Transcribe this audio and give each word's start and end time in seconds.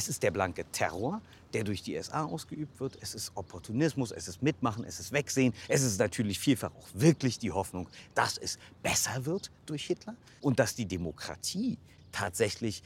Es 0.00 0.08
ist 0.08 0.22
der 0.22 0.30
blanke 0.30 0.64
Terror, 0.72 1.20
der 1.52 1.62
durch 1.62 1.82
die 1.82 2.02
SA 2.02 2.24
ausgeübt 2.24 2.80
wird. 2.80 2.96
Es 3.02 3.14
ist 3.14 3.32
Opportunismus, 3.34 4.12
es 4.12 4.28
ist 4.28 4.42
Mitmachen, 4.42 4.82
es 4.82 4.98
ist 4.98 5.12
Wegsehen. 5.12 5.52
Es 5.68 5.82
ist 5.82 5.98
natürlich 5.98 6.38
vielfach 6.38 6.74
auch 6.74 6.88
wirklich 6.94 7.38
die 7.38 7.52
Hoffnung, 7.52 7.86
dass 8.14 8.38
es 8.38 8.58
besser 8.82 9.26
wird 9.26 9.50
durch 9.66 9.84
Hitler 9.84 10.16
und 10.40 10.58
dass 10.58 10.74
die 10.74 10.86
Demokratie 10.86 11.76
tatsächlich 12.12 12.82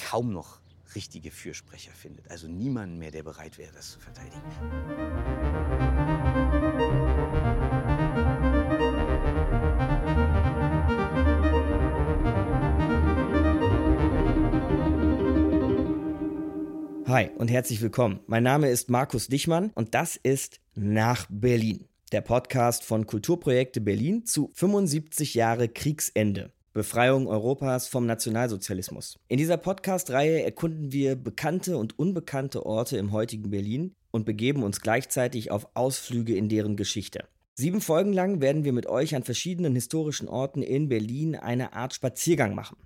kaum 0.00 0.32
noch 0.32 0.60
richtige 0.94 1.32
Fürsprecher 1.32 1.90
findet. 1.90 2.30
Also 2.30 2.46
niemanden 2.46 2.96
mehr, 2.98 3.10
der 3.10 3.24
bereit 3.24 3.58
wäre, 3.58 3.72
das 3.72 3.90
zu 3.90 3.98
verteidigen. 3.98 4.40
Hi 17.16 17.30
und 17.38 17.48
herzlich 17.48 17.80
willkommen. 17.80 18.20
Mein 18.26 18.42
Name 18.42 18.68
ist 18.68 18.90
Markus 18.90 19.28
Dichmann 19.28 19.70
und 19.74 19.94
das 19.94 20.16
ist 20.16 20.60
Nach 20.74 21.26
Berlin, 21.30 21.88
der 22.12 22.20
Podcast 22.20 22.84
von 22.84 23.06
Kulturprojekte 23.06 23.80
Berlin 23.80 24.26
zu 24.26 24.50
75 24.52 25.32
Jahre 25.32 25.70
Kriegsende. 25.70 26.52
Befreiung 26.74 27.26
Europas 27.26 27.88
vom 27.88 28.04
Nationalsozialismus. 28.04 29.18
In 29.28 29.38
dieser 29.38 29.56
Podcast-Reihe 29.56 30.42
erkunden 30.42 30.92
wir 30.92 31.16
bekannte 31.16 31.78
und 31.78 31.98
unbekannte 31.98 32.66
Orte 32.66 32.98
im 32.98 33.12
heutigen 33.12 33.48
Berlin 33.48 33.94
und 34.10 34.26
begeben 34.26 34.62
uns 34.62 34.82
gleichzeitig 34.82 35.50
auf 35.50 35.68
Ausflüge 35.72 36.36
in 36.36 36.50
deren 36.50 36.76
Geschichte. 36.76 37.24
Sieben 37.54 37.80
Folgen 37.80 38.12
lang 38.12 38.42
werden 38.42 38.64
wir 38.64 38.74
mit 38.74 38.88
euch 38.88 39.16
an 39.16 39.22
verschiedenen 39.22 39.74
historischen 39.74 40.28
Orten 40.28 40.60
in 40.60 40.90
Berlin 40.90 41.34
eine 41.34 41.72
Art 41.72 41.94
Spaziergang 41.94 42.54
machen. 42.54 42.76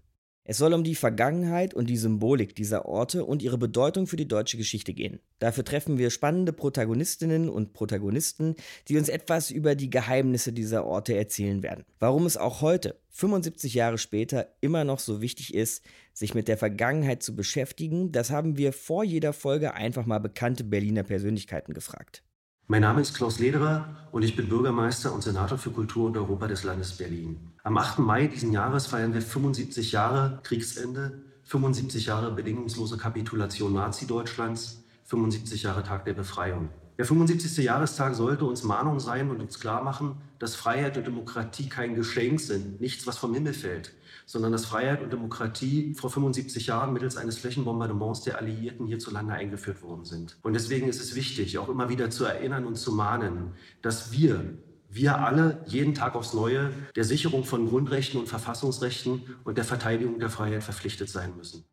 Es 0.50 0.58
soll 0.58 0.74
um 0.74 0.82
die 0.82 0.96
Vergangenheit 0.96 1.74
und 1.74 1.88
die 1.88 1.96
Symbolik 1.96 2.56
dieser 2.56 2.84
Orte 2.84 3.24
und 3.24 3.40
ihre 3.40 3.56
Bedeutung 3.56 4.08
für 4.08 4.16
die 4.16 4.26
deutsche 4.26 4.56
Geschichte 4.56 4.92
gehen. 4.92 5.20
Dafür 5.38 5.64
treffen 5.64 5.96
wir 5.96 6.10
spannende 6.10 6.52
Protagonistinnen 6.52 7.48
und 7.48 7.72
Protagonisten, 7.72 8.56
die 8.88 8.96
uns 8.98 9.08
etwas 9.08 9.52
über 9.52 9.76
die 9.76 9.90
Geheimnisse 9.90 10.52
dieser 10.52 10.86
Orte 10.86 11.16
erzählen 11.16 11.62
werden. 11.62 11.84
Warum 12.00 12.26
es 12.26 12.36
auch 12.36 12.62
heute, 12.62 12.98
75 13.10 13.74
Jahre 13.74 13.96
später, 13.96 14.48
immer 14.60 14.82
noch 14.82 14.98
so 14.98 15.22
wichtig 15.22 15.54
ist, 15.54 15.84
sich 16.14 16.34
mit 16.34 16.48
der 16.48 16.58
Vergangenheit 16.58 17.22
zu 17.22 17.36
beschäftigen, 17.36 18.10
das 18.10 18.32
haben 18.32 18.58
wir 18.58 18.72
vor 18.72 19.04
jeder 19.04 19.32
Folge 19.32 19.74
einfach 19.74 20.04
mal 20.04 20.18
bekannte 20.18 20.64
Berliner 20.64 21.04
Persönlichkeiten 21.04 21.74
gefragt. 21.74 22.24
Mein 22.70 22.82
Name 22.82 23.00
ist 23.00 23.14
Klaus 23.14 23.40
Lederer 23.40 23.96
und 24.12 24.22
ich 24.22 24.36
bin 24.36 24.48
Bürgermeister 24.48 25.12
und 25.12 25.24
Senator 25.24 25.58
für 25.58 25.72
Kultur 25.72 26.06
und 26.06 26.16
Europa 26.16 26.46
des 26.46 26.62
Landes 26.62 26.92
Berlin. 26.92 27.50
Am 27.64 27.76
8. 27.76 27.98
Mai 27.98 28.28
diesen 28.28 28.52
Jahres 28.52 28.86
feiern 28.86 29.12
wir 29.12 29.22
75 29.22 29.90
Jahre 29.90 30.38
Kriegsende, 30.44 31.20
75 31.42 32.06
Jahre 32.06 32.30
bedingungslose 32.30 32.96
Kapitulation 32.96 33.72
Nazi-Deutschlands, 33.72 34.84
75 35.02 35.64
Jahre 35.64 35.82
Tag 35.82 36.04
der 36.04 36.14
Befreiung. 36.14 36.68
Der 36.96 37.06
75. 37.06 37.64
Jahrestag 37.64 38.14
sollte 38.14 38.44
uns 38.44 38.62
Mahnung 38.62 39.00
sein 39.00 39.30
und 39.30 39.40
uns 39.40 39.58
klar 39.58 39.82
machen, 39.82 40.18
dass 40.38 40.54
Freiheit 40.54 40.96
und 40.96 41.08
Demokratie 41.08 41.68
kein 41.68 41.96
Geschenk 41.96 42.38
sind, 42.38 42.80
nichts, 42.80 43.04
was 43.04 43.18
vom 43.18 43.34
Himmel 43.34 43.52
fällt, 43.52 43.94
sondern 44.30 44.52
dass 44.52 44.64
Freiheit 44.64 45.02
und 45.02 45.12
Demokratie 45.12 45.92
vor 45.94 46.08
75 46.08 46.68
Jahren 46.68 46.92
mittels 46.92 47.16
eines 47.16 47.36
Flächenbombardements 47.38 48.22
der 48.22 48.38
Alliierten 48.38 48.86
hierzulande 48.86 49.32
eingeführt 49.32 49.82
worden 49.82 50.04
sind. 50.04 50.38
Und 50.42 50.52
deswegen 50.52 50.88
ist 50.88 51.02
es 51.02 51.16
wichtig, 51.16 51.58
auch 51.58 51.68
immer 51.68 51.88
wieder 51.88 52.10
zu 52.10 52.24
erinnern 52.26 52.64
und 52.64 52.76
zu 52.76 52.92
mahnen, 52.92 53.54
dass 53.82 54.12
wir, 54.12 54.56
wir 54.88 55.18
alle 55.18 55.64
jeden 55.66 55.94
Tag 55.94 56.14
aufs 56.14 56.32
Neue 56.32 56.70
der 56.94 57.02
Sicherung 57.02 57.42
von 57.42 57.68
Grundrechten 57.68 58.20
und 58.20 58.28
Verfassungsrechten 58.28 59.22
und 59.42 59.58
der 59.58 59.64
Verteidigung 59.64 60.20
der 60.20 60.30
Freiheit 60.30 60.62
verpflichtet 60.62 61.08
sein 61.08 61.36
müssen. 61.36 61.64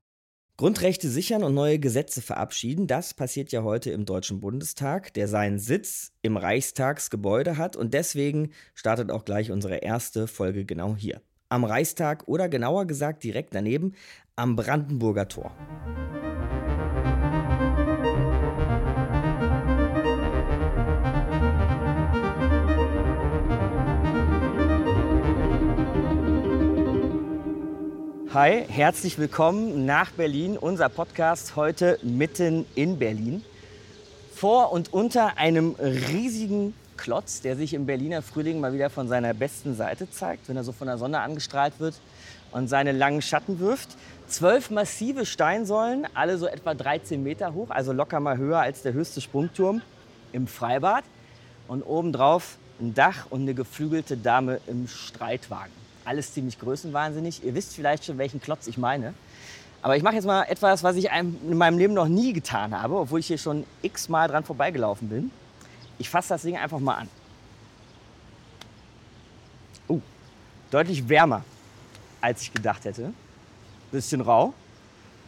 Grundrechte 0.57 1.09
sichern 1.09 1.43
und 1.43 1.53
neue 1.53 1.77
Gesetze 1.77 2.23
verabschieden, 2.23 2.87
das 2.87 3.13
passiert 3.13 3.51
ja 3.51 3.61
heute 3.61 3.91
im 3.91 4.05
Deutschen 4.05 4.39
Bundestag, 4.39 5.13
der 5.13 5.27
seinen 5.27 5.59
Sitz 5.59 6.11
im 6.23 6.37
Reichstagsgebäude 6.37 7.57
hat 7.57 7.75
und 7.75 7.93
deswegen 7.93 8.49
startet 8.73 9.11
auch 9.11 9.25
gleich 9.25 9.51
unsere 9.51 9.75
erste 9.75 10.25
Folge 10.25 10.65
genau 10.65 10.95
hier 10.95 11.21
am 11.49 11.63
Reichstag 11.63 12.27
oder 12.27 12.49
genauer 12.49 12.85
gesagt 12.85 13.23
direkt 13.23 13.55
daneben 13.55 13.95
am 14.35 14.55
Brandenburger 14.55 15.27
Tor. 15.27 15.51
Hi, 28.33 28.65
herzlich 28.67 29.17
willkommen 29.17 29.85
nach 29.85 30.11
Berlin. 30.11 30.57
Unser 30.57 30.89
Podcast 30.89 31.55
heute 31.55 31.97
mitten 32.03 32.65
in 32.75 32.99
Berlin. 32.99 33.43
Vor 34.31 34.71
und 34.71 34.93
unter 34.93 35.37
einem 35.37 35.75
riesigen 35.79 36.75
Klotz, 36.97 37.41
der 37.41 37.55
sich 37.55 37.73
im 37.73 37.85
Berliner 37.85 38.21
Frühling 38.21 38.59
mal 38.59 38.73
wieder 38.73 38.89
von 38.89 39.07
seiner 39.07 39.33
besten 39.33 39.75
Seite 39.75 40.09
zeigt, 40.09 40.49
wenn 40.49 40.57
er 40.57 40.63
so 40.63 40.71
von 40.71 40.87
der 40.87 40.97
Sonne 40.97 41.21
angestrahlt 41.21 41.79
wird 41.79 41.95
und 42.51 42.67
seine 42.67 42.91
langen 42.91 43.21
Schatten 43.21 43.59
wirft. 43.59 43.89
Zwölf 44.27 44.69
massive 44.71 45.25
Steinsäulen, 45.25 46.07
alle 46.13 46.37
so 46.37 46.47
etwa 46.47 46.73
13 46.73 47.23
Meter 47.23 47.53
hoch, 47.53 47.69
also 47.69 47.93
locker 47.93 48.19
mal 48.19 48.37
höher 48.37 48.59
als 48.59 48.81
der 48.81 48.93
höchste 48.93 49.21
Sprungturm 49.21 49.81
im 50.33 50.47
Freibad. 50.47 51.03
Und 51.67 51.83
obendrauf 51.83 52.57
ein 52.79 52.93
Dach 52.93 53.27
und 53.29 53.41
eine 53.41 53.53
geflügelte 53.53 54.17
Dame 54.17 54.59
im 54.67 54.87
Streitwagen. 54.87 55.71
Alles 56.05 56.33
ziemlich 56.33 56.59
größenwahnsinnig. 56.59 57.43
Ihr 57.43 57.55
wisst 57.55 57.75
vielleicht 57.75 58.05
schon, 58.05 58.17
welchen 58.17 58.39
Klotz 58.39 58.67
ich 58.67 58.77
meine. 58.77 59.13
Aber 59.81 59.95
ich 59.97 60.03
mache 60.03 60.15
jetzt 60.15 60.25
mal 60.25 60.43
etwas, 60.43 60.83
was 60.83 60.95
ich 60.95 61.09
in 61.11 61.57
meinem 61.57 61.77
Leben 61.77 61.93
noch 61.93 62.07
nie 62.07 62.33
getan 62.33 62.79
habe, 62.79 62.97
obwohl 62.97 63.19
ich 63.19 63.27
hier 63.27 63.37
schon 63.37 63.65
x-mal 63.81 64.27
dran 64.27 64.43
vorbeigelaufen 64.43 65.09
bin. 65.09 65.31
Ich 65.99 66.09
fasse 66.09 66.29
das 66.29 66.43
Ding 66.43 66.57
einfach 66.57 66.79
mal 66.79 66.95
an. 66.95 67.09
Uh, 69.89 70.01
deutlich 70.69 71.07
wärmer, 71.07 71.43
als 72.21 72.41
ich 72.41 72.53
gedacht 72.53 72.85
hätte. 72.85 73.13
Bisschen 73.91 74.21
rau. 74.21 74.53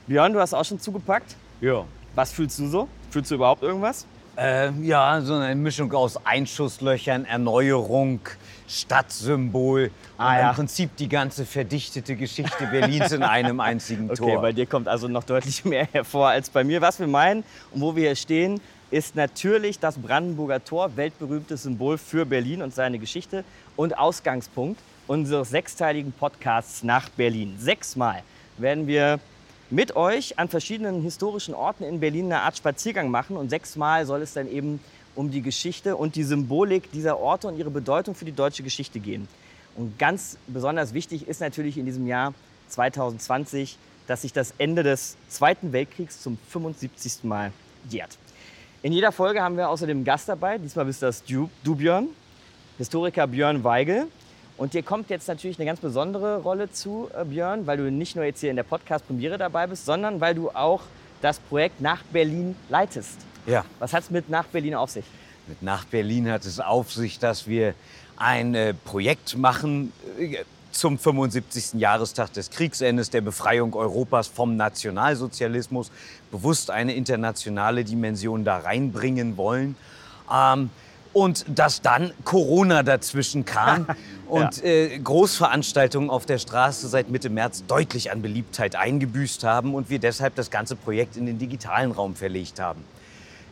Björn, 0.07 0.33
du 0.33 0.39
hast 0.39 0.53
auch 0.53 0.65
schon 0.65 0.79
zugepackt. 0.79 1.35
Ja. 1.61 1.85
Was 2.15 2.31
fühlst 2.31 2.59
du 2.59 2.67
so? 2.67 2.87
Fühlst 3.11 3.31
du 3.31 3.35
überhaupt 3.35 3.63
irgendwas? 3.63 4.05
Äh, 4.37 4.71
ja, 4.81 5.21
so 5.21 5.35
eine 5.35 5.55
Mischung 5.55 5.91
aus 5.93 6.25
Einschusslöchern, 6.25 7.25
Erneuerung, 7.25 8.21
Stadtsymbol 8.69 9.91
ah, 10.17 10.29
und 10.29 10.35
ja. 10.35 10.49
im 10.49 10.55
Prinzip 10.55 10.95
die 10.97 11.09
ganze 11.09 11.45
verdichtete 11.45 12.15
Geschichte 12.15 12.67
Berlins 12.71 13.11
in 13.11 13.23
einem 13.23 13.59
einzigen 13.59 14.07
Tor. 14.15 14.27
Okay, 14.27 14.37
bei 14.41 14.51
dir 14.51 14.65
kommt 14.67 14.87
also 14.87 15.07
noch 15.07 15.23
deutlich 15.23 15.65
mehr 15.65 15.87
hervor 15.91 16.29
als 16.29 16.49
bei 16.49 16.63
mir. 16.63 16.79
Was 16.81 16.99
wir 16.99 17.07
meinen 17.07 17.43
und 17.71 17.81
wo 17.81 17.95
wir 17.95 18.03
hier 18.03 18.15
stehen, 18.15 18.61
ist 18.91 19.15
natürlich 19.15 19.79
das 19.79 19.97
Brandenburger 19.97 20.63
Tor, 20.63 20.95
weltberühmtes 20.95 21.63
Symbol 21.63 21.97
für 21.97 22.25
Berlin 22.25 22.61
und 22.61 22.73
seine 22.73 22.99
Geschichte 22.99 23.43
und 23.75 23.97
Ausgangspunkt 23.97 24.79
unseres 25.07 25.49
sechsteiligen 25.49 26.11
Podcasts 26.11 26.83
nach 26.83 27.09
Berlin. 27.09 27.55
Sechsmal 27.59 28.23
werden 28.57 28.87
wir 28.87 29.19
mit 29.71 29.95
euch 29.95 30.39
an 30.39 30.49
verschiedenen 30.49 31.01
historischen 31.01 31.53
Orten 31.53 31.83
in 31.83 31.99
Berlin 31.99 32.25
eine 32.25 32.41
Art 32.41 32.57
Spaziergang 32.57 33.09
machen 33.09 33.37
und 33.37 33.49
sechsmal 33.49 34.05
soll 34.05 34.21
es 34.21 34.33
dann 34.33 34.49
eben 34.49 34.79
um 35.15 35.31
die 35.31 35.41
Geschichte 35.41 35.95
und 35.95 36.15
die 36.15 36.23
Symbolik 36.23 36.91
dieser 36.91 37.19
Orte 37.19 37.47
und 37.47 37.57
ihre 37.57 37.69
Bedeutung 37.69 38.15
für 38.15 38.25
die 38.25 38.31
deutsche 38.31 38.63
Geschichte 38.63 38.99
gehen. 38.99 39.27
Und 39.75 39.97
ganz 39.97 40.37
besonders 40.47 40.93
wichtig 40.93 41.27
ist 41.27 41.41
natürlich 41.41 41.77
in 41.77 41.85
diesem 41.85 42.07
Jahr 42.07 42.33
2020, 42.69 43.77
dass 44.07 44.23
sich 44.23 44.33
das 44.33 44.53
Ende 44.57 44.83
des 44.83 45.17
Zweiten 45.29 45.71
Weltkriegs 45.71 46.21
zum 46.21 46.37
75. 46.49 47.23
Mal 47.23 47.51
jährt. 47.89 48.17
In 48.81 48.93
jeder 48.93 49.11
Folge 49.11 49.41
haben 49.41 49.57
wir 49.57 49.69
außerdem 49.69 49.97
einen 49.97 50.05
Gast 50.05 50.29
dabei. 50.29 50.57
Diesmal 50.57 50.85
bist 50.85 51.01
das 51.01 51.23
du, 51.23 51.49
du 51.63 51.75
Björn, 51.75 52.07
Historiker 52.77 53.27
Björn 53.27 53.63
Weigel. 53.63 54.07
Und 54.57 54.73
dir 54.73 54.83
kommt 54.83 55.09
jetzt 55.09 55.27
natürlich 55.27 55.57
eine 55.57 55.65
ganz 55.65 55.79
besondere 55.79 56.41
Rolle 56.41 56.71
zu, 56.71 57.09
äh, 57.17 57.23
Björn, 57.23 57.65
weil 57.65 57.77
du 57.77 57.89
nicht 57.91 58.15
nur 58.15 58.25
jetzt 58.25 58.41
hier 58.41 58.49
in 58.49 58.57
der 58.57 58.63
Podcast-Premiere 58.63 59.37
dabei 59.37 59.67
bist, 59.67 59.85
sondern 59.85 60.19
weil 60.19 60.35
du 60.35 60.49
auch 60.49 60.81
das 61.21 61.39
Projekt 61.39 61.79
Nach 61.79 62.03
Berlin 62.03 62.55
leitest. 62.67 63.19
Ja. 63.49 63.65
Was 63.79 63.93
hat 63.93 64.03
es 64.03 64.11
mit 64.11 64.29
Nach 64.29 64.45
Berlin 64.45 64.75
auf 64.75 64.91
sich? 64.91 65.05
Mit 65.47 65.63
Nach 65.63 65.83
Berlin 65.85 66.29
hat 66.29 66.45
es 66.45 66.59
auf 66.59 66.91
sich, 66.93 67.17
dass 67.17 67.47
wir 67.47 67.73
ein 68.15 68.53
äh, 68.53 68.73
Projekt 68.73 69.37
machen, 69.37 69.91
äh, 70.19 70.37
zum 70.71 70.99
75. 70.99 71.79
Jahrestag 71.79 72.31
des 72.33 72.51
Kriegsendes, 72.51 73.09
der 73.09 73.21
Befreiung 73.21 73.73
Europas 73.73 74.27
vom 74.27 74.55
Nationalsozialismus, 74.55 75.91
bewusst 76.29 76.69
eine 76.69 76.93
internationale 76.93 77.83
Dimension 77.83 78.45
da 78.45 78.59
reinbringen 78.59 79.35
wollen. 79.35 79.75
Ähm, 80.31 80.69
und 81.11 81.43
dass 81.47 81.81
dann 81.81 82.11
Corona 82.23 82.83
dazwischen 82.83 83.45
kam 83.45 83.87
und 84.27 84.57
ja. 84.57 84.63
äh, 84.63 84.99
Großveranstaltungen 84.99 86.11
auf 86.11 86.27
der 86.27 86.37
Straße 86.37 86.87
seit 86.87 87.09
Mitte 87.09 87.31
März 87.31 87.63
deutlich 87.67 88.11
an 88.11 88.21
Beliebtheit 88.21 88.75
eingebüßt 88.75 89.43
haben 89.43 89.73
und 89.73 89.89
wir 89.89 89.97
deshalb 89.97 90.35
das 90.35 90.51
ganze 90.51 90.75
Projekt 90.75 91.17
in 91.17 91.25
den 91.25 91.39
digitalen 91.39 91.91
Raum 91.91 92.15
verlegt 92.15 92.59
haben. 92.59 92.83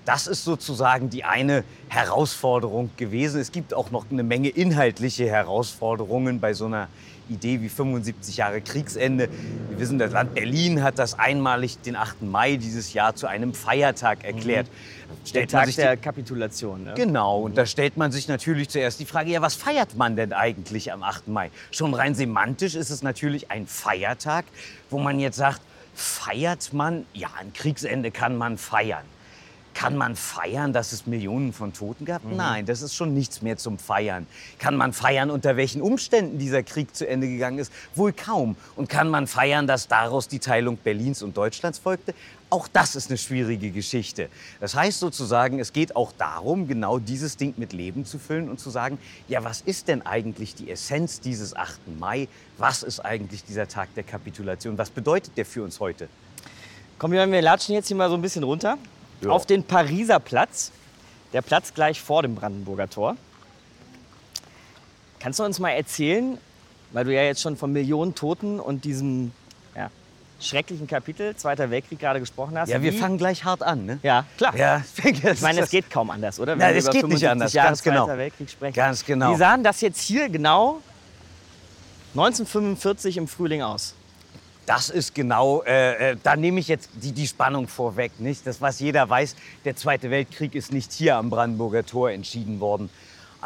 Das 0.08 0.26
ist 0.26 0.46
sozusagen 0.46 1.10
die 1.10 1.26
eine 1.26 1.66
Herausforderung 1.90 2.92
gewesen. 2.96 3.42
Es 3.42 3.52
gibt 3.52 3.74
auch 3.74 3.92
noch 3.92 4.06
eine 4.10 4.24
Menge 4.24 4.48
inhaltliche 4.48 5.28
Herausforderungen 5.28 6.40
bei 6.40 6.54
so 6.54 6.68
einer 6.68 6.88
Idee 7.28 7.60
wie 7.60 7.68
75 7.68 8.38
Jahre 8.38 8.62
Kriegsende. 8.62 9.28
Wir 9.70 9.80
wissen, 9.80 10.00
das 10.00 10.14
Land 10.14 10.34
Berlin 10.34 10.82
hat 10.82 10.98
das 10.98 11.20
einmalig 11.20 11.82
den 11.82 11.98
8. 11.98 12.22
Mai 12.22 12.56
dieses 12.56 12.94
Jahr 12.94 13.16
zu 13.18 13.28
einem 13.28 13.54
Feiertag 13.54 14.24
erklärt. 14.24 14.68
Mhm. 14.68 15.34
Der 15.34 15.48
Tag 15.50 15.76
der 15.76 15.98
Kapitulation. 15.98 16.86
Ne? 16.86 16.94
Genau, 16.96 17.42
und 17.42 17.58
da 17.58 17.66
stellt 17.66 17.98
man 17.98 18.14
sich 18.14 18.30
natürlich 18.30 18.70
zuerst 18.70 19.02
die 19.02 19.06
Frage, 19.06 19.32
ja, 19.32 19.42
was 19.42 19.56
feiert 19.56 19.98
man 19.98 20.16
denn 20.16 20.32
eigentlich 20.32 20.94
am 20.94 21.04
8. 21.04 21.28
Mai? 21.28 21.52
Schon 21.72 21.94
rein 21.94 22.16
semantisch 22.16 22.76
ist 22.76 22.92
es 22.92 23.04
natürlich 23.04 23.52
ein 23.52 23.68
Feiertag, 23.68 24.46
wo 24.90 25.00
man 25.00 25.20
jetzt 25.20 25.36
sagt, 25.36 25.60
feiert 25.94 26.72
man? 26.72 27.06
Ja, 27.14 27.28
ein 27.38 27.52
Kriegsende 27.52 28.10
kann 28.10 28.38
man 28.38 28.58
feiern. 28.58 29.04
Kann 29.78 29.96
man 29.96 30.16
feiern, 30.16 30.74
dass 30.74 30.92
es 30.92 31.06
Millionen 31.06 31.54
von 31.54 31.72
Toten 31.72 32.04
gab? 32.04 32.24
Mhm. 32.24 32.36
Nein, 32.36 32.66
das 32.66 32.82
ist 32.82 32.96
schon 32.96 33.14
nichts 33.14 33.44
mehr 33.44 33.58
zum 33.58 33.78
Feiern. 33.78 34.26
Kann 34.58 34.76
man 34.76 34.92
feiern, 34.92 35.30
unter 35.30 35.56
welchen 35.56 35.84
Umständen 35.84 36.40
dieser 36.40 36.64
Krieg 36.64 36.96
zu 36.96 37.08
Ende 37.08 37.28
gegangen 37.28 37.60
ist? 37.60 37.72
Wohl 37.94 38.12
kaum. 38.12 38.56
Und 38.76 38.90
kann 38.90 39.08
man 39.08 39.28
feiern, 39.28 39.68
dass 39.68 39.88
daraus 39.88 40.28
die 40.28 40.40
Teilung 40.40 40.78
Berlins 40.78 41.22
und 41.22 41.38
Deutschlands 41.38 41.78
folgte? 41.78 42.16
Auch 42.50 42.68
das 42.68 42.96
ist 42.96 43.12
eine 43.12 43.20
schwierige 43.20 43.70
Geschichte. 43.70 44.30
Das 44.60 44.74
heißt 44.74 45.00
sozusagen, 45.00 45.60
es 45.60 45.74
geht 45.74 45.96
auch 45.96 46.12
darum, 46.12 46.68
genau 46.68 46.98
dieses 46.98 47.38
Ding 47.38 47.54
mit 47.58 47.72
Leben 47.72 48.04
zu 48.04 48.18
füllen 48.18 48.50
und 48.50 48.60
zu 48.60 48.72
sagen, 48.72 48.98
ja, 49.28 49.44
was 49.44 49.62
ist 49.62 49.90
denn 49.90 50.04
eigentlich 50.04 50.56
die 50.56 50.72
Essenz 50.72 51.20
dieses 51.20 51.56
8. 51.56 52.00
Mai? 52.00 52.28
Was 52.58 52.82
ist 52.82 53.02
eigentlich 53.02 53.44
dieser 53.44 53.68
Tag 53.68 53.94
der 53.94 54.04
Kapitulation? 54.04 54.76
Was 54.80 54.90
bedeutet 54.90 55.38
der 55.38 55.46
für 55.46 55.64
uns 55.64 55.80
heute? 55.80 56.10
Komm, 56.98 57.12
wir 57.12 57.42
latschen 57.44 57.76
jetzt 57.76 57.90
hier 57.90 57.96
mal 57.96 58.10
so 58.10 58.16
ein 58.16 58.24
bisschen 58.24 58.42
runter 58.42 58.80
ja. 59.22 59.30
auf 59.30 59.46
den 59.46 59.64
Pariser 59.64 60.20
Platz, 60.20 60.72
der 61.34 61.42
Platz 61.42 61.74
gleich 61.74 62.02
vor 62.02 62.22
dem 62.22 62.36
Brandenburger 62.36 62.90
Tor. 62.90 63.18
Kannst 65.20 65.40
du 65.40 65.44
uns 65.44 65.60
mal 65.60 65.72
erzählen, 65.72 66.38
weil 66.92 67.06
du 67.06 67.14
ja 67.14 67.24
jetzt 67.24 67.42
schon 67.42 67.58
von 67.58 67.72
Millionen 67.72 68.16
Toten 68.16 68.60
und 68.60 68.86
diesem 68.86 69.32
ja, 69.76 69.90
schrecklichen 70.40 70.88
Kapitel 70.88 71.36
Zweiter 71.36 71.70
Weltkrieg 71.70 72.00
gerade 72.00 72.20
gesprochen 72.20 72.58
hast. 72.58 72.70
Ja, 72.70 72.82
wir 72.82 72.94
fangen 72.94 73.18
gleich 73.18 73.44
hart 73.44 73.64
an, 73.64 73.86
ne? 73.86 74.00
Ja, 74.04 74.26
klar. 74.38 74.56
Ja, 74.56 74.84
ich 75.04 75.42
meine, 75.42 75.62
es 75.62 75.70
geht 75.72 75.90
kaum 75.90 76.10
anders, 76.12 76.40
oder? 76.40 76.54
Wenn 76.54 76.62
ja, 76.62 76.70
es 76.70 76.90
geht 76.90 77.08
nicht 77.08 77.28
anders, 77.28 77.54
Jahre 77.54 77.70
ganz 77.70 77.84
genau. 77.84 78.06
Zweiter 78.06 78.18
Weltkrieg 78.20 78.50
sprechen. 78.50 78.76
Ganz 78.76 79.04
genau. 79.04 79.34
Wie 79.34 79.38
sahen 79.38 79.64
das 79.64 79.82
jetzt 79.82 80.02
hier 80.02 80.30
genau 80.30 80.82
1945 82.14 83.18
im 83.18 83.28
Frühling 83.28 83.62
aus? 83.62 83.96
Das 84.68 84.90
ist 84.90 85.16
genau, 85.16 85.64
äh, 85.64 86.12
äh, 86.12 86.18
da 86.22 86.36
nehme 86.36 86.60
ich 86.60 86.68
jetzt 86.68 86.90
die, 86.96 87.14
die 87.14 87.26
Spannung 87.26 87.70
vorweg. 87.70 88.20
Nicht? 88.20 88.46
Das, 88.46 88.60
was 88.60 88.82
jeder 88.82 89.10
weiß, 89.10 89.36
der 89.64 89.78
Zweite 89.78 90.12
Weltkrieg 90.12 90.56
ist 90.56 90.74
nicht 90.74 90.92
hier 90.92 91.16
am 91.16 91.30
Brandenburger 91.30 91.86
Tor 91.86 92.12
entschieden 92.12 92.60
worden. 92.60 92.90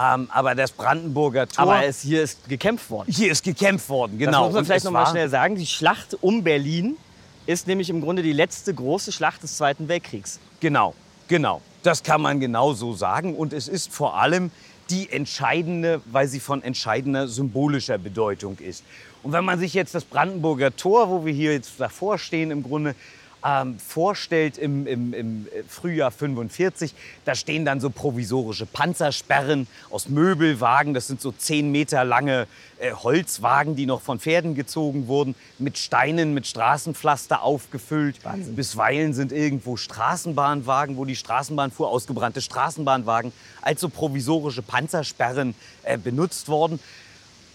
Ähm, 0.02 0.28
aber 0.32 0.56
das 0.56 0.72
Brandenburger 0.72 1.48
Tor. 1.48 1.64
Aber 1.64 1.86
es, 1.86 2.02
hier 2.02 2.24
ist 2.24 2.50
gekämpft 2.50 2.90
worden. 2.90 3.14
Hier 3.14 3.32
ist 3.32 3.44
gekämpft 3.44 3.88
worden, 3.88 4.18
genau. 4.18 4.32
Das 4.32 4.48
muss 4.48 4.54
man 4.56 4.66
vielleicht 4.66 4.86
noch 4.86 4.92
mal 4.92 5.06
schnell 5.06 5.30
sagen. 5.30 5.56
Die 5.56 5.68
Schlacht 5.68 6.18
um 6.22 6.44
Berlin 6.44 6.98
ist 7.46 7.68
nämlich 7.68 7.92
im 7.92 8.02
Grunde 8.02 8.24
die 8.24 8.34
letzte 8.34 8.74
große 8.74 9.12
Schlacht 9.12 9.44
des 9.44 9.58
Zweiten 9.58 9.88
Weltkriegs. 9.88 10.40
Genau, 10.60 10.96
genau. 11.28 11.62
Das 11.84 12.02
kann 12.02 12.22
man 12.22 12.40
genau 12.40 12.74
so 12.74 12.94
sagen. 12.94 13.36
Und 13.36 13.54
es 13.54 13.68
ist 13.68 13.94
vor 13.94 14.18
allem 14.18 14.50
die 14.90 15.12
entscheidende, 15.12 16.02
weil 16.12 16.28
sie 16.28 16.40
von 16.40 16.64
entscheidender 16.64 17.28
symbolischer 17.28 18.00
Bedeutung 18.00 18.58
ist. 18.58 18.84
Und 19.24 19.34
wenn 19.34 19.46
man 19.46 19.60
sich 19.60 19.74
jetzt 19.74 19.94
das 19.94 20.04
Brandenburger 20.04 20.76
Tor, 20.76 21.10
wo 21.10 21.26
wir 21.26 21.34
hier 21.34 21.54
jetzt 21.54 21.80
davor 21.80 22.18
stehen, 22.18 22.52
im 22.52 22.64
Grunde 22.64 22.96
ähm, 23.44 23.80
vorstellt 23.80 24.58
im, 24.58 24.86
im, 24.86 25.14
im, 25.14 25.48
Frühjahr 25.68 26.12
45, 26.12 26.94
da 27.26 27.36
stehen 27.36 27.66
dann 27.66 27.80
so 27.80 27.90
provisorische 27.90 28.66
Panzersperren 28.66 29.68
aus 29.90 30.10
Möbelwagen. 30.10 30.94
Das 30.94 31.08
sind 31.08 31.22
so 31.22 31.32
zehn 31.32 31.72
Meter 31.72 32.04
lange 32.04 32.48
äh, 32.80 32.92
Holzwagen, 32.94 33.76
die 33.76 33.86
noch 33.86 34.02
von 34.02 34.20
Pferden 34.20 34.54
gezogen 34.56 35.08
wurden, 35.08 35.36
mit 35.58 35.78
Steinen, 35.78 36.34
mit 36.34 36.48
Straßenpflaster 36.48 37.42
aufgefüllt. 37.42 38.24
Wahnsinn. 38.24 38.56
Bisweilen 38.56 39.14
sind 39.14 39.32
irgendwo 39.32 39.78
Straßenbahnwagen, 39.78 40.98
wo 40.98 41.06
die 41.06 41.16
Straßenbahn 41.16 41.72
fuhr, 41.72 41.90
ausgebrannte 41.90 42.42
Straßenbahnwagen 42.42 43.32
als 43.62 43.82
so 43.82 43.90
provisorische 43.90 44.62
Panzersperren 44.62 45.56
äh, 45.84 45.98
benutzt 45.98 46.48
worden. 46.48 46.80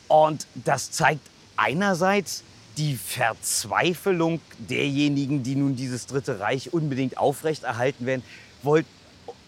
Und 0.08 0.46
das 0.54 0.92
zeigt 0.92 1.20
einerseits 1.56 2.42
die 2.76 2.96
Verzweiflung 2.96 4.40
derjenigen, 4.58 5.42
die 5.42 5.56
nun 5.56 5.76
dieses 5.76 6.06
Dritte 6.06 6.40
Reich 6.40 6.72
unbedingt 6.72 7.16
aufrechterhalten 7.16 8.06
werden, 8.06 8.22
wollten 8.62 8.88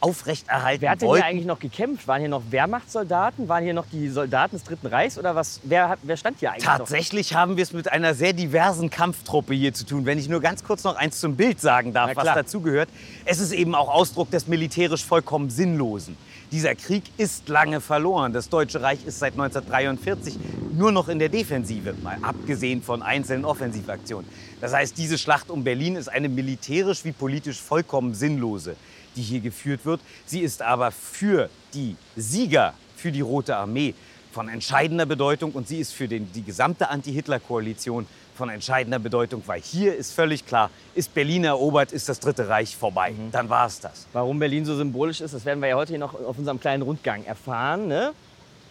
aufrechterhalten 0.01 0.83
Wer 0.83 0.91
hat 0.91 1.03
denn 1.03 1.13
hier 1.13 1.25
eigentlich 1.25 1.47
noch 1.47 1.59
gekämpft? 1.59 2.07
Waren 2.07 2.21
hier 2.21 2.29
noch 2.29 2.43
Wehrmachtssoldaten? 2.51 3.49
Waren 3.49 3.65
hier 3.65 3.75
noch 3.75 3.87
die 3.91 4.09
Soldaten 4.09 4.57
des 4.57 4.65
Dritten 4.65 4.87
Reichs? 4.87 5.19
Oder 5.19 5.35
was, 5.35 5.61
wer, 5.65 5.89
hat, 5.89 5.99
wer 6.03 6.17
stand 6.17 6.39
hier 6.39 6.53
eigentlich 6.53 6.65
Tatsächlich 6.65 7.33
noch? 7.33 7.39
haben 7.39 7.57
wir 7.57 7.63
es 7.63 7.73
mit 7.73 7.91
einer 7.91 8.15
sehr 8.15 8.33
diversen 8.33 8.91
Kampftruppe 8.91 9.55
hier 9.55 9.75
zu 9.75 9.85
tun. 9.85 10.07
Wenn 10.07 10.19
ich 10.19 10.29
nur 10.29 10.41
ganz 10.41 10.63
kurz 10.63 10.85
noch 10.85 10.97
eins 10.97 11.21
zum 11.21 11.37
Bild 11.37 11.61
sagen 11.61 11.93
darf, 11.93 12.15
was 12.15 12.27
dazugehört. 12.27 12.89
Es 13.25 13.41
ist 13.41 13.53
eben 13.53 13.75
auch 13.75 13.89
Ausdruck 13.89 14.31
des 14.31 14.47
militärisch 14.47 15.05
vollkommen 15.05 15.51
Sinnlosen. 15.51 16.17
Dieser 16.50 16.75
Krieg 16.75 17.03
ist 17.19 17.49
lange 17.50 17.81
verloren. 17.81 18.33
Das 18.33 18.49
Deutsche 18.49 18.81
Reich 18.81 19.05
ist 19.05 19.19
seit 19.19 19.35
1943 19.35 20.39
nur 20.73 20.93
noch 20.93 21.09
in 21.09 21.19
der 21.19 21.29
Defensive, 21.29 21.95
mal 22.03 22.17
abgesehen 22.23 22.83
von 22.83 23.03
einzelnen 23.03 23.45
Offensivaktionen. 23.45 24.27
Das 24.61 24.73
heißt, 24.73 24.97
diese 24.97 25.19
Schlacht 25.19 25.50
um 25.50 25.62
Berlin 25.62 25.97
ist 25.97 26.09
eine 26.09 26.31
militärisch 26.31 27.05
wie 27.05 27.12
politisch 27.12 27.61
vollkommen 27.61 28.15
sinnlose, 28.15 28.77
die 29.15 29.23
hier 29.23 29.41
geführt 29.41 29.85
wird. 29.85 30.00
Sie 30.25 30.41
ist 30.41 30.62
aber 30.62 30.91
für 30.91 31.50
die 31.75 31.97
Sieger, 32.17 32.73
für 32.97 33.12
die 33.12 33.21
Rote 33.21 33.55
Armee 33.55 33.95
von 34.33 34.49
entscheidender 34.49 35.05
Bedeutung 35.05 35.53
und 35.53 35.69
sie 35.69 35.79
ist 35.79 35.93
für 35.93 36.09
den, 36.09 36.33
die 36.33 36.43
gesamte 36.43 36.89
Anti-Hitler-Koalition 36.89 38.06
von 38.38 38.49
entscheidender 38.49 38.99
Bedeutung, 38.99 39.43
weil 39.46 39.61
hier 39.61 39.94
ist 39.94 40.14
völlig 40.14 40.46
klar, 40.46 40.70
ist 40.94 41.12
Berlin 41.12 41.44
erobert, 41.44 41.93
ist 41.93 42.08
das 42.08 42.20
Dritte 42.20 42.49
Reich 42.49 42.76
vorbei. 42.76 43.11
Mhm. 43.11 43.32
Dann 43.32 43.50
war 43.50 43.67
es 43.67 43.81
das. 43.81 44.06
Warum 44.14 44.38
Berlin 44.38 44.64
so 44.64 44.75
symbolisch 44.76 45.20
ist, 45.20 45.35
das 45.35 45.44
werden 45.44 45.61
wir 45.61 45.69
ja 45.69 45.76
heute 45.76 45.93
hier 45.93 45.99
noch 45.99 46.14
auf 46.14 46.38
unserem 46.38 46.58
kleinen 46.58 46.82
Rundgang 46.82 47.25
erfahren. 47.25 47.88
Ne? 47.88 48.12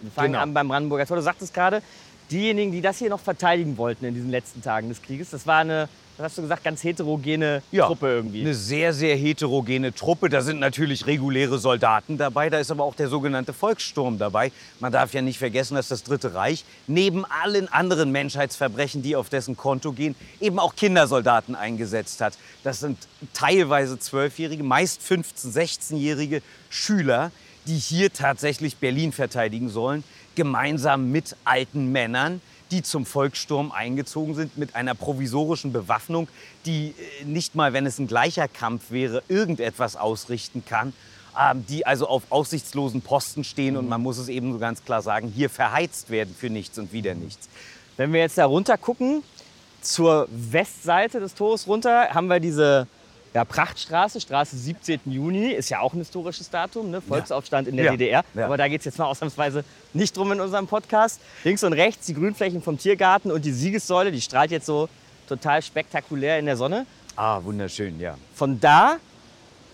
Wir 0.01 0.11
fangen 0.11 0.31
genau. 0.31 0.43
an 0.43 0.53
beim 0.53 0.67
Brandenburger 0.69 1.05
Tor. 1.05 1.17
Du 1.17 1.23
sagtest 1.23 1.53
gerade, 1.53 1.83
diejenigen, 2.31 2.71
die 2.71 2.81
das 2.81 2.97
hier 2.97 3.09
noch 3.09 3.19
verteidigen 3.19 3.77
wollten 3.77 4.05
in 4.05 4.15
diesen 4.15 4.31
letzten 4.31 4.63
Tagen 4.63 4.89
des 4.89 5.01
Krieges, 5.01 5.29
das 5.29 5.45
war 5.45 5.59
eine 5.59 5.89
was 6.17 6.25
hast 6.25 6.37
du 6.39 6.41
gesagt, 6.41 6.63
ganz 6.63 6.83
heterogene 6.83 7.61
ja, 7.71 7.85
Truppe 7.85 8.07
irgendwie. 8.07 8.41
Eine 8.41 8.55
sehr, 8.55 8.93
sehr 8.93 9.15
heterogene 9.15 9.93
Truppe. 9.93 10.29
Da 10.29 10.41
sind 10.41 10.59
natürlich 10.59 11.05
reguläre 11.05 11.59
Soldaten 11.59 12.17
dabei, 12.17 12.49
da 12.49 12.59
ist 12.59 12.71
aber 12.71 12.83
auch 12.83 12.95
der 12.95 13.07
sogenannte 13.07 13.53
Volkssturm 13.53 14.17
dabei. 14.17 14.51
Man 14.79 14.91
darf 14.91 15.13
ja 15.13 15.21
nicht 15.21 15.37
vergessen, 15.37 15.75
dass 15.75 15.87
das 15.87 16.03
Dritte 16.03 16.33
Reich 16.33 16.65
neben 16.87 17.23
allen 17.25 17.67
anderen 17.67 18.11
Menschheitsverbrechen, 18.11 19.03
die 19.03 19.15
auf 19.15 19.29
dessen 19.29 19.55
Konto 19.55 19.91
gehen, 19.91 20.15
eben 20.41 20.59
auch 20.59 20.75
Kindersoldaten 20.75 21.55
eingesetzt 21.55 22.21
hat. 22.21 22.37
Das 22.63 22.79
sind 22.79 22.97
teilweise 23.33 23.99
Zwölfjährige, 23.99 24.63
meist 24.63 25.01
15-, 25.01 25.53
16-jährige 25.53 26.41
Schüler, 26.69 27.31
die 27.67 27.77
hier 27.77 28.11
tatsächlich 28.11 28.77
Berlin 28.77 29.11
verteidigen 29.11 29.69
sollen, 29.69 30.03
gemeinsam 30.35 31.11
mit 31.11 31.35
alten 31.43 31.91
Männern 31.91 32.41
die 32.71 32.83
zum 32.83 33.05
Volkssturm 33.05 33.71
eingezogen 33.71 34.35
sind 34.35 34.57
mit 34.57 34.75
einer 34.75 34.95
provisorischen 34.95 35.71
Bewaffnung, 35.73 36.27
die 36.65 36.93
äh, 37.21 37.25
nicht 37.25 37.55
mal, 37.55 37.73
wenn 37.73 37.85
es 37.85 37.99
ein 37.99 38.07
gleicher 38.07 38.47
Kampf 38.47 38.91
wäre, 38.91 39.23
irgendetwas 39.27 39.95
ausrichten 39.95 40.63
kann, 40.65 40.93
ähm, 41.39 41.65
die 41.67 41.85
also 41.85 42.07
auf 42.07 42.23
aussichtslosen 42.29 43.01
Posten 43.01 43.43
stehen 43.43 43.77
und 43.77 43.87
man 43.87 44.01
muss 44.01 44.17
es 44.17 44.27
eben 44.27 44.51
so 44.53 44.59
ganz 44.59 44.83
klar 44.83 45.01
sagen, 45.01 45.31
hier 45.33 45.49
verheizt 45.49 46.09
werden 46.09 46.35
für 46.37 46.49
nichts 46.49 46.77
und 46.77 46.91
wieder 46.91 47.15
nichts. 47.15 47.49
Wenn 47.95 48.13
wir 48.13 48.19
jetzt 48.19 48.37
da 48.37 48.45
runter 48.45 48.77
gucken, 48.77 49.23
zur 49.81 50.27
Westseite 50.31 51.19
des 51.19 51.33
Tores 51.33 51.67
runter, 51.67 52.09
haben 52.09 52.27
wir 52.27 52.39
diese 52.39 52.87
ja, 53.37 53.45
Prachtstraße, 53.45 54.19
Straße 54.19 54.57
17. 54.57 55.01
Juni, 55.05 55.51
ist 55.51 55.69
ja 55.69 55.79
auch 55.81 55.93
ein 55.93 55.99
historisches 55.99 56.49
Datum, 56.49 56.89
ne? 56.89 57.01
Volksaufstand 57.01 57.67
in 57.67 57.75
der 57.75 57.85
ja. 57.85 57.91
DDR. 57.91 58.25
Ja. 58.33 58.45
Aber 58.45 58.57
da 58.57 58.67
geht 58.67 58.81
es 58.81 58.85
jetzt 58.85 58.97
mal 58.97 59.05
ausnahmsweise 59.05 59.63
nicht 59.93 60.17
drum 60.17 60.31
in 60.31 60.41
unserem 60.41 60.65
Podcast. 60.65 61.21
Links 61.43 61.63
und 61.63 61.73
rechts 61.73 62.07
die 62.07 62.15
Grünflächen 62.15 62.63
vom 62.63 62.79
Tiergarten 62.79 63.29
und 63.29 63.45
die 63.45 63.51
Siegessäule, 63.51 64.11
die 64.11 64.21
strahlt 64.21 64.49
jetzt 64.49 64.65
so 64.65 64.89
total 65.29 65.61
spektakulär 65.61 66.39
in 66.39 66.47
der 66.47 66.57
Sonne. 66.57 66.87
Ah, 67.15 67.39
wunderschön, 67.43 67.99
ja. 67.99 68.17
Von 68.33 68.59
da 68.59 68.97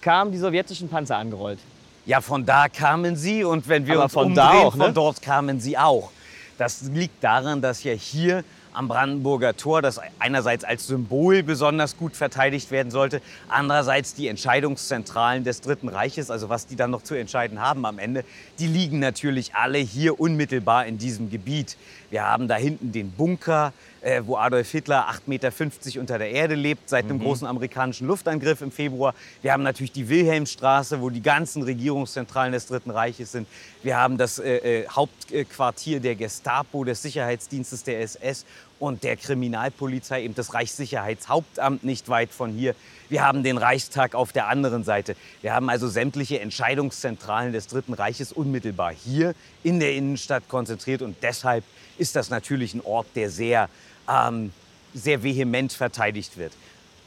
kamen 0.01 0.33
die 0.33 0.39
sowjetischen 0.39 0.89
Panzer 0.89 1.15
angerollt. 1.15 1.59
Ja, 2.05 2.19
von 2.19 2.45
da 2.45 2.67
kamen 2.67 3.15
sie 3.15 3.45
und 3.45 3.69
wenn 3.69 3.87
wir 3.87 3.93
Aber 3.93 4.03
uns 4.03 4.13
von 4.13 4.25
umdrehen, 4.25 4.45
da 4.45 4.59
auch, 4.59 4.75
ne? 4.75 4.83
von 4.83 4.93
dort 4.93 5.21
kamen 5.21 5.61
sie 5.61 5.77
auch. 5.77 6.11
Das 6.57 6.81
liegt 6.81 7.23
daran, 7.23 7.61
dass 7.61 7.81
ja 7.85 7.93
hier 7.93 8.43
am 8.73 8.87
Brandenburger 8.87 9.55
Tor, 9.55 9.81
das 9.81 9.99
einerseits 10.19 10.63
als 10.63 10.87
Symbol 10.87 11.43
besonders 11.43 11.97
gut 11.97 12.15
verteidigt 12.15 12.71
werden 12.71 12.91
sollte, 12.91 13.21
andererseits 13.47 14.15
die 14.15 14.27
Entscheidungszentralen 14.27 15.43
des 15.43 15.61
Dritten 15.61 15.89
Reiches, 15.89 16.31
also 16.31 16.49
was 16.49 16.67
die 16.67 16.75
dann 16.75 16.91
noch 16.91 17.03
zu 17.03 17.15
entscheiden 17.15 17.61
haben 17.61 17.85
am 17.85 17.99
Ende, 17.99 18.23
die 18.59 18.67
liegen 18.67 18.99
natürlich 18.99 19.55
alle 19.55 19.77
hier 19.77 20.19
unmittelbar 20.19 20.85
in 20.85 20.97
diesem 20.97 21.29
Gebiet. 21.29 21.77
Wir 22.09 22.23
haben 22.23 22.47
da 22.47 22.55
hinten 22.55 22.91
den 22.91 23.11
Bunker, 23.11 23.73
äh, 24.03 24.21
wo 24.25 24.35
Adolf 24.35 24.69
Hitler 24.69 25.09
8,50 25.09 25.21
Meter 25.27 25.99
unter 25.99 26.17
der 26.17 26.29
Erde 26.29 26.55
lebt, 26.55 26.89
seit 26.89 27.09
dem 27.09 27.19
großen 27.19 27.47
amerikanischen 27.47 28.07
Luftangriff 28.07 28.61
im 28.61 28.71
Februar. 28.71 29.15
Wir 29.41 29.53
haben 29.53 29.63
natürlich 29.63 29.93
die 29.93 30.09
Wilhelmstraße, 30.09 31.01
wo 31.01 31.09
die 31.09 31.21
ganzen 31.21 31.63
Regierungszentralen 31.63 32.51
des 32.53 32.67
Dritten 32.67 32.91
Reiches 32.91 33.31
sind. 33.31 33.47
Wir 33.81 33.97
haben 33.97 34.17
das 34.17 34.39
äh, 34.39 34.81
äh, 34.81 34.87
Hauptquartier 34.89 35.99
der 35.99 36.15
Gestapo, 36.15 36.83
des 36.83 37.01
Sicherheitsdienstes 37.01 37.83
der 37.83 38.01
SS 38.01 38.45
und 38.79 39.03
der 39.03 39.15
Kriminalpolizei, 39.15 40.23
eben 40.23 40.35
das 40.35 40.53
Reichssicherheitshauptamt 40.53 41.83
nicht 41.85 42.09
weit 42.09 42.31
von 42.31 42.51
hier. 42.51 42.75
Wir 43.09 43.23
haben 43.23 43.43
den 43.43 43.57
Reichstag 43.57 44.15
auf 44.15 44.33
der 44.33 44.47
anderen 44.47 44.83
Seite. 44.83 45.15
Wir 45.41 45.53
haben 45.53 45.69
also 45.69 45.87
sämtliche 45.87 46.41
Entscheidungszentralen 46.41 47.53
des 47.53 47.67
Dritten 47.67 47.93
Reiches 47.93 48.33
unmittelbar 48.33 48.91
hier 48.91 49.35
in 49.63 49.79
der 49.79 49.93
Innenstadt 49.93 50.49
konzentriert. 50.49 51.01
Und 51.01 51.15
deshalb 51.21 51.63
ist 51.97 52.15
das 52.15 52.29
natürlich 52.29 52.73
ein 52.73 52.81
Ort, 52.81 53.07
der 53.15 53.29
sehr, 53.29 53.69
ähm, 54.09 54.51
sehr 54.93 55.23
vehement 55.23 55.73
verteidigt 55.73 56.37
wird. 56.37 56.53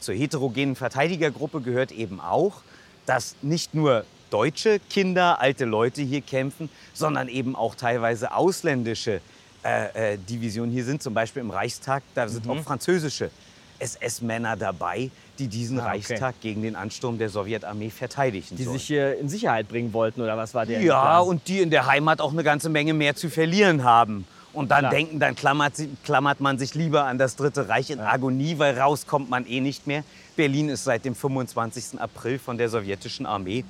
Zur 0.00 0.15
heterogenen 0.15 0.76
Verteidigergruppe 0.76 1.61
gehört 1.61 1.93
eben 1.93 2.21
auch, 2.21 2.62
dass 3.07 3.37
nicht 3.43 3.75
nur 3.75 4.05
deutsche 4.31 4.81
Kinder, 4.91 5.41
alte 5.41 5.65
Leute 5.65 6.03
hier 6.03 6.21
kämpfen, 6.21 6.69
sondern 6.93 7.29
eben 7.29 7.55
auch 7.55 7.75
teilweise 7.76 8.33
ausländische 8.35 9.21
äh, 9.65 10.15
äh, 10.15 10.19
Divisionen 10.19 10.73
hier 10.73 10.85
sind. 10.85 11.03
Zum 11.03 11.15
Beispiel 11.15 11.41
im 11.43 11.50
Reichstag, 11.50 12.03
da 12.15 12.29
sind 12.29 12.49
auch 12.49 12.61
französische 12.62 13.31
SS-Männer 13.79 14.57
dabei, 14.57 15.11
die 15.38 15.49
diesen 15.49 15.79
Ah, 15.79 15.83
okay. 15.83 15.91
Reichstag 15.91 16.41
gegen 16.41 16.62
den 16.62 16.76
Ansturm 16.76 17.19
der 17.19 17.29
Sowjetarmee 17.29 17.91
verteidigen 17.91 18.57
Die 18.57 18.65
sollen. 18.65 18.79
sich 18.79 18.87
hier 18.87 19.19
in 19.19 19.29
Sicherheit 19.29 19.69
bringen 19.69 19.93
wollten 19.93 20.23
oder 20.23 20.37
was 20.37 20.55
war 20.55 20.67
der? 20.67 20.81
Ja, 20.81 21.00
Plan? 21.00 21.29
und 21.29 21.47
die 21.49 21.61
in 21.61 21.71
der 21.71 21.87
Heimat 21.87 22.21
auch 22.21 22.33
eine 22.33 22.43
ganze 22.43 22.69
Menge 22.69 22.95
mehr 22.95 23.15
zu 23.15 23.29
verlieren 23.29 23.85
haben. 23.85 24.26
Und 24.57 24.71
dann 24.71 24.81
Klar. 24.81 24.91
denken, 24.91 25.21
dann 25.21 25.35
klammert, 25.37 25.75
klammert 26.03 26.41
man 26.41 26.59
sich 26.59 26.75
lieber 26.75 27.05
an 27.05 27.19
das 27.19 27.37
Dritte 27.37 27.69
Reich 27.69 27.91
in 27.91 28.01
Agonie, 28.01 28.59
weil 28.59 28.79
raus 28.79 29.07
kommt 29.07 29.29
man 29.29 29.47
eh 29.47 29.61
nicht 29.61 29.87
mehr. 29.87 30.03
Berlin 30.35 30.71
ist 30.71 30.85
seit 30.85 31.05
dem 31.05 31.15
25. 31.15 32.01
April 32.01 32.39
von 32.39 32.57
der 32.57 32.69
sowjetischen 32.71 33.27
Armee 33.27 33.65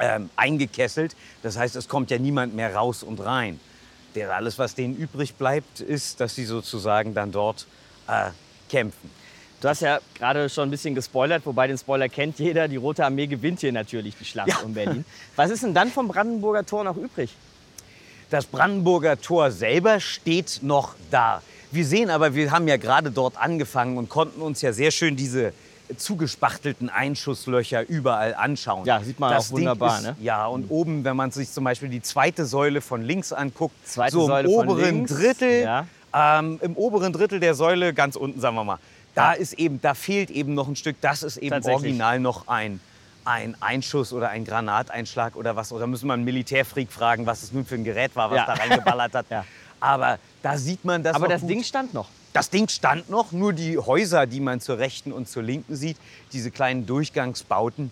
ähm, 0.00 0.28
eingekesselt. 0.36 1.14
Das 1.42 1.56
heißt, 1.56 1.76
es 1.76 1.88
kommt 1.88 2.10
ja 2.10 2.18
niemand 2.18 2.54
mehr 2.54 2.74
raus 2.74 3.02
und 3.04 3.20
rein. 3.24 3.60
Der, 4.16 4.34
alles, 4.34 4.58
was 4.58 4.74
denen 4.74 4.96
übrig 4.96 5.34
bleibt, 5.36 5.78
ist, 5.80 6.18
dass 6.20 6.34
sie 6.34 6.44
sozusagen 6.44 7.14
dann 7.14 7.30
dort 7.30 7.66
äh, 8.08 8.30
kämpfen. 8.68 9.10
Du 9.60 9.68
hast 9.68 9.80
ja 9.82 10.00
gerade 10.14 10.48
schon 10.48 10.68
ein 10.68 10.70
bisschen 10.70 10.94
gespoilert, 10.96 11.46
wobei 11.46 11.68
den 11.68 11.78
Spoiler 11.78 12.08
kennt 12.08 12.38
jeder. 12.40 12.66
Die 12.66 12.76
Rote 12.76 13.04
Armee 13.04 13.26
gewinnt 13.28 13.60
hier 13.60 13.72
natürlich 13.72 14.16
die 14.16 14.24
Schlacht 14.24 14.48
Ja. 14.48 14.56
um 14.64 14.74
Berlin. 14.74 15.04
Was 15.36 15.50
ist 15.50 15.62
denn 15.62 15.74
dann 15.74 15.90
vom 15.90 16.08
Brandenburger 16.08 16.66
Tor 16.66 16.82
noch 16.82 16.96
übrig? 16.96 17.30
Das 18.30 18.46
Brandenburger 18.46 19.20
Tor 19.20 19.50
selber 19.50 19.98
steht 19.98 20.60
noch 20.62 20.94
da. 21.10 21.42
Wir 21.72 21.84
sehen 21.84 22.10
aber, 22.10 22.36
wir 22.36 22.52
haben 22.52 22.68
ja 22.68 22.76
gerade 22.76 23.10
dort 23.10 23.36
angefangen 23.36 23.98
und 23.98 24.08
konnten 24.08 24.40
uns 24.40 24.62
ja 24.62 24.72
sehr 24.72 24.92
schön 24.92 25.16
diese 25.16 25.52
zugespachtelten 25.96 26.88
Einschusslöcher 26.88 27.88
überall 27.88 28.34
anschauen. 28.34 28.86
Ja, 28.86 29.00
sieht 29.00 29.18
man 29.18 29.34
auch 29.34 29.50
wunderbar, 29.50 29.98
Ist, 29.98 30.04
ne? 30.04 30.16
Ja, 30.20 30.46
und 30.46 30.70
oben, 30.70 31.02
wenn 31.02 31.16
man 31.16 31.32
sich 31.32 31.50
zum 31.50 31.64
Beispiel 31.64 31.88
die 31.88 32.02
zweite 32.02 32.46
Säule 32.46 32.80
von 32.80 33.02
links 33.02 33.32
anguckt, 33.32 33.74
Zweite 33.84 34.12
so 34.12 34.20
im 34.22 34.26
Säule 34.28 34.48
von 34.48 34.68
oberen 34.68 34.94
links, 34.94 35.12
Drittel, 35.12 35.62
ja. 35.64 35.86
ähm, 36.14 36.60
im 36.62 36.76
oberen 36.76 37.12
Drittel 37.12 37.40
der 37.40 37.54
Säule, 37.54 37.92
ganz 37.92 38.14
unten, 38.14 38.38
sagen 38.38 38.54
wir 38.54 38.62
mal, 38.62 38.78
da 39.16 39.32
ist 39.32 39.54
eben, 39.54 39.80
da 39.82 39.94
fehlt 39.94 40.30
eben 40.30 40.54
noch 40.54 40.68
ein 40.68 40.76
Stück. 40.76 40.96
Das 41.00 41.24
ist 41.24 41.36
eben 41.36 41.64
original 41.64 42.20
noch 42.20 42.46
ein 42.46 42.78
ein 43.30 43.56
Einschuss 43.60 44.12
oder 44.12 44.28
ein 44.30 44.44
Granateinschlag 44.44 45.36
oder 45.36 45.56
was. 45.56 45.72
Oder 45.72 45.86
müssen 45.86 46.06
wir 46.08 46.14
einen 46.14 46.24
Militärfreak 46.24 46.90
fragen, 46.92 47.26
was 47.26 47.42
es 47.42 47.52
nun 47.52 47.64
für 47.64 47.76
ein 47.76 47.84
Gerät 47.84 48.16
war, 48.16 48.30
was 48.30 48.38
Ja. 48.38 48.46
da 48.46 48.54
reingeballert 48.54 49.14
hat. 49.14 49.26
Ja. 49.30 49.44
Aber 49.82 50.18
da 50.42 50.58
sieht 50.58 50.84
man 50.84 51.02
das 51.02 51.14
Aber 51.16 51.26
das 51.28 51.40
gut. 51.40 51.50
Ding 51.50 51.62
stand 51.64 51.94
noch. 51.94 52.08
Das 52.34 52.50
Ding 52.50 52.68
stand 52.68 53.08
noch, 53.08 53.32
nur 53.32 53.52
die 53.54 53.78
Häuser, 53.78 54.26
die 54.26 54.40
man 54.40 54.60
zur 54.60 54.78
rechten 54.78 55.10
und 55.10 55.26
zur 55.28 55.42
linken 55.42 55.74
sieht, 55.74 55.96
diese 56.32 56.50
kleinen 56.50 56.84
Durchgangsbauten, 56.86 57.90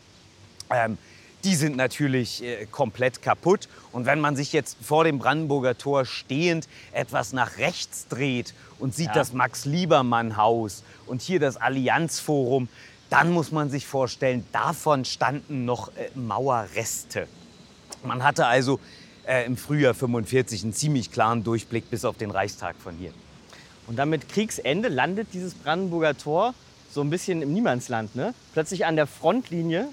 ähm, 0.71 0.99
die 1.45 1.55
sind 1.55 1.77
natürlich 1.77 2.43
äh, 2.45 2.67
komplett 2.67 3.23
kaputt. 3.23 3.69
Und 3.93 4.05
wenn 4.07 4.21
man 4.21 4.37
sich 4.37 4.53
jetzt 4.53 4.77
vor 4.83 5.05
dem 5.05 5.19
Brandenburger 5.19 5.79
Tor 5.79 6.05
stehend 6.05 6.69
etwas 6.93 7.33
nach 7.33 7.57
rechts 7.59 8.07
dreht 8.09 8.53
und 8.79 8.95
sieht 8.95 9.07
Ja. 9.09 9.13
das 9.15 9.33
Max-Liebermann-Haus 9.33 10.83
und 11.07 11.23
hier 11.23 11.41
das 11.41 11.57
Allianzforum, 11.57 12.69
dann 13.11 13.31
muss 13.31 13.53
man 13.53 13.71
sich 13.71 13.87
vorstellen, 13.87 14.45
davon 14.53 15.05
standen 15.05 15.65
noch 15.65 15.89
äh, 15.97 16.11
Mauerreste. 16.15 17.27
Man 18.05 18.23
hatte 18.23 18.47
also 18.47 18.81
äh, 19.27 19.45
im 19.47 19.57
Frühjahr 19.57 19.95
45 19.95 20.63
einen 20.63 20.73
ziemlich 20.73 21.11
klaren 21.11 21.45
Durchblick 21.45 21.91
bis 21.91 22.05
auf 22.05 22.17
den 22.17 22.31
Reichstag 22.31 22.77
von 22.77 22.95
hier. 22.97 23.13
Und 23.87 23.97
dann 23.97 24.11
mit 24.11 24.29
Kriegsende 24.29 24.89
landet 24.89 25.29
dieses 25.33 25.55
Brandenburger 25.55 26.17
Tor 26.17 26.55
so 26.91 27.01
ein 27.01 27.11
bisschen 27.11 27.43
im 27.43 27.53
Niemandsland. 27.53 28.15
Ne? 28.15 28.35
Plötzlich 28.53 28.85
an 28.87 28.97
der 28.97 29.07
Frontlinie 29.07 29.89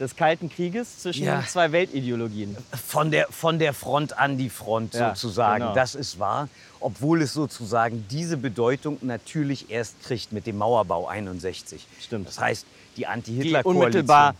des 0.00 0.16
Kalten 0.16 0.48
Krieges 0.48 0.98
zwischen 1.00 1.24
Ja. 1.26 1.44
zwei 1.46 1.72
Weltideologien. 1.72 2.56
Von 2.86 3.10
der, 3.10 3.26
von 3.28 3.58
der 3.58 3.74
Front 3.74 4.18
an 4.18 4.38
die 4.38 4.48
Front 4.48 4.94
Ja, 4.94 5.14
sozusagen. 5.14 5.60
genau. 5.60 5.74
Das 5.74 5.94
ist 5.94 6.18
wahr. 6.18 6.48
Obwohl 6.80 7.20
es 7.22 7.34
sozusagen 7.34 8.06
diese 8.10 8.38
Bedeutung 8.38 8.96
natürlich 9.02 9.70
erst 9.70 10.02
kriegt 10.02 10.32
mit 10.32 10.46
dem 10.46 10.56
Mauerbau 10.56 11.06
61. 11.06 11.86
Stimmt. 12.00 12.28
Das 12.28 12.40
heißt, 12.40 12.66
die 12.96 13.06
Anti-Hitler-Koalition. 13.06 13.76
unmittelbar 13.76 14.34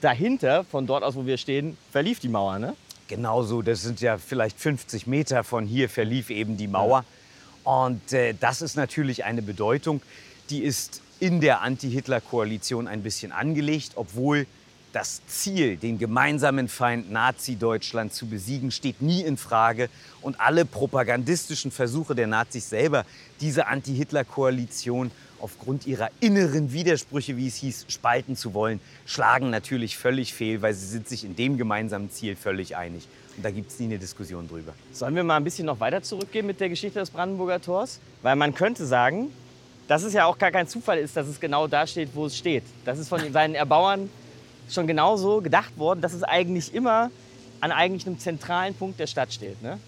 dahinter, 0.00 0.64
von 0.64 0.86
dort 0.86 1.02
aus, 1.02 1.16
wo 1.16 1.26
wir 1.26 1.36
stehen, 1.36 1.76
verlief 1.90 2.20
die 2.20 2.28
Mauer. 2.28 2.58
Ne? 2.60 2.74
Genauso, 3.08 3.62
das 3.62 3.82
sind 3.82 4.00
ja 4.00 4.18
vielleicht 4.18 4.58
50 4.58 5.06
Meter 5.08 5.42
von 5.42 5.66
hier 5.66 5.88
verlief 5.88 6.30
eben 6.30 6.56
die 6.56 6.68
Mauer. 6.68 7.04
Und 7.64 8.12
äh, 8.12 8.34
das 8.38 8.62
ist 8.62 8.76
natürlich 8.76 9.24
eine 9.24 9.42
Bedeutung, 9.42 10.00
die 10.50 10.62
ist 10.62 11.00
in 11.20 11.40
der 11.40 11.60
Anti-Hitler-Koalition 11.62 12.88
ein 12.88 13.02
bisschen 13.02 13.32
angelegt, 13.32 13.92
obwohl 13.96 14.46
das 14.92 15.22
Ziel, 15.26 15.76
den 15.76 15.98
gemeinsamen 15.98 16.68
Feind 16.68 17.10
Nazi-Deutschland 17.10 18.12
zu 18.12 18.26
besiegen, 18.26 18.70
steht 18.70 19.00
nie 19.00 19.22
in 19.22 19.36
Frage. 19.36 19.88
Und 20.20 20.40
alle 20.40 20.64
propagandistischen 20.64 21.70
Versuche 21.70 22.14
der 22.14 22.26
Nazis 22.26 22.68
selber, 22.68 23.04
diese 23.40 23.66
Anti-Hitler-Koalition 23.66 25.10
aufgrund 25.40 25.86
ihrer 25.86 26.10
inneren 26.20 26.72
Widersprüche, 26.72 27.36
wie 27.36 27.48
es 27.48 27.56
hieß, 27.56 27.86
spalten 27.88 28.36
zu 28.36 28.54
wollen, 28.54 28.80
schlagen 29.06 29.50
natürlich 29.50 29.96
völlig 29.96 30.34
fehl, 30.34 30.62
weil 30.62 30.74
sie 30.74 30.86
sind 30.86 31.08
sich 31.08 31.24
in 31.24 31.34
dem 31.34 31.56
gemeinsamen 31.56 32.10
Ziel 32.10 32.36
völlig 32.36 32.76
einig. 32.76 33.08
Und 33.36 33.44
da 33.44 33.50
gibt 33.50 33.70
es 33.70 33.80
nie 33.80 33.86
eine 33.86 33.98
Diskussion 33.98 34.46
drüber. 34.46 34.72
Sollen 34.92 35.16
wir 35.16 35.24
mal 35.24 35.36
ein 35.36 35.44
bisschen 35.44 35.66
noch 35.66 35.80
weiter 35.80 36.02
zurückgehen 36.02 36.46
mit 36.46 36.60
der 36.60 36.68
Geschichte 36.68 37.00
des 37.00 37.10
Brandenburger 37.10 37.60
Tors? 37.60 37.98
Weil 38.20 38.36
man 38.36 38.54
könnte 38.54 38.86
sagen, 38.86 39.32
dass 39.88 40.04
es 40.04 40.12
ja 40.12 40.26
auch 40.26 40.38
gar 40.38 40.52
kein 40.52 40.68
Zufall 40.68 40.98
ist, 40.98 41.16
dass 41.16 41.26
es 41.26 41.40
genau 41.40 41.66
da 41.66 41.86
steht, 41.86 42.10
wo 42.14 42.26
es 42.26 42.36
steht. 42.36 42.62
Das 42.84 42.98
ist 42.98 43.08
von 43.08 43.32
seinen 43.32 43.54
Erbauern 43.54 44.08
schon 44.74 44.86
genauso 44.86 45.40
gedacht 45.40 45.76
worden, 45.78 46.00
dass 46.00 46.12
es 46.12 46.22
eigentlich 46.22 46.74
immer 46.74 47.10
an 47.60 47.72
eigentlich 47.72 48.06
einem 48.06 48.18
zentralen 48.18 48.74
Punkt 48.74 48.98
der 48.98 49.06
Stadt 49.06 49.32
steht. 49.32 49.62
Ne? 49.62 49.78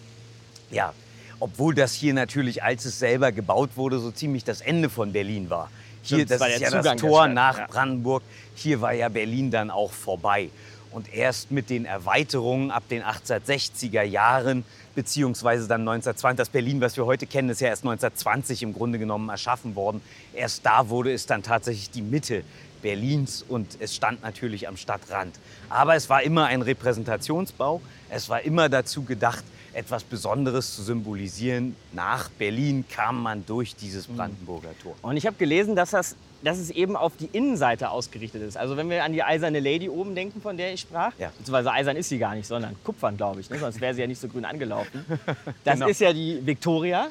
Ja, 0.70 0.92
obwohl 1.40 1.74
das 1.74 1.92
hier 1.92 2.14
natürlich, 2.14 2.62
als 2.62 2.84
es 2.84 2.98
selber 2.98 3.32
gebaut 3.32 3.70
wurde, 3.76 3.98
so 3.98 4.10
ziemlich 4.10 4.44
das 4.44 4.60
Ende 4.60 4.88
von 4.88 5.12
Berlin 5.12 5.50
war. 5.50 5.70
Hier, 6.02 6.18
Stimmt, 6.18 6.30
das 6.30 6.38
das 6.38 6.40
war 6.40 6.54
ist 6.54 6.60
ja 6.60 6.68
Zugang 6.68 6.84
das 6.84 6.96
Tor 6.96 7.28
nach 7.28 7.58
ja. 7.58 7.66
Brandenburg. 7.66 8.22
Hier 8.54 8.80
war 8.80 8.92
ja 8.92 9.08
Berlin 9.08 9.50
dann 9.50 9.70
auch 9.70 9.92
vorbei. 9.92 10.50
Und 10.90 11.12
erst 11.12 11.50
mit 11.50 11.70
den 11.70 11.86
Erweiterungen 11.86 12.70
ab 12.70 12.84
den 12.88 13.02
1860er 13.02 14.02
Jahren, 14.02 14.64
beziehungsweise 14.94 15.66
dann 15.66 15.80
1920, 15.80 16.36
das 16.36 16.48
Berlin, 16.50 16.80
was 16.80 16.96
wir 16.96 17.04
heute 17.04 17.26
kennen, 17.26 17.48
ist 17.48 17.60
ja 17.60 17.68
erst 17.68 17.82
1920 17.82 18.62
im 18.62 18.72
Grunde 18.72 19.00
genommen 19.00 19.28
erschaffen 19.28 19.74
worden. 19.74 20.00
Erst 20.34 20.64
da 20.64 20.88
wurde 20.88 21.12
es 21.12 21.26
dann 21.26 21.42
tatsächlich 21.42 21.90
die 21.90 22.02
Mitte 22.02 22.44
Berlins 22.84 23.42
und 23.48 23.78
es 23.80 23.94
stand 23.96 24.22
natürlich 24.22 24.68
am 24.68 24.76
Stadtrand. 24.76 25.34
Aber 25.70 25.94
es 25.96 26.10
war 26.10 26.22
immer 26.22 26.44
ein 26.44 26.60
Repräsentationsbau. 26.62 27.80
Es 28.10 28.28
war 28.28 28.42
immer 28.42 28.68
dazu 28.68 29.02
gedacht, 29.04 29.42
etwas 29.72 30.04
Besonderes 30.04 30.76
zu 30.76 30.82
symbolisieren. 30.82 31.74
Nach 31.92 32.28
Berlin 32.28 32.84
kam 32.88 33.22
man 33.22 33.44
durch 33.46 33.74
dieses 33.74 34.06
Mhm. 34.08 34.16
Brandenburger 34.16 34.68
Tor. 34.82 34.94
Und 35.00 35.16
ich 35.16 35.26
habe 35.26 35.36
gelesen, 35.36 35.74
dass, 35.74 35.90
das, 35.90 36.14
dass 36.44 36.58
es 36.58 36.68
eben 36.70 36.94
auf 36.94 37.16
die 37.16 37.30
Innenseite 37.32 37.88
ausgerichtet 37.88 38.42
ist. 38.42 38.56
Also 38.58 38.76
wenn 38.76 38.90
wir 38.90 39.02
an 39.02 39.14
die 39.14 39.22
eiserne 39.22 39.60
Lady 39.60 39.88
oben 39.88 40.14
denken, 40.14 40.42
von 40.42 40.56
der 40.58 40.74
ich 40.74 40.82
sprach, 40.82 41.12
Ja. 41.18 41.28
beziehungsweise 41.38 41.72
eisern 41.72 41.96
ist 41.96 42.10
sie 42.10 42.18
gar 42.18 42.34
nicht, 42.34 42.46
sondern 42.46 42.76
kupfern, 42.84 43.16
glaube 43.16 43.40
ich, 43.40 43.48
ne? 43.48 43.58
sonst 43.58 43.80
wäre 43.80 43.94
sie 43.94 44.02
ja 44.02 44.06
nicht 44.06 44.20
so 44.20 44.28
grün 44.28 44.44
angelaufen. 44.44 45.04
Das 45.64 45.74
Genau. 45.74 45.88
ist 45.88 46.00
ja 46.02 46.12
die 46.12 46.38
Victoria, 46.46 47.08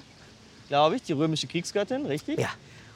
glaube 0.69 0.97
ich, 0.97 1.01
die 1.01 1.13
römische 1.13 1.47
Kriegsgöttin, 1.47 2.05
richtig? 2.05 2.39
Ja. 2.39 2.49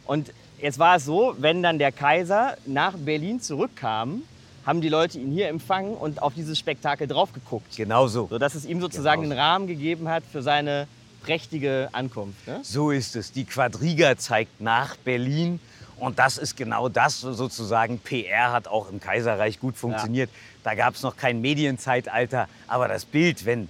Und 0.07 0.33
jetzt 0.59 0.79
war 0.79 0.95
es 0.95 1.05
so, 1.05 1.35
wenn 1.37 1.61
dann 1.61 1.77
der 1.77 1.91
Kaiser 1.91 2.57
nach 2.65 2.93
Berlin 2.97 3.39
zurückkam, 3.41 4.23
haben 4.65 4.81
die 4.81 4.89
Leute 4.89 5.19
ihn 5.19 5.31
hier 5.31 5.47
empfangen 5.47 5.93
und 5.93 6.21
auf 6.21 6.33
dieses 6.33 6.57
Spektakel 6.59 7.07
drauf 7.07 7.31
geguckt. 7.31 7.75
Genau 7.77 8.07
so. 8.07 8.27
Sodass 8.29 8.55
es 8.55 8.65
ihm 8.65 8.81
sozusagen 8.81 9.21
Genau 9.21 9.35
den 9.35 9.39
Rahmen 9.39 9.67
gegeben 9.67 10.09
hat 10.09 10.23
für 10.29 10.41
seine 10.41 10.87
prächtige 11.23 11.89
Ankunft. 11.93 12.47
Ne? 12.47 12.59
So 12.63 12.91
ist 12.91 13.15
es. 13.15 13.31
Die 13.31 13.45
Quadriga 13.45 14.17
zeigt 14.17 14.59
nach 14.59 14.97
Berlin. 14.97 15.59
Und 15.99 16.19
das 16.19 16.37
ist 16.37 16.55
genau 16.55 16.89
das 16.89 17.21
sozusagen. 17.21 17.99
PR 17.99 18.51
hat 18.51 18.67
auch 18.67 18.89
im 18.91 18.99
Kaiserreich 18.99 19.59
gut 19.59 19.77
funktioniert. 19.77 20.29
Da 20.63 20.75
gab 20.75 20.93
es 20.95 21.01
noch 21.01 21.17
kein 21.17 21.41
Medienzeitalter. 21.41 22.47
Aber 22.67 22.87
das 22.87 23.05
Bild, 23.05 23.45
wenn 23.45 23.67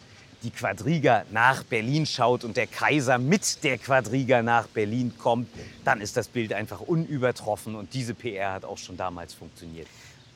die 0.48 0.52
Quadriga 0.52 1.26
nach 1.32 1.64
Berlin 1.64 2.06
schaut 2.06 2.46
und 2.46 2.56
der 2.56 2.68
Kaiser 2.68 3.18
mit 3.18 3.66
der 3.66 3.78
Quadriga 3.78 4.42
nach 4.42 4.68
Berlin 4.68 5.12
kommt, 5.18 5.50
dann 5.84 6.00
ist 6.00 6.16
das 6.16 6.30
Bild 6.30 6.54
einfach 6.54 6.80
unübertroffen 6.80 7.76
und 7.76 7.94
diese 7.94 8.14
PR 8.14 8.54
hat 8.54 8.64
auch 8.64 8.78
schon 8.78 8.96
damals 8.96 9.34
funktioniert. 9.34 9.88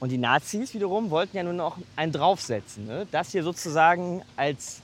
Und 0.02 0.10
die 0.10 0.18
Nazis 0.18 0.74
wiederum 0.74 1.12
wollten 1.12 1.38
ja 1.38 1.44
nur 1.44 1.54
noch 1.54 1.78
einen 1.96 2.12
draufsetzen. 2.12 2.88
Ne? 2.88 3.08
Das 3.12 3.32
hier 3.32 3.44
sozusagen 3.44 4.22
als 4.36 4.82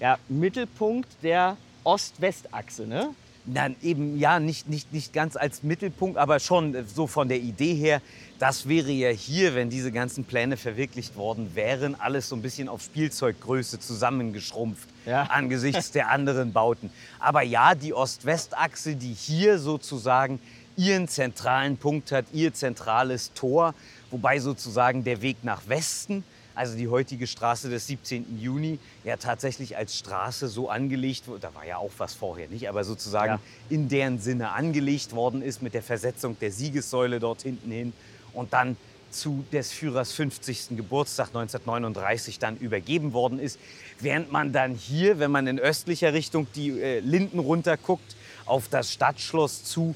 ja, 0.00 0.18
Mittelpunkt 0.28 1.08
der 1.22 1.56
Ost-West-Achse. 1.84 2.88
Ne? 2.88 3.14
Nein, 3.50 3.76
eben 3.82 4.18
ja, 4.18 4.40
nicht, 4.40 4.68
nicht, 4.68 4.92
nicht 4.92 5.12
ganz 5.12 5.34
als 5.36 5.62
Mittelpunkt, 5.62 6.18
aber 6.18 6.38
schon 6.38 6.76
so 6.86 7.06
von 7.06 7.28
der 7.28 7.38
Idee 7.38 7.74
her. 7.74 8.02
Das 8.38 8.68
wäre 8.68 8.90
ja 8.90 9.08
hier, 9.08 9.54
wenn 9.54 9.70
diese 9.70 9.90
ganzen 9.90 10.24
Pläne 10.24 10.56
verwirklicht 10.56 11.16
worden 11.16 11.50
wären, 11.54 11.98
alles 11.98 12.28
so 12.28 12.36
ein 12.36 12.42
bisschen 12.42 12.68
auf 12.68 12.82
Spielzeuggröße 12.82 13.80
zusammengeschrumpft 13.80 14.88
Ja. 15.06 15.22
angesichts 15.30 15.90
der 15.90 16.10
anderen 16.10 16.52
Bauten. 16.52 16.90
Aber 17.18 17.42
ja, 17.42 17.74
die 17.74 17.94
Ost-West-Achse, 17.94 18.96
die 18.96 19.14
hier 19.14 19.58
sozusagen 19.58 20.40
ihren 20.76 21.08
zentralen 21.08 21.76
Punkt 21.78 22.12
hat, 22.12 22.26
ihr 22.32 22.52
zentrales 22.52 23.32
Tor, 23.32 23.74
wobei 24.10 24.38
sozusagen 24.38 25.04
der 25.04 25.22
Weg 25.22 25.38
nach 25.42 25.62
Westen 25.68 26.22
also 26.58 26.76
die 26.76 26.88
heutige 26.88 27.26
Straße 27.28 27.70
des 27.70 27.86
17. 27.86 28.38
Juni, 28.40 28.80
ja 29.04 29.16
tatsächlich 29.16 29.76
als 29.76 29.96
Straße 29.96 30.48
so 30.48 30.68
angelegt 30.68 31.28
wurde, 31.28 31.40
da 31.40 31.54
war 31.54 31.64
ja 31.64 31.76
auch 31.78 31.92
was 31.98 32.14
vorher 32.14 32.48
nicht, 32.48 32.68
aber 32.68 32.82
sozusagen 32.82 33.34
Ja. 33.34 33.40
in 33.70 33.88
deren 33.88 34.18
Sinne 34.18 34.50
angelegt 34.50 35.12
worden 35.14 35.40
ist 35.40 35.62
mit 35.62 35.72
der 35.72 35.82
Versetzung 35.84 36.36
der 36.40 36.50
Siegessäule 36.50 37.20
dort 37.20 37.42
hinten 37.42 37.70
hin 37.70 37.92
und 38.34 38.52
dann 38.52 38.76
zu 39.10 39.44
des 39.52 39.72
Führers 39.72 40.12
50. 40.12 40.76
Geburtstag 40.76 41.28
1939 41.28 42.38
dann 42.38 42.56
übergeben 42.58 43.12
worden 43.12 43.38
ist. 43.38 43.58
Während 44.00 44.30
man 44.32 44.52
dann 44.52 44.74
hier, 44.74 45.18
wenn 45.18 45.30
man 45.30 45.46
in 45.46 45.58
östlicher 45.58 46.12
Richtung 46.12 46.46
die 46.54 46.78
äh, 46.80 46.98
Linden 47.00 47.38
runterguckt, 47.38 48.16
auf 48.44 48.68
das 48.68 48.92
Stadtschloss 48.92 49.64
zu, 49.64 49.94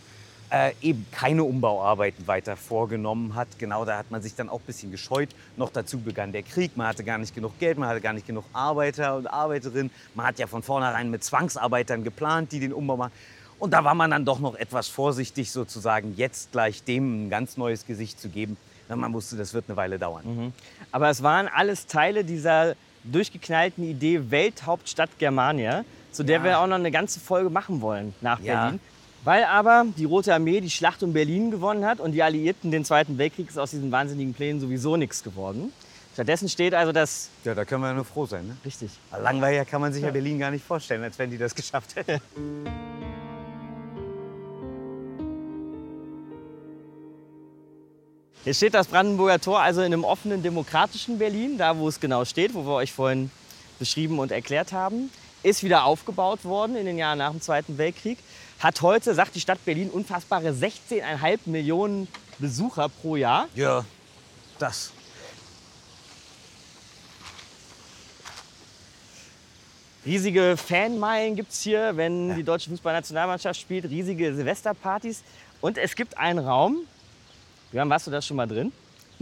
äh, 0.53 0.73
eben 0.83 1.07
keine 1.13 1.45
Umbauarbeiten 1.45 2.27
weiter 2.27 2.57
vorgenommen 2.57 3.35
hat. 3.35 3.49
Genau 3.59 3.87
da 3.87 3.97
hat 3.97 4.11
man 4.11 4.21
sich 4.21 4.35
dann 4.35 4.51
auch 4.51 4.61
ein 4.61 4.67
bisschen 4.67 4.91
gescheut. 4.91 5.31
Noch 5.57 5.71
dazu 5.71 5.99
begann 5.99 6.31
der 6.33 6.43
Krieg. 6.43 6.77
Man 6.77 6.87
hatte 6.87 7.05
gar 7.05 7.17
nicht 7.17 7.35
genug 7.35 7.59
Geld, 7.59 7.79
man 7.79 7.89
hatte 7.89 8.03
gar 8.03 8.13
nicht 8.13 8.27
genug 8.27 8.45
Arbeiter 8.53 9.17
und 9.17 9.27
Arbeiterinnen. 9.27 9.91
Man 10.15 10.27
hat 10.27 10.39
ja 10.39 10.47
von 10.47 10.63
vornherein 10.63 11.11
mit 11.11 11.25
Zwangsarbeitern 11.25 12.05
geplant, 12.05 12.53
die 12.53 12.61
den 12.61 12.73
Umbau 12.75 12.99
machen. 12.99 13.13
Und 13.59 13.71
da 13.73 13.83
war 13.85 13.95
man 13.95 14.11
dann 14.11 14.25
doch 14.25 14.41
noch 14.41 14.55
etwas 14.57 14.89
vorsichtig, 14.89 15.51
sozusagen 15.53 16.15
jetzt 16.17 16.53
gleich 16.53 16.83
dem 16.85 17.27
ein 17.27 17.31
ganz 17.31 17.57
neues 17.57 17.87
Gesicht 17.87 18.21
zu 18.21 18.29
geben. 18.29 18.57
Weil 18.89 18.97
man 18.99 19.13
wusste, 19.15 19.37
das 19.37 19.55
wird 19.55 19.65
eine 19.69 19.77
Weile 19.77 19.99
dauern. 19.99 20.53
Aber 20.91 21.09
es 21.09 21.23
waren 21.23 21.49
alles 21.49 21.87
Teile 21.87 22.25
dieser 22.25 22.75
durchgeknallten 23.05 23.85
Idee 23.89 24.31
Welthauptstadt 24.31 25.11
Germania, 25.19 25.85
zu 26.11 26.25
der 26.25 26.39
Ja. 26.39 26.45
wir 26.45 26.59
auch 26.61 26.67
noch 26.67 26.77
eine 26.77 26.91
ganze 26.91 27.21
Folge 27.21 27.49
machen 27.49 27.81
wollen 27.81 28.13
nach 28.21 28.41
Ja. 28.41 28.65
Berlin. 28.65 28.81
Weil 29.25 29.45
aber 29.45 29.87
die 29.97 30.05
Rote 30.05 30.35
Armee 30.35 30.61
die 30.61 30.71
Schlacht 30.71 31.03
um 31.05 31.13
Berlin 31.13 31.53
gewonnen 31.53 31.85
hat 31.85 32.01
und 32.01 32.11
die 32.13 32.25
Alliierten 32.25 32.73
den 32.73 32.85
Zweiten 32.85 33.19
Weltkrieg 33.19 33.49
ist 33.49 33.59
aus 33.59 33.71
diesen 33.71 33.93
wahnsinnigen 33.93 34.35
Plänen 34.35 34.61
sowieso 34.61 34.97
nichts 34.97 35.23
geworden. 35.23 35.73
Stattdessen 36.13 36.49
steht 36.49 36.75
also 36.75 36.91
das. 36.91 37.31
Ja, 37.45 37.55
da 37.55 37.65
können 37.65 37.83
wir 37.83 37.89
ja 37.89 37.95
nur 37.95 38.05
froh 38.05 38.27
sein. 38.27 38.49
Ne? 38.49 38.57
Richtig. 38.65 38.91
Langweiliger 39.11 39.65
kann 39.65 39.81
man 39.81 39.93
sich 39.93 40.03
ja 40.03 40.11
Berlin 40.11 40.41
gar 40.41 40.51
nicht 40.51 40.65
vorstellen, 40.65 41.05
als 41.05 41.19
wenn 41.21 41.31
die 41.31 41.39
das 41.39 41.55
geschafft 41.55 41.95
hätten. 41.95 42.21
Hier 48.45 48.55
steht 48.55 48.75
das 48.75 48.89
Brandenburger 48.89 49.39
Tor 49.39 49.61
also 49.61 49.83
in 49.83 49.93
einem 49.93 50.03
offenen 50.03 50.43
demokratischen 50.43 51.19
Berlin, 51.19 51.59
da 51.59 51.79
wo 51.79 51.87
es 51.87 52.01
genau 52.01 52.25
steht, 52.25 52.55
wo 52.55 52.67
wir 52.67 52.75
euch 52.75 52.93
vorhin 52.93 53.31
beschrieben 53.79 54.19
und 54.19 54.33
erklärt 54.33 54.73
haben. 54.73 55.11
Ist 55.43 55.65
wieder 55.65 55.85
aufgebaut 55.85 56.45
worden 56.45 56.77
in 56.77 56.87
den 56.87 56.99
Jahren 56.99 57.19
nach 57.19 57.31
dem 57.31 57.41
Zweiten 57.41 57.77
Weltkrieg. 57.77 58.19
Hat 58.61 58.81
heute, 58.81 59.13
sagt 59.15 59.35
die 59.35 59.41
Stadt 59.41 59.65
Berlin, 59.65 59.91
unfassbare 59.91 60.51
16,5 60.51 61.41
Millionen 61.47 62.07
Besucher 62.39 62.89
pro 62.89 63.17
Jahr. 63.17 63.49
Ja, 63.55 63.85
das. 64.59 64.93
Riesige 70.05 70.57
Fanmeilen 70.57 71.37
gibt 71.37 71.53
es 71.53 71.61
hier, 71.61 71.97
wenn 71.97 72.35
die 72.35 72.43
deutsche 72.43 72.71
Fußballnationalmannschaft 72.71 73.61
spielt. 73.61 73.85
Riesige 73.85 74.35
Silvesterpartys. 74.35 75.23
Und 75.61 75.79
es 75.79 75.95
gibt 75.95 76.19
einen 76.19 76.41
Raum. 76.41 76.79
Björn, 77.71 77.89
warst 77.89 78.07
du 78.07 78.11
da 78.11 78.21
schon 78.21 78.37
mal 78.37 78.49
drin? 78.49 78.73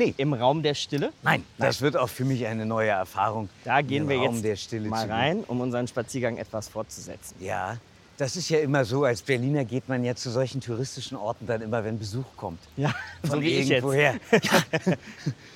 Nee. 0.00 0.14
Im 0.16 0.32
Raum 0.32 0.62
der 0.62 0.72
Stille. 0.72 1.12
Nein, 1.22 1.44
das 1.58 1.82
wird 1.82 1.94
auch 1.94 2.08
für 2.08 2.24
mich 2.24 2.46
eine 2.46 2.64
neue 2.64 2.88
Erfahrung. 2.88 3.50
Da 3.64 3.82
gehen 3.82 4.08
wir 4.08 4.16
Raum 4.16 4.34
jetzt 4.36 4.44
der 4.44 4.56
Stille 4.56 4.88
mal 4.88 5.06
rein, 5.06 5.44
um 5.46 5.60
unseren 5.60 5.86
Spaziergang 5.86 6.38
etwas 6.38 6.68
fortzusetzen. 6.68 7.34
Ja, 7.38 7.76
das 8.16 8.34
ist 8.36 8.48
ja 8.48 8.60
immer 8.60 8.86
so. 8.86 9.04
Als 9.04 9.20
Berliner 9.20 9.66
geht 9.66 9.90
man 9.90 10.02
ja 10.02 10.14
zu 10.14 10.30
solchen 10.30 10.62
touristischen 10.62 11.18
Orten 11.18 11.46
dann 11.46 11.60
immer, 11.60 11.84
wenn 11.84 11.98
Besuch 11.98 12.24
kommt. 12.38 12.60
Ja, 12.78 12.94
so 13.22 13.32
Von 13.32 13.42
jetzt. 13.42 13.68
irgendwoher. 13.70 14.14
Ja. 14.32 14.96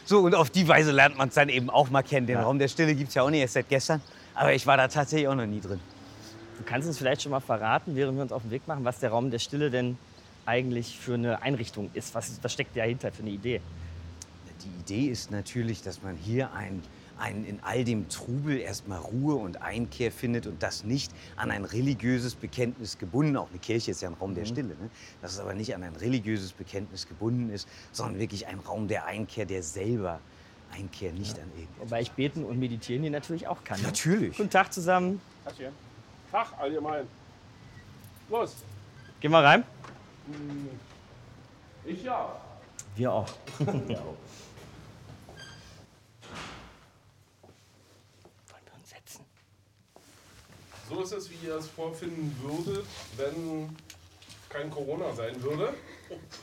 So, 0.06 0.18
und 0.20 0.34
auf 0.34 0.50
die 0.50 0.68
Weise 0.68 0.92
lernt 0.92 1.16
man 1.16 1.28
es 1.28 1.34
dann 1.34 1.48
eben 1.48 1.70
auch 1.70 1.88
mal 1.88 2.02
kennen. 2.02 2.26
Den 2.26 2.36
Ja. 2.36 2.42
Raum 2.42 2.58
der 2.58 2.68
Stille 2.68 2.94
gibt 2.94 3.08
es 3.08 3.14
ja 3.14 3.22
auch 3.22 3.30
nicht 3.30 3.40
erst 3.40 3.54
seit 3.54 3.70
gestern. 3.70 4.02
Aber 4.34 4.52
ich 4.52 4.66
war 4.66 4.76
da 4.76 4.86
tatsächlich 4.88 5.26
auch 5.28 5.34
noch 5.34 5.46
nie 5.46 5.60
drin. 5.62 5.80
Du 6.58 6.64
kannst 6.64 6.86
uns 6.86 6.98
vielleicht 6.98 7.22
schon 7.22 7.30
mal 7.32 7.40
verraten, 7.40 7.96
während 7.96 8.18
wir 8.18 8.22
uns 8.22 8.30
auf 8.32 8.42
den 8.42 8.50
Weg 8.50 8.68
machen, 8.68 8.84
was 8.84 8.98
der 9.00 9.08
Raum 9.08 9.30
der 9.30 9.38
Stille 9.38 9.70
denn 9.70 9.96
eigentlich 10.44 10.98
für 10.98 11.14
eine 11.14 11.40
Einrichtung 11.40 11.88
ist. 11.94 12.14
Was, 12.14 12.38
was 12.42 12.52
steckt 12.52 12.76
dahinter 12.76 13.10
für 13.12 13.22
eine 13.22 13.30
Idee? 13.30 13.62
Die 14.64 14.80
Idee 14.80 15.10
ist 15.10 15.30
natürlich, 15.30 15.82
dass 15.82 16.02
man 16.02 16.16
hier 16.16 16.52
ein, 16.52 16.82
ein, 17.18 17.44
in 17.44 17.60
all 17.62 17.84
dem 17.84 18.08
Trubel 18.08 18.58
erstmal 18.58 18.98
Ruhe 18.98 19.34
und 19.34 19.62
Einkehr 19.62 20.10
findet 20.10 20.46
und 20.46 20.62
das 20.62 20.84
nicht 20.84 21.12
an 21.36 21.50
ein 21.50 21.64
religiöses 21.64 22.34
Bekenntnis 22.34 22.98
gebunden, 22.98 23.36
auch 23.36 23.50
eine 23.50 23.58
Kirche 23.58 23.90
ist 23.90 24.02
ja 24.02 24.08
ein 24.08 24.14
Raum 24.14 24.34
der 24.34 24.46
Stille, 24.46 24.68
ne? 24.68 24.90
dass 25.20 25.32
es 25.32 25.38
aber 25.38 25.54
nicht 25.54 25.74
an 25.74 25.82
ein 25.82 25.94
religiöses 25.96 26.52
Bekenntnis 26.52 27.06
gebunden 27.06 27.50
ist, 27.50 27.68
sondern 27.92 28.18
wirklich 28.18 28.46
ein 28.46 28.58
Raum 28.58 28.88
der 28.88 29.04
Einkehr, 29.06 29.44
der 29.44 29.62
selber 29.62 30.20
Einkehr 30.72 31.12
nicht 31.12 31.38
an 31.38 31.48
irgendetwas. 31.54 31.80
Wobei 31.80 32.00
ich 32.00 32.10
beten 32.12 32.44
und 32.44 32.58
meditieren 32.58 33.02
hier 33.02 33.10
natürlich 33.10 33.46
auch 33.46 33.62
kann. 33.64 33.78
ne? 33.80 33.86
Natürlich. 33.86 34.36
Guten 34.36 34.50
Tag 34.50 34.72
zusammen. 34.72 35.20
Tag 36.30 36.48
allgemein. 36.58 37.06
Los. 38.30 38.56
Gehen 39.20 39.30
wir 39.30 39.42
rein? 39.42 39.62
Ich 41.84 42.02
ja. 42.02 42.34
Wir 42.96 43.12
auch. 43.12 43.28
Wollen 43.58 43.88
wir 43.88 44.00
uns 48.74 48.90
setzen? 48.90 49.24
So 50.94 51.02
ist 51.02 51.12
es, 51.12 51.30
wie 51.30 51.46
ihr 51.46 51.56
es 51.56 51.66
vorfinden 51.66 52.36
würdet, 52.40 52.86
wenn 53.16 53.74
kein 54.48 54.70
Corona 54.70 55.12
sein 55.12 55.42
würde. 55.42 55.74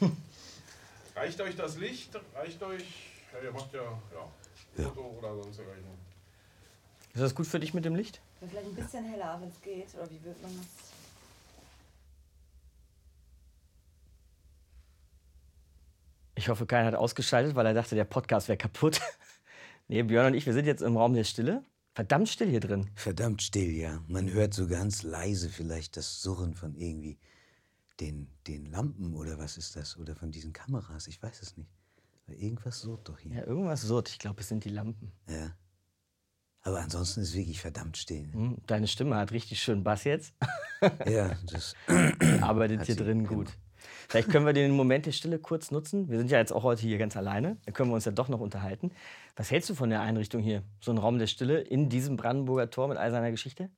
Reicht 1.16 1.40
euch 1.40 1.56
das 1.56 1.78
Licht? 1.78 2.20
Reicht 2.36 2.62
euch. 2.62 2.84
Ja, 3.32 3.40
ihr 3.46 3.52
macht 3.54 3.74
ja, 3.74 3.82
ja, 3.82 4.84
Foto 4.84 5.16
oder 5.20 5.36
sonst 5.36 5.58
dergleichen. 5.58 5.86
Ist 7.14 7.22
das 7.22 7.34
gut 7.34 7.48
für 7.48 7.62
dich 7.62 7.74
mit 7.74 7.86
dem 7.86 7.96
Licht? 7.96 8.22
Vielleicht 8.40 8.68
ein 8.68 8.76
bisschen 8.76 9.06
heller, 9.06 9.38
wenn 9.40 9.48
es 9.48 9.62
geht. 9.62 9.96
Oder 9.96 10.10
wie 10.12 10.22
wird 10.22 10.42
man 10.42 10.52
das? 10.58 10.92
Ich 16.36 16.50
hoffe, 16.50 16.66
keiner 16.66 16.88
hat 16.88 16.96
ausgeschaltet, 16.96 17.56
weil 17.56 17.68
er 17.68 17.74
dachte, 17.74 17.96
der 17.96 18.04
Podcast 18.04 18.50
wäre 18.50 18.58
kaputt. 18.58 19.00
nee, 19.88 20.04
Björn 20.04 20.28
und 20.28 20.34
ich, 20.34 20.46
wir 20.46 20.54
sind 20.54 20.66
jetzt 20.66 20.82
im 20.82 20.98
Raum 20.98 21.14
der 21.14 21.24
Stille. 21.24 21.64
Verdammt 21.94 22.30
still 22.30 22.50
hier 22.50 22.60
drin. 22.62 22.90
Verdammt 22.96 23.42
still, 23.42 23.72
ja. 23.72 24.02
Man 24.08 24.32
hört 24.32 24.54
so 24.54 24.68
ganz 24.68 25.04
leise 25.04 25.50
vielleicht 25.50 25.98
das 25.98 26.22
Surren 26.22 26.54
von 26.56 26.76
irgendwie 26.76 27.18
den, 28.00 28.28
den 28.48 28.66
Lampen 28.72 29.14
oder 29.14 29.38
was 29.38 29.58
ist 29.58 29.76
das? 29.76 29.98
Oder 29.98 30.16
von 30.16 30.32
diesen 30.32 30.54
Kameras, 30.54 31.08
ich 31.08 31.22
weiß 31.22 31.42
es 31.42 31.58
nicht. 31.58 31.70
Aber 32.28 32.36
irgendwas 32.38 32.80
surrt 32.80 33.10
doch 33.10 33.20
hier. 33.20 33.34
Ja, 33.36 33.46
irgendwas 33.46 33.82
surrt. 33.82 34.10
Ich 34.10 34.20
glaube, 34.20 34.42
es 34.42 34.48
sind 34.48 34.64
die 34.64 34.70
Lampen. 34.70 35.12
Ja. 35.28 35.56
Aber 36.62 36.80
ansonsten 36.80 37.22
ist 37.22 37.34
wirklich 37.34 37.60
verdammt 37.60 37.98
still. 37.98 38.32
Hm, 38.32 38.58
Deine 38.68 38.88
Stimme 38.88 39.16
hat 39.16 39.32
richtig 39.32 39.62
schön 39.62 39.84
Bass 39.84 40.04
jetzt. 40.04 40.34
ja, 41.08 41.36
das. 41.52 41.76
Arbeitet 42.42 42.86
hier 42.86 42.96
drin 42.96 43.26
genau. 43.26 43.44
Vielleicht 44.12 44.30
können 44.30 44.46
wir 44.46 44.52
den 44.52 44.72
Moment 44.72 45.06
der 45.06 45.14
Stille 45.14 45.40
kurz 45.40 45.72
nutzen. 45.72 46.10
Wir 46.10 46.18
sind 46.18 46.30
ja 46.30 46.38
jetzt 46.38 46.52
auch 46.52 46.64
heute 46.64 46.82
hier 46.82 46.98
ganz 46.98 47.16
alleine. 47.16 47.56
Da 47.66 47.72
können 47.72 47.90
wir 47.90 47.96
uns 47.96 48.04
ja 48.04 48.12
doch 48.12 48.28
noch 48.28 48.42
unterhalten. 48.42 48.92
Was 49.38 49.50
hältst 49.50 49.70
du 49.70 49.74
von 49.74 49.90
der 49.90 50.02
Einrichtung 50.02 50.42
hier? 50.42 50.64
So 50.82 50.92
ein 50.92 50.98
Raum 50.98 51.18
der 51.18 51.28
Stille 51.28 51.62
in 51.62 51.88
diesem 51.88 52.18
Brandenburger 52.18 52.70
Tor 52.70 52.90
mit 52.90 52.98
all 52.98 53.10
seiner 53.10 53.32
Geschichte? 53.32 53.70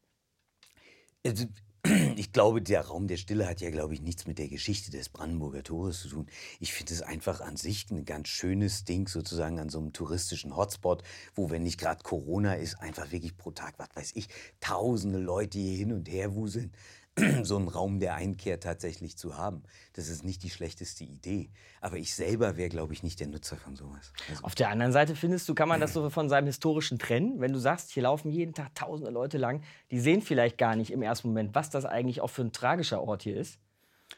Also, 1.23 1.45
ich 2.15 2.33
glaube, 2.33 2.63
der 2.63 2.81
Raum 2.81 3.07
der 3.07 3.17
Stille 3.17 3.47
hat 3.47 3.61
ja, 3.61 3.69
glaube 3.69 3.93
ich, 3.93 4.01
nichts 4.01 4.25
mit 4.25 4.39
der 4.39 4.47
Geschichte 4.47 4.89
des 4.89 5.09
Brandenburger 5.09 5.61
Tores 5.61 6.01
zu 6.01 6.07
tun. 6.07 6.25
Ich 6.59 6.73
finde 6.73 6.95
es 6.95 7.03
einfach 7.03 7.39
an 7.39 7.55
sich 7.55 7.91
ein 7.91 8.03
ganz 8.03 8.27
schönes 8.27 8.85
Ding, 8.85 9.07
sozusagen 9.07 9.59
an 9.59 9.69
so 9.69 9.77
einem 9.77 9.93
touristischen 9.93 10.57
Hotspot, 10.57 11.03
wo, 11.35 11.51
wenn 11.51 11.61
nicht 11.61 11.79
gerade 11.79 12.01
Corona 12.01 12.55
ist, 12.55 12.81
einfach 12.81 13.11
wirklich 13.11 13.37
pro 13.37 13.51
Tag, 13.51 13.75
was 13.77 13.89
weiß 13.93 14.11
ich, 14.15 14.29
tausende 14.61 15.19
Leute 15.19 15.59
hier 15.59 15.77
hin 15.77 15.93
und 15.93 16.09
her 16.09 16.33
wuseln. 16.33 16.71
so 17.43 17.58
einen 17.58 17.67
Raum 17.67 17.99
der 17.99 18.15
Einkehr 18.15 18.60
tatsächlich 18.60 19.17
zu 19.17 19.38
haben. 19.38 19.63
Das 19.93 20.08
ist 20.08 20.23
nicht 20.23 20.41
die 20.43 20.49
schlechteste 20.49 21.04
Idee. 21.04 21.49
Aber 21.80 21.97
ich 21.97 22.15
selber 22.15 22.58
wäre, 22.58 22.69
glaube 22.69 22.93
ich, 22.93 23.04
nicht 23.04 23.19
der 23.19 23.28
Nutzer 23.28 23.58
von 23.58 23.76
sowas. 23.76 24.12
Also, 24.30 24.43
Auf 24.43 24.56
der 24.56 24.69
anderen 24.69 24.91
Seite 24.91 25.15
findest 25.15 25.47
du, 25.47 25.54
kann 25.54 25.69
man 25.69 25.80
das 25.80 25.93
so 25.93 26.10
von 26.10 26.28
seinem 26.28 26.47
historischen 26.47 26.97
trennen? 26.97 27.39
Wenn 27.39 27.54
du 27.54 27.60
sagst, 27.60 27.91
hier 27.91 28.04
laufen 28.04 28.32
jeden 28.32 28.54
Tag 28.54 28.73
tausende 28.73 29.12
Leute 29.12 29.38
lang, 29.38 29.62
die 29.91 29.99
sehen 29.99 30.21
vielleicht 30.21 30.58
gar 30.58 30.76
nicht 30.76 30.91
im 30.91 31.04
ersten 31.04 31.28
Moment, 31.28 31.54
was 31.54 31.69
das 31.69 31.86
eigentlich 31.86 32.21
auch 32.21 32.30
für 32.30 32.41
ein 32.41 32.52
tragischer 32.52 33.02
Ort 33.02 33.23
hier 33.23 33.38
ist. 33.38 33.60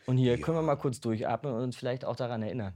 Und 0.06 0.18
hier 0.18 0.40
können 0.40 0.58
wir 0.58 0.62
mal 0.62 0.76
kurz 0.76 1.00
durchatmen 1.00 1.54
und 1.54 1.62
uns 1.62 1.76
vielleicht 1.76 2.06
auch 2.06 2.16
daran 2.16 2.44
erinnern. 2.44 2.74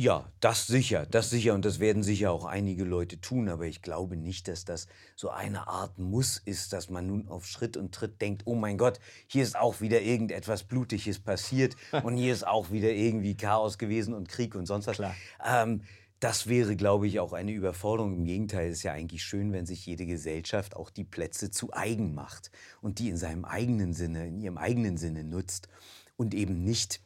Ja, 0.00 0.30
das 0.38 0.68
sicher, 0.68 1.06
das 1.06 1.28
sicher 1.28 1.54
und 1.54 1.64
das 1.64 1.80
werden 1.80 2.04
sicher 2.04 2.30
auch 2.30 2.44
einige 2.44 2.84
Leute 2.84 3.20
tun, 3.20 3.48
aber 3.48 3.66
ich 3.66 3.82
glaube 3.82 4.16
nicht, 4.16 4.46
dass 4.46 4.64
das 4.64 4.86
so 5.16 5.28
eine 5.28 5.66
Art 5.66 5.98
Muss 5.98 6.40
ist, 6.44 6.72
dass 6.72 6.88
man 6.88 7.08
nun 7.08 7.26
auf 7.26 7.46
Schritt 7.46 7.76
und 7.76 7.92
Tritt 7.92 8.22
denkt, 8.22 8.42
oh 8.44 8.54
mein 8.54 8.78
Gott, 8.78 9.00
hier 9.26 9.42
ist 9.42 9.58
auch 9.58 9.80
wieder 9.80 10.00
irgendetwas 10.00 10.62
Blutiges 10.62 11.18
passiert 11.18 11.74
und 12.04 12.16
hier 12.16 12.32
ist 12.32 12.46
auch 12.46 12.70
wieder 12.70 12.92
irgendwie 12.92 13.36
Chaos 13.36 13.76
gewesen 13.76 14.14
und 14.14 14.28
Krieg 14.28 14.54
und 14.54 14.66
sonst 14.66 14.86
was. 14.86 14.98
Klar. 14.98 15.16
Ähm, 15.44 15.82
das 16.20 16.46
wäre, 16.46 16.76
glaube 16.76 17.08
ich, 17.08 17.18
auch 17.18 17.32
eine 17.32 17.50
Überforderung. 17.50 18.14
Im 18.14 18.24
Gegenteil, 18.24 18.68
es 18.68 18.76
ist 18.76 18.82
ja 18.84 18.92
eigentlich 18.92 19.24
schön, 19.24 19.52
wenn 19.52 19.66
sich 19.66 19.84
jede 19.84 20.06
Gesellschaft 20.06 20.76
auch 20.76 20.90
die 20.90 21.02
Plätze 21.02 21.50
zu 21.50 21.72
eigen 21.72 22.14
macht 22.14 22.52
und 22.80 23.00
die 23.00 23.08
in 23.08 23.16
seinem 23.16 23.44
eigenen 23.44 23.94
Sinne, 23.94 24.28
in 24.28 24.38
ihrem 24.38 24.58
eigenen 24.58 24.96
Sinne 24.96 25.24
nutzt 25.24 25.68
und 26.16 26.34
eben 26.34 26.62
nicht 26.62 27.00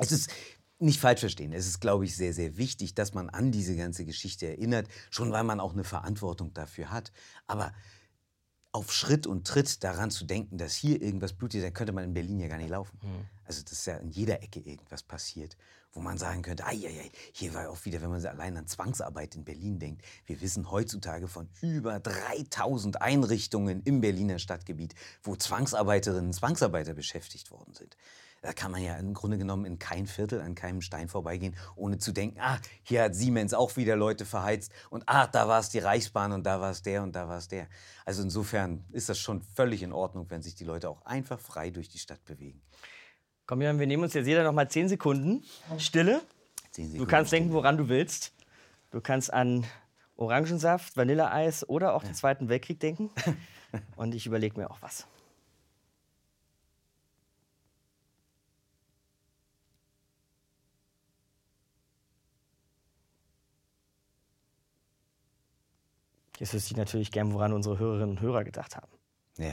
es 0.00 0.10
ist 0.10 0.30
nicht 0.78 1.00
falsch 1.00 1.20
verstehen. 1.20 1.52
Es 1.52 1.66
ist, 1.66 1.80
glaube 1.80 2.04
ich, 2.04 2.16
sehr, 2.16 2.34
sehr 2.34 2.56
wichtig, 2.56 2.94
dass 2.94 3.14
man 3.14 3.30
an 3.30 3.52
diese 3.52 3.76
ganze 3.76 4.04
Geschichte 4.04 4.46
erinnert, 4.46 4.88
schon 5.10 5.32
weil 5.32 5.44
man 5.44 5.60
auch 5.60 5.72
eine 5.72 5.84
Verantwortung 5.84 6.52
dafür 6.52 6.90
hat. 6.90 7.12
Aber 7.46 7.72
auf 8.72 8.92
Schritt 8.92 9.26
und 9.28 9.46
Tritt 9.46 9.84
daran 9.84 10.10
zu 10.10 10.24
denken, 10.24 10.58
dass 10.58 10.74
hier 10.74 11.00
irgendwas 11.00 11.32
blutig 11.32 11.58
ist, 11.58 11.64
dann 11.64 11.74
könnte 11.74 11.92
man 11.92 12.02
in 12.02 12.12
Berlin 12.12 12.40
ja 12.40 12.48
gar 12.48 12.58
nicht 12.58 12.70
laufen. 12.70 12.98
Also 13.44 13.62
das 13.62 13.72
ist 13.72 13.86
ja 13.86 13.96
in 13.98 14.10
jeder 14.10 14.42
Ecke 14.42 14.58
irgendwas 14.58 15.04
passiert, 15.04 15.56
wo 15.92 16.00
man 16.00 16.18
sagen 16.18 16.42
könnte, 16.42 16.64
ai, 16.66 16.80
ai, 16.84 17.00
ai, 17.02 17.10
hier 17.32 17.54
war 17.54 17.70
auch 17.70 17.84
wieder, 17.84 18.02
wenn 18.02 18.10
man 18.10 18.26
allein 18.26 18.56
an 18.56 18.66
Zwangsarbeit 18.66 19.36
in 19.36 19.44
Berlin 19.44 19.78
denkt. 19.78 20.04
Wir 20.26 20.40
wissen 20.40 20.72
heutzutage 20.72 21.28
von 21.28 21.48
über 21.60 22.00
3000 22.00 23.00
Einrichtungen 23.00 23.80
im 23.84 24.00
Berliner 24.00 24.40
Stadtgebiet, 24.40 24.96
wo 25.22 25.36
Zwangsarbeiterinnen 25.36 26.26
und 26.26 26.32
Zwangsarbeiter 26.32 26.94
beschäftigt 26.94 27.52
worden 27.52 27.74
sind. 27.74 27.96
Da 28.44 28.52
kann 28.52 28.72
man 28.72 28.82
ja 28.82 28.96
im 28.96 29.14
Grunde 29.14 29.38
genommen 29.38 29.64
in 29.64 29.78
kein 29.78 30.06
Viertel, 30.06 30.42
an 30.42 30.54
keinem 30.54 30.82
Stein 30.82 31.08
vorbeigehen, 31.08 31.56
ohne 31.76 31.96
zu 31.96 32.12
denken, 32.12 32.38
ah, 32.40 32.58
hier 32.82 33.04
hat 33.04 33.14
Siemens 33.14 33.54
auch 33.54 33.78
wieder 33.78 33.96
Leute 33.96 34.26
verheizt 34.26 34.70
und 34.90 35.02
ah, 35.06 35.26
da 35.26 35.48
war 35.48 35.60
es 35.60 35.70
die 35.70 35.78
Reichsbahn 35.78 36.30
und 36.32 36.44
da 36.44 36.60
war 36.60 36.70
es 36.70 36.82
der 36.82 37.02
und 37.02 37.16
da 37.16 37.26
war 37.26 37.38
es 37.38 37.48
der. 37.48 37.68
Also 38.04 38.22
insofern 38.22 38.84
ist 38.92 39.08
das 39.08 39.18
schon 39.18 39.40
völlig 39.40 39.82
in 39.82 39.94
Ordnung, 39.94 40.26
wenn 40.28 40.42
sich 40.42 40.54
die 40.54 40.64
Leute 40.64 40.90
auch 40.90 41.00
einfach 41.06 41.40
frei 41.40 41.70
durch 41.70 41.88
die 41.88 41.96
Stadt 41.96 42.22
bewegen. 42.26 42.60
Komm, 43.46 43.62
Jan, 43.62 43.78
wir 43.78 43.86
nehmen 43.86 44.02
uns 44.02 44.12
jetzt 44.12 44.26
jeder 44.26 44.44
noch 44.44 44.52
mal 44.52 44.68
10 44.68 44.90
Sekunden 44.90 45.42
Stille. 45.78 46.20
Zehn 46.70 46.84
Du 46.84 46.90
Sekunden 46.90 47.10
kannst 47.10 47.28
Stille. 47.28 47.40
denken, 47.40 47.54
woran 47.54 47.78
du 47.78 47.88
willst. 47.88 48.34
Du 48.90 49.00
kannst 49.00 49.32
an 49.32 49.64
Orangensaft, 50.16 50.98
Vanilleeis 50.98 51.66
oder 51.66 51.94
auch 51.94 52.04
den 52.04 52.14
Zweiten 52.14 52.50
Weltkrieg 52.50 52.78
denken. 52.78 53.10
Und 53.96 54.14
ich 54.14 54.26
überlege 54.26 54.60
mir 54.60 54.70
auch 54.70 54.82
was. 54.82 55.06
Jetzt 66.38 66.52
wüsste 66.52 66.72
ich 66.72 66.76
natürlich 66.76 67.10
gern, 67.12 67.32
woran 67.32 67.52
unsere 67.52 67.78
Hörerinnen 67.78 68.10
und 68.10 68.20
Hörer 68.20 68.44
gedacht 68.44 68.76
haben. 68.76 68.90
Ja, 69.38 69.46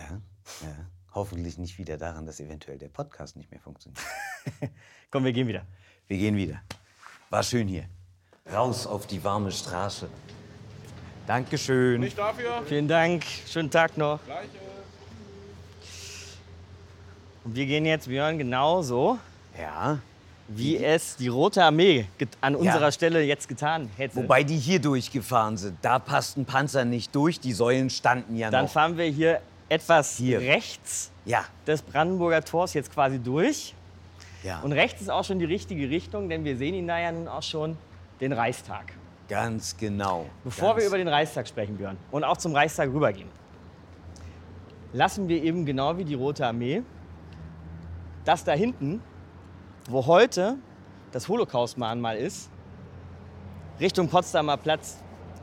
ja. 0.61 0.85
Hoffentlich 1.13 1.57
nicht 1.57 1.77
wieder 1.77 1.97
daran, 1.97 2.25
dass 2.25 2.39
eventuell 2.39 2.77
der 2.77 2.89
Podcast 2.89 3.35
nicht 3.35 3.51
mehr 3.51 3.59
funktioniert. 3.59 4.01
Komm, 5.11 5.25
wir 5.25 5.33
gehen 5.33 5.47
wieder. 5.47 5.65
Wir 6.07 6.17
gehen 6.17 6.35
wieder. 6.35 6.61
War 7.29 7.43
schön 7.43 7.67
hier. 7.67 7.85
Raus 8.51 8.87
auf 8.87 9.07
die 9.07 9.23
warme 9.23 9.51
Straße. 9.51 10.09
Dankeschön. 11.27 12.01
Nicht 12.01 12.17
dafür. 12.17 12.63
Vielen 12.65 12.87
Dank. 12.87 13.23
Schönen 13.47 13.69
Tag 13.69 13.97
noch. 13.97 14.19
Gleiche. 14.25 14.49
Und 17.43 17.55
wir 17.55 17.65
gehen 17.65 17.85
jetzt, 17.85 18.07
Björn, 18.07 18.37
genauso, 18.37 19.17
Ja. 19.57 19.99
Wie 20.47 20.77
es 20.83 21.15
die 21.15 21.27
Rote 21.29 21.63
Armee 21.63 22.05
an 22.41 22.55
unserer 22.55 22.91
Stelle 22.91 23.21
jetzt 23.23 23.47
getan 23.47 23.89
hätte. 23.97 24.15
Wobei 24.17 24.43
die 24.43 24.57
hier 24.57 24.79
durchgefahren 24.79 25.57
sind. 25.57 25.77
Da 25.81 25.99
passten 25.99 26.45
Panzer 26.45 26.83
nicht 26.85 27.15
durch. 27.15 27.39
Die 27.39 27.53
Säulen 27.53 27.89
standen 27.89 28.35
ja 28.35 28.49
Dann 28.49 28.65
noch. 28.65 28.71
fahren 28.71 28.97
wir 28.97 29.05
hier 29.05 29.41
etwas 29.69 30.17
Hier. 30.17 30.39
rechts 30.41 31.11
Ja, 31.25 31.45
des 31.65 31.81
Brandenburger 31.81 32.43
Tors 32.43 32.73
jetzt 32.73 32.91
quasi 32.93 33.19
durch. 33.19 33.73
ja. 34.43 34.59
Und 34.61 34.73
rechts 34.73 35.01
ist 35.01 35.09
auch 35.09 35.23
schon 35.23 35.39
die 35.39 35.45
richtige 35.45 35.89
Richtung, 35.89 36.27
denn 36.27 36.43
wir 36.43 36.57
sehen 36.57 36.73
ihn 36.73 36.87
da 36.87 36.99
ja 36.99 37.11
nun 37.11 37.27
auch 37.29 37.43
schon, 37.43 37.77
den 38.19 38.33
Reichstag. 38.33 38.91
ganz 39.29 39.77
genau. 39.77 40.25
Bevor 40.43 40.69
ganz 40.73 40.81
wir 40.81 40.87
über 40.87 40.97
den 40.97 41.07
Reichstag 41.07 41.47
sprechen, 41.47 41.77
Björn, 41.77 41.95
und 42.11 42.23
auch 42.25 42.35
zum 42.37 42.53
Reichstag 42.53 42.89
rübergehen, 42.89 43.29
lassen 44.93 45.29
wir 45.29 45.41
eben 45.41 45.65
genau 45.65 45.97
wie 45.97 46.03
die 46.03 46.15
Rote 46.15 46.45
Armee 46.45 46.81
das 48.25 48.43
da 48.43 48.51
hinten, 48.51 49.01
wo 49.91 50.05
heute 50.05 50.57
das 51.11 51.27
Holocaust-Mahnmal 51.27 52.17
ist, 52.17 52.49
Richtung 53.79 54.07
Potsdamer 54.07 54.57
Platz 54.57 54.97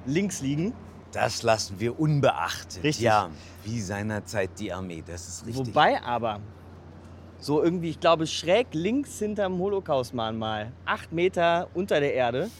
links 0.06 0.40
liegen. 0.40 0.72
Das 1.12 1.42
lassen 1.42 1.80
wir 1.80 1.98
unbeachtet. 1.98 2.82
Richtig. 2.82 3.04
Ja, 3.04 3.30
wie 3.64 3.80
seinerzeit 3.80 4.50
die 4.58 4.72
Armee. 4.72 5.02
Das 5.06 5.26
ist 5.28 5.46
richtig. 5.46 5.66
Wobei 5.66 6.02
aber 6.02 6.40
so 7.38 7.62
irgendwie, 7.62 7.90
ich 7.90 8.00
glaube, 8.00 8.26
schräg 8.26 8.68
links 8.72 9.18
hinterm 9.18 9.58
Holocaust-Mahnmal, 9.58 10.72
acht 10.84 11.12
Meter 11.12 11.68
unter 11.74 12.00
der 12.00 12.14
Erde, 12.14 12.50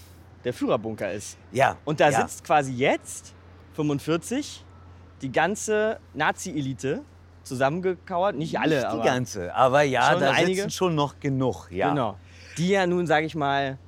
der 0.44 0.53
Führerbunker 0.55 1.12
ist. 1.12 1.37
ja, 1.53 1.77
Und 1.85 2.01
da 2.01 2.11
ja. 2.11 2.20
sitzt 2.20 2.44
quasi 2.44 2.72
jetzt, 2.72 3.35
45, 3.74 4.64
die 5.22 5.33
ganze 5.33 5.98
Nazi-Elite 6.14 7.03
zusammengekauert. 7.48 8.37
Nicht 8.37 8.58
alle, 8.58 8.76
Nicht 8.76 8.84
aber 8.87 9.02
die 9.02 9.08
ganze, 9.08 9.54
aber 9.54 9.82
ja, 9.82 10.12
Schon 10.12 10.20
da 10.20 10.30
einige? 10.32 10.54
sitzen 10.56 10.70
schon 10.70 10.94
noch 10.94 11.18
genug. 11.20 11.68
Ja. 11.70 11.90
genau. 11.90 12.16
Die 12.56 12.68
ja 12.68 12.87
nun, 12.87 13.06
sage 13.06 13.26
ich 13.26 13.34
mal, 13.34 13.78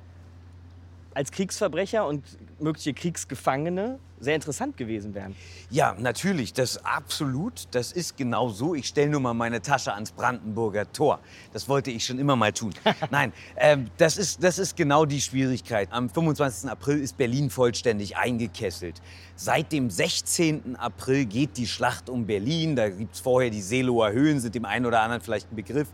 als 1.13 1.31
Kriegsverbrecher 1.31 2.07
und 2.07 2.23
mögliche 2.59 2.93
Kriegsgefangene 2.93 3.99
sehr 4.21 4.35
interessant 4.35 4.77
gewesen 4.77 5.13
wären. 5.13 5.35
Ja, 5.69 5.95
natürlich, 5.99 6.53
das 6.53 6.85
absolut. 6.85 7.67
Das 7.71 7.91
ist 7.91 8.17
genau 8.17 8.49
so. 8.49 8.75
Ich 8.75 8.87
stelle 8.87 9.09
nur 9.09 9.19
mal 9.19 9.33
meine 9.33 9.61
Tasche 9.61 9.93
ans 9.93 10.11
Brandenburger 10.11 10.91
Tor. 10.91 11.19
Das 11.53 11.67
wollte 11.67 11.91
ich 11.91 12.05
schon 12.05 12.19
immer 12.19 12.35
mal 12.35 12.53
tun. 12.53 12.73
Nein, 13.09 13.33
ähm, 13.57 13.87
das, 13.97 14.17
ist, 14.17 14.43
das 14.43 14.59
ist 14.59 14.77
genau 14.77 15.05
die 15.05 15.19
Schwierigkeit. 15.19 15.89
Am 15.91 16.09
25. 16.09 16.69
April 16.69 16.99
ist 16.99 17.17
Berlin 17.17 17.49
vollständig 17.49 18.15
eingekesselt. 18.15 19.01
Seit 19.35 19.71
dem 19.71 19.89
16. 19.89 20.75
April 20.75 21.25
geht 21.25 21.57
die 21.57 21.65
Schlacht 21.65 22.09
um 22.09 22.27
Berlin. 22.27 22.75
Da 22.75 22.89
gibt 22.89 23.15
es 23.15 23.21
vorher 23.21 23.49
die 23.49 23.61
Seelower 23.61 24.11
Höhen, 24.11 24.39
sind 24.39 24.53
dem 24.53 24.65
einen 24.65 24.85
oder 24.85 25.01
anderen 25.01 25.21
vielleicht 25.21 25.51
ein 25.51 25.55
Begriff. 25.55 25.87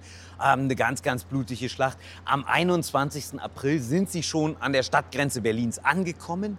Ähm, 0.43 0.61
eine 0.61 0.75
ganz, 0.75 1.01
ganz 1.01 1.23
blutige 1.23 1.69
Schlacht. 1.69 1.97
Am 2.25 2.43
21. 2.43 3.39
April 3.39 3.79
sind 3.79 4.09
sie 4.09 4.21
schon 4.21 4.57
an 4.57 4.73
der 4.73 4.83
Stadtgrenze 4.83 5.41
Berlins 5.41 5.79
angekommen. 5.79 6.57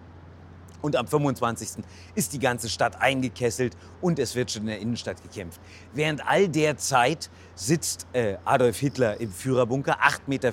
Und 0.80 0.96
am 0.96 1.06
25. 1.06 1.84
ist 2.14 2.32
die 2.32 2.38
ganze 2.38 2.68
Stadt 2.68 3.00
eingekesselt 3.00 3.76
und 4.00 4.18
es 4.18 4.34
wird 4.34 4.50
schon 4.50 4.62
in 4.62 4.68
der 4.68 4.78
Innenstadt 4.80 5.22
gekämpft. 5.22 5.60
Während 5.92 6.26
all 6.26 6.48
der 6.48 6.76
Zeit 6.76 7.30
sitzt 7.58 8.06
äh, 8.12 8.36
Adolf 8.44 8.78
Hitler 8.78 9.20
im 9.20 9.32
Führerbunker, 9.32 9.98
8,50 10.00 10.20
Meter 10.28 10.52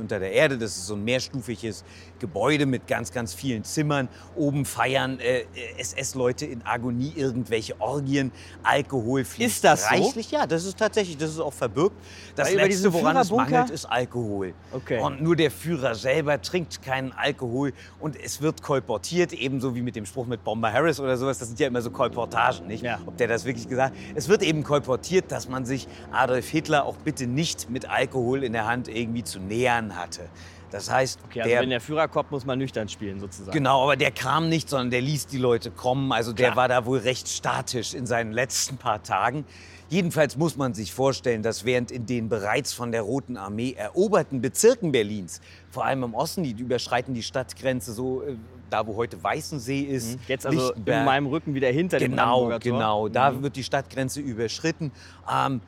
unter 0.00 0.18
der 0.18 0.32
Erde. 0.32 0.56
Das 0.56 0.74
ist 0.76 0.86
so 0.86 0.94
ein 0.94 1.04
mehrstufiges 1.04 1.84
Gebäude 2.18 2.64
mit 2.64 2.86
ganz, 2.86 3.12
ganz 3.12 3.34
vielen 3.34 3.62
Zimmern. 3.62 4.08
Oben 4.34 4.64
feiern 4.64 5.18
äh, 5.20 5.44
SS-Leute 5.78 6.46
in 6.46 6.64
Agonie 6.64 7.12
irgendwelche 7.14 7.78
Orgien. 7.78 8.32
Alkohol 8.62 9.24
fließt 9.26 9.56
Ist 9.56 9.64
das 9.64 9.82
so? 9.82 9.88
reichlich. 9.94 10.30
Ja, 10.30 10.46
das 10.46 10.64
ist 10.64 10.78
tatsächlich, 10.78 11.18
das 11.18 11.30
ist 11.30 11.40
auch 11.40 11.52
verbürgt. 11.52 11.96
Das 12.34 12.48
Weil 12.48 12.56
Letzte, 12.56 12.90
woran 12.90 13.18
es 13.18 13.28
Führerbunker- 13.28 13.36
mangelt, 13.50 13.70
ist 13.70 13.84
Alkohol. 13.84 14.54
Okay. 14.72 14.98
Und 15.00 15.20
nur 15.20 15.36
der 15.36 15.50
Führer 15.50 15.94
selber 15.94 16.40
trinkt 16.40 16.80
keinen 16.82 17.12
Alkohol 17.12 17.74
und 18.00 18.16
es 18.18 18.40
wird 18.40 18.62
kolportiert, 18.62 19.34
ebenso 19.34 19.74
wie 19.74 19.82
mit 19.82 19.94
dem 19.94 20.06
Spruch 20.06 20.26
mit 20.26 20.42
Bomber 20.42 20.72
Harris 20.72 21.00
oder 21.00 21.18
sowas. 21.18 21.38
Das 21.38 21.48
sind 21.48 21.60
ja 21.60 21.66
immer 21.66 21.82
so 21.82 21.90
Kolportagen, 21.90 22.66
nicht? 22.66 22.82
Ja. 22.82 22.98
Ob 23.04 23.18
der 23.18 23.28
das 23.28 23.44
wirklich 23.44 23.68
gesagt 23.68 23.94
hat. 23.94 24.02
Es 24.14 24.28
wird 24.28 24.42
eben 24.42 24.62
kolportiert, 24.62 25.30
dass 25.30 25.50
man 25.50 25.66
sich 25.66 25.86
Adolf 26.12 26.45
Hitler 26.48 26.84
auch 26.84 26.96
bitte 26.96 27.26
nicht 27.26 27.70
mit 27.70 27.88
Alkohol 27.88 28.42
in 28.44 28.52
der 28.52 28.66
Hand 28.66 28.88
irgendwie 28.88 29.24
zu 29.24 29.38
nähern 29.40 29.96
hatte. 29.96 30.28
Das 30.70 30.90
heißt, 30.90 31.20
Okay, 31.24 31.40
also 31.42 31.50
der, 31.50 31.60
wenn 31.62 31.70
der 31.70 31.80
Führer 31.80 32.08
kommt, 32.08 32.32
muss 32.32 32.44
man 32.44 32.58
nüchtern 32.58 32.88
spielen 32.88 33.20
sozusagen. 33.20 33.52
Genau, 33.52 33.84
aber 33.84 33.96
der 33.96 34.10
kam 34.10 34.48
nicht, 34.48 34.68
sondern 34.68 34.90
der 34.90 35.00
ließ 35.00 35.26
die 35.28 35.38
Leute 35.38 35.70
kommen. 35.70 36.10
Also 36.12 36.32
der 36.32 36.46
Klar. 36.52 36.56
war 36.56 36.68
da 36.68 36.86
wohl 36.86 36.98
recht 36.98 37.28
statisch 37.28 37.94
in 37.94 38.04
seinen 38.06 38.32
letzten 38.32 38.76
paar 38.76 39.02
Tagen. 39.02 39.44
Jedenfalls 39.88 40.36
muss 40.36 40.56
man 40.56 40.74
sich 40.74 40.92
vorstellen, 40.92 41.44
dass 41.44 41.64
während 41.64 41.92
in 41.92 42.04
den 42.06 42.28
bereits 42.28 42.72
von 42.72 42.90
der 42.90 43.02
Roten 43.02 43.36
Armee 43.36 43.74
eroberten 43.78 44.40
Bezirken 44.40 44.90
Berlins, 44.90 45.40
vor 45.70 45.84
allem 45.84 46.02
im 46.02 46.14
Osten, 46.14 46.42
die 46.42 46.50
überschreiten 46.50 47.14
die 47.14 47.22
Stadtgrenze 47.22 47.92
so, 47.92 48.22
äh, 48.22 48.34
da 48.68 48.84
wo 48.88 48.96
heute 48.96 49.22
Weißensee 49.22 49.82
ist. 49.82 50.18
Jetzt 50.26 50.44
also 50.44 50.72
in 50.72 51.04
meinem 51.04 51.26
Rücken 51.28 51.54
wieder 51.54 51.68
hinter 51.68 52.00
dem 52.00 52.10
Genau, 52.10 52.24
Brandenburger 52.48 52.60
Tor. 52.60 52.72
genau. 52.72 53.08
Da 53.08 53.30
Mhm. 53.30 53.42
wird 53.44 53.54
die 53.54 53.62
Stadtgrenze 53.62 54.20
überschritten. 54.20 54.90
Ähm, 55.32 55.60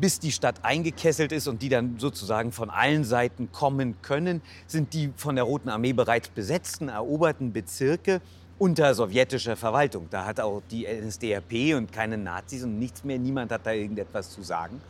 bis 0.00 0.18
die 0.18 0.32
Stadt 0.32 0.64
eingekesselt 0.64 1.32
ist 1.32 1.48
und 1.48 1.62
die 1.62 1.68
dann 1.68 1.98
sozusagen 1.98 2.52
von 2.52 2.70
allen 2.70 3.04
Seiten 3.04 3.52
kommen 3.52 4.00
können, 4.02 4.40
sind 4.66 4.94
die 4.94 5.12
von 5.16 5.36
der 5.36 5.44
Roten 5.44 5.68
Armee 5.68 5.92
bereits 5.92 6.28
besetzten, 6.28 6.88
eroberten 6.88 7.52
Bezirke 7.52 8.20
unter 8.58 8.94
sowjetischer 8.94 9.56
Verwaltung. 9.56 10.06
Da 10.10 10.24
hat 10.24 10.40
auch 10.40 10.62
die 10.70 10.86
NSDAP 10.86 11.74
und 11.76 11.92
keine 11.92 12.16
Nazis 12.16 12.62
und 12.62 12.78
nichts 12.78 13.04
mehr, 13.04 13.18
niemand 13.18 13.50
hat 13.52 13.66
da 13.66 13.72
irgendetwas 13.72 14.30
zu 14.30 14.42
sagen. 14.42 14.80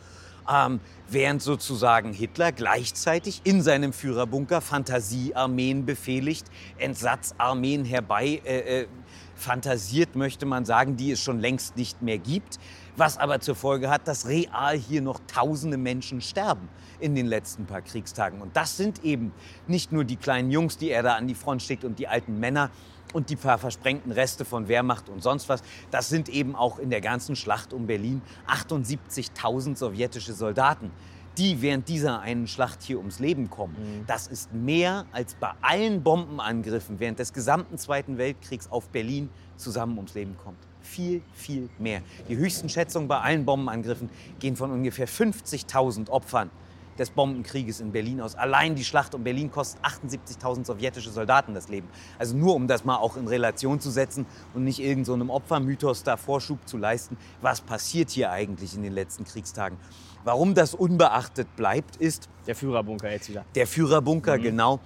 Ähm, 0.51 0.79
während 1.09 1.41
sozusagen 1.41 2.11
Hitler 2.11 2.51
gleichzeitig 2.51 3.41
in 3.43 3.61
seinem 3.61 3.93
Führerbunker 3.93 4.61
Fantasiearmeen 4.61 5.85
befehligt, 5.85 6.47
Entsatzarmeen 6.77 7.85
herbei 7.85 8.41
äh, 8.43 8.81
äh, 8.81 8.87
fantasiert, 9.35 10.15
möchte 10.15 10.45
man 10.45 10.65
sagen, 10.65 10.97
die 10.97 11.11
es 11.11 11.21
schon 11.21 11.39
längst 11.39 11.77
nicht 11.77 12.01
mehr 12.01 12.17
gibt 12.17 12.59
was 12.95 13.17
aber 13.17 13.39
zur 13.39 13.55
Folge 13.55 13.89
hat, 13.89 14.07
dass 14.07 14.27
real 14.27 14.77
hier 14.77 15.01
noch 15.01 15.19
tausende 15.27 15.77
Menschen 15.77 16.21
sterben 16.21 16.69
in 16.99 17.15
den 17.15 17.25
letzten 17.25 17.65
paar 17.65 17.81
Kriegstagen. 17.81 18.41
Und 18.41 18.55
das 18.55 18.77
sind 18.77 19.03
eben 19.03 19.33
nicht 19.67 19.91
nur 19.91 20.03
die 20.03 20.15
kleinen 20.15 20.51
Jungs, 20.51 20.77
die 20.77 20.89
er 20.89 21.03
da 21.03 21.15
an 21.15 21.27
die 21.27 21.35
Front 21.35 21.63
schickt 21.63 21.83
und 21.83 21.99
die 21.99 22.07
alten 22.07 22.39
Männer 22.39 22.69
und 23.13 23.29
die 23.29 23.35
paar 23.35 23.57
versprengten 23.57 24.11
Reste 24.11 24.43
von 24.43 24.67
Wehrmacht 24.67 25.09
und 25.09 25.23
sonst 25.23 25.47
was. 25.49 25.61
Das 25.91 26.09
sind 26.09 26.29
eben 26.29 26.55
auch 26.55 26.79
in 26.79 26.89
der 26.89 27.01
ganzen 27.01 27.35
Schlacht 27.35 27.73
um 27.73 27.87
Berlin 27.87 28.21
78.000 28.47 29.77
sowjetische 29.77 30.33
Soldaten, 30.33 30.91
die 31.37 31.61
während 31.61 31.87
dieser 31.87 32.19
einen 32.19 32.47
Schlacht 32.47 32.83
hier 32.83 32.97
ums 32.97 33.19
Leben 33.19 33.49
kommen. 33.49 33.75
Mhm. 33.79 34.05
Das 34.07 34.27
ist 34.27 34.53
mehr 34.53 35.05
als 35.11 35.35
bei 35.35 35.51
allen 35.61 36.03
Bombenangriffen 36.03 36.99
während 36.99 37.19
des 37.19 37.33
gesamten 37.33 37.77
Zweiten 37.77 38.17
Weltkriegs 38.17 38.69
auf 38.69 38.89
Berlin 38.89 39.29
zusammen 39.55 39.97
ums 39.97 40.13
Leben 40.13 40.35
kommt 40.37 40.57
viel, 40.83 41.21
viel 41.33 41.69
mehr. 41.79 42.01
Die 42.29 42.35
höchsten 42.35 42.69
Schätzungen 42.69 43.07
bei 43.07 43.19
allen 43.19 43.45
Bombenangriffen 43.45 44.09
gehen 44.39 44.55
von 44.55 44.71
ungefähr 44.71 45.07
50.000 45.07 46.09
Opfern 46.09 46.49
des 46.97 47.09
Bombenkrieges 47.09 47.79
in 47.79 47.91
Berlin 47.91 48.21
aus. 48.21 48.35
Allein 48.35 48.75
die 48.75 48.83
Schlacht 48.83 49.15
um 49.15 49.23
Berlin 49.23 49.51
kostet 49.51 49.83
78.000 49.83 50.65
sowjetische 50.65 51.09
Soldaten 51.09 51.53
das 51.53 51.69
Leben. 51.69 51.87
Also 52.19 52.35
nur 52.35 52.55
um 52.55 52.67
das 52.67 52.85
mal 52.85 52.97
auch 52.97 53.17
in 53.17 53.27
Relation 53.27 53.79
zu 53.79 53.89
setzen 53.89 54.25
und 54.53 54.63
nicht 54.63 54.79
irgendeinem 54.79 55.27
so 55.27 55.33
Opfermythos 55.33 56.03
da 56.03 56.17
Vorschub 56.17 56.59
zu 56.67 56.77
leisten, 56.77 57.17
was 57.41 57.61
passiert 57.61 58.09
hier 58.09 58.31
eigentlich 58.31 58.75
in 58.75 58.83
den 58.83 58.93
letzten 58.93 59.25
Kriegstagen. 59.25 59.77
Warum 60.23 60.53
das 60.53 60.73
unbeachtet 60.73 61.53
bleibt, 61.55 61.97
ist... 61.97 62.29
Der 62.47 62.55
Führerbunker 62.55 63.11
jetzt 63.11 63.29
wieder. 63.29 63.45
Der 63.55 63.67
Führerbunker, 63.67 64.37
mhm. 64.37 64.41
genau 64.41 64.79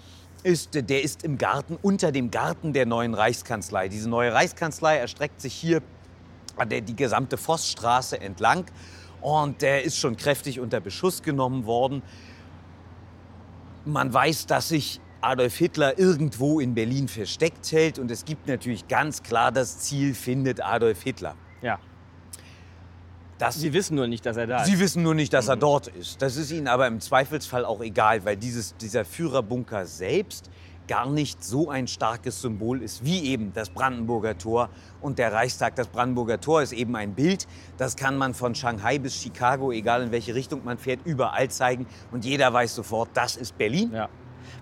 ist, 0.44 0.76
der 0.76 1.04
ist 1.04 1.24
im 1.24 1.38
Garten, 1.38 1.78
unter 1.82 2.12
dem 2.12 2.32
Garten 2.32 2.72
der 2.72 2.86
neuen 2.86 3.14
Reichskanzlei. 3.14 3.90
Diese 3.90 4.10
neue 4.10 4.34
Reichskanzlei 4.34 4.98
erstreckt 4.98 5.42
sich 5.42 5.54
hier 5.54 5.82
die 6.66 6.96
gesamte 6.96 7.38
Vossstraße 7.38 8.20
entlang 8.20 8.66
und 9.22 9.62
der 9.62 9.84
ist 9.84 9.98
schon 9.98 10.18
kräftig 10.18 10.60
unter 10.60 10.80
Beschuss 10.80 11.24
genommen 11.24 11.66
worden. 11.66 12.02
Man 13.86 14.14
weiß, 14.14 14.48
dass 14.48 14.70
sich 14.70 15.00
Adolf 15.22 15.58
Hitler 15.58 15.98
irgendwo 15.98 16.60
in 16.60 16.74
Berlin 16.74 17.08
versteckt 17.08 17.72
hält 17.72 18.00
und 18.00 18.12
es 18.12 18.26
gibt 18.26 18.48
natürlich 18.48 18.88
ganz 18.88 19.24
klar 19.24 19.52
das 19.52 19.80
Ziel, 19.80 20.14
findet 20.14 20.64
Adolf 20.64 21.02
Hitler. 21.04 21.36
Ja. 21.62 21.80
Das, 23.38 23.56
Sie 23.56 23.72
wissen 23.74 23.96
nur 23.96 24.08
nicht, 24.08 24.26
dass 24.26 24.38
er 24.38 24.48
da 24.48 24.62
ist. 24.62 24.68
Sie 24.68 24.80
wissen 24.80 25.04
nur 25.04 25.14
nicht, 25.14 25.32
dass 25.32 25.48
er 25.48 25.58
dort 25.58 25.88
ist. 25.88 26.22
Das 26.22 26.38
ist 26.38 26.52
Ihnen 26.52 26.68
aber 26.68 26.88
im 26.88 27.00
Zweifelsfall 27.00 27.66
auch 27.66 27.82
egal, 27.82 28.26
weil 28.26 28.36
dieses, 28.36 28.76
dieser 28.78 29.06
Führerbunker 29.06 29.86
selbst 29.86 30.50
gar 30.88 31.10
nicht 31.10 31.44
so 31.44 31.70
ein 31.70 31.88
starkes 31.88 32.42
Symbol 32.42 32.82
ist 32.82 33.04
wie 33.04 33.26
eben 33.26 33.54
das 33.54 33.70
Brandenburger 33.70 34.38
Tor 34.38 34.70
und 35.02 35.20
der 35.20 35.34
Reichstag. 35.34 35.76
Das 35.76 35.88
Brandenburger 35.88 36.40
Tor 36.40 36.62
ist 36.62 36.74
eben 36.74 36.96
ein 36.96 37.14
Bild, 37.14 37.48
das 37.78 37.96
kann 37.96 38.18
man 38.18 38.34
von 38.34 38.56
Shanghai 38.56 38.98
bis 39.00 39.22
Chicago, 39.22 39.72
egal 39.72 40.04
in 40.04 40.12
welche 40.12 40.34
Richtung 40.34 40.64
man 40.64 40.78
fährt, 40.78 41.00
überall 41.06 41.50
zeigen 41.50 41.88
und 42.12 42.26
jeder 42.26 42.52
weiß 42.54 42.76
sofort, 42.76 43.10
das 43.14 43.36
ist 43.36 43.58
Berlin. 43.58 43.92
Ja. 43.94 44.10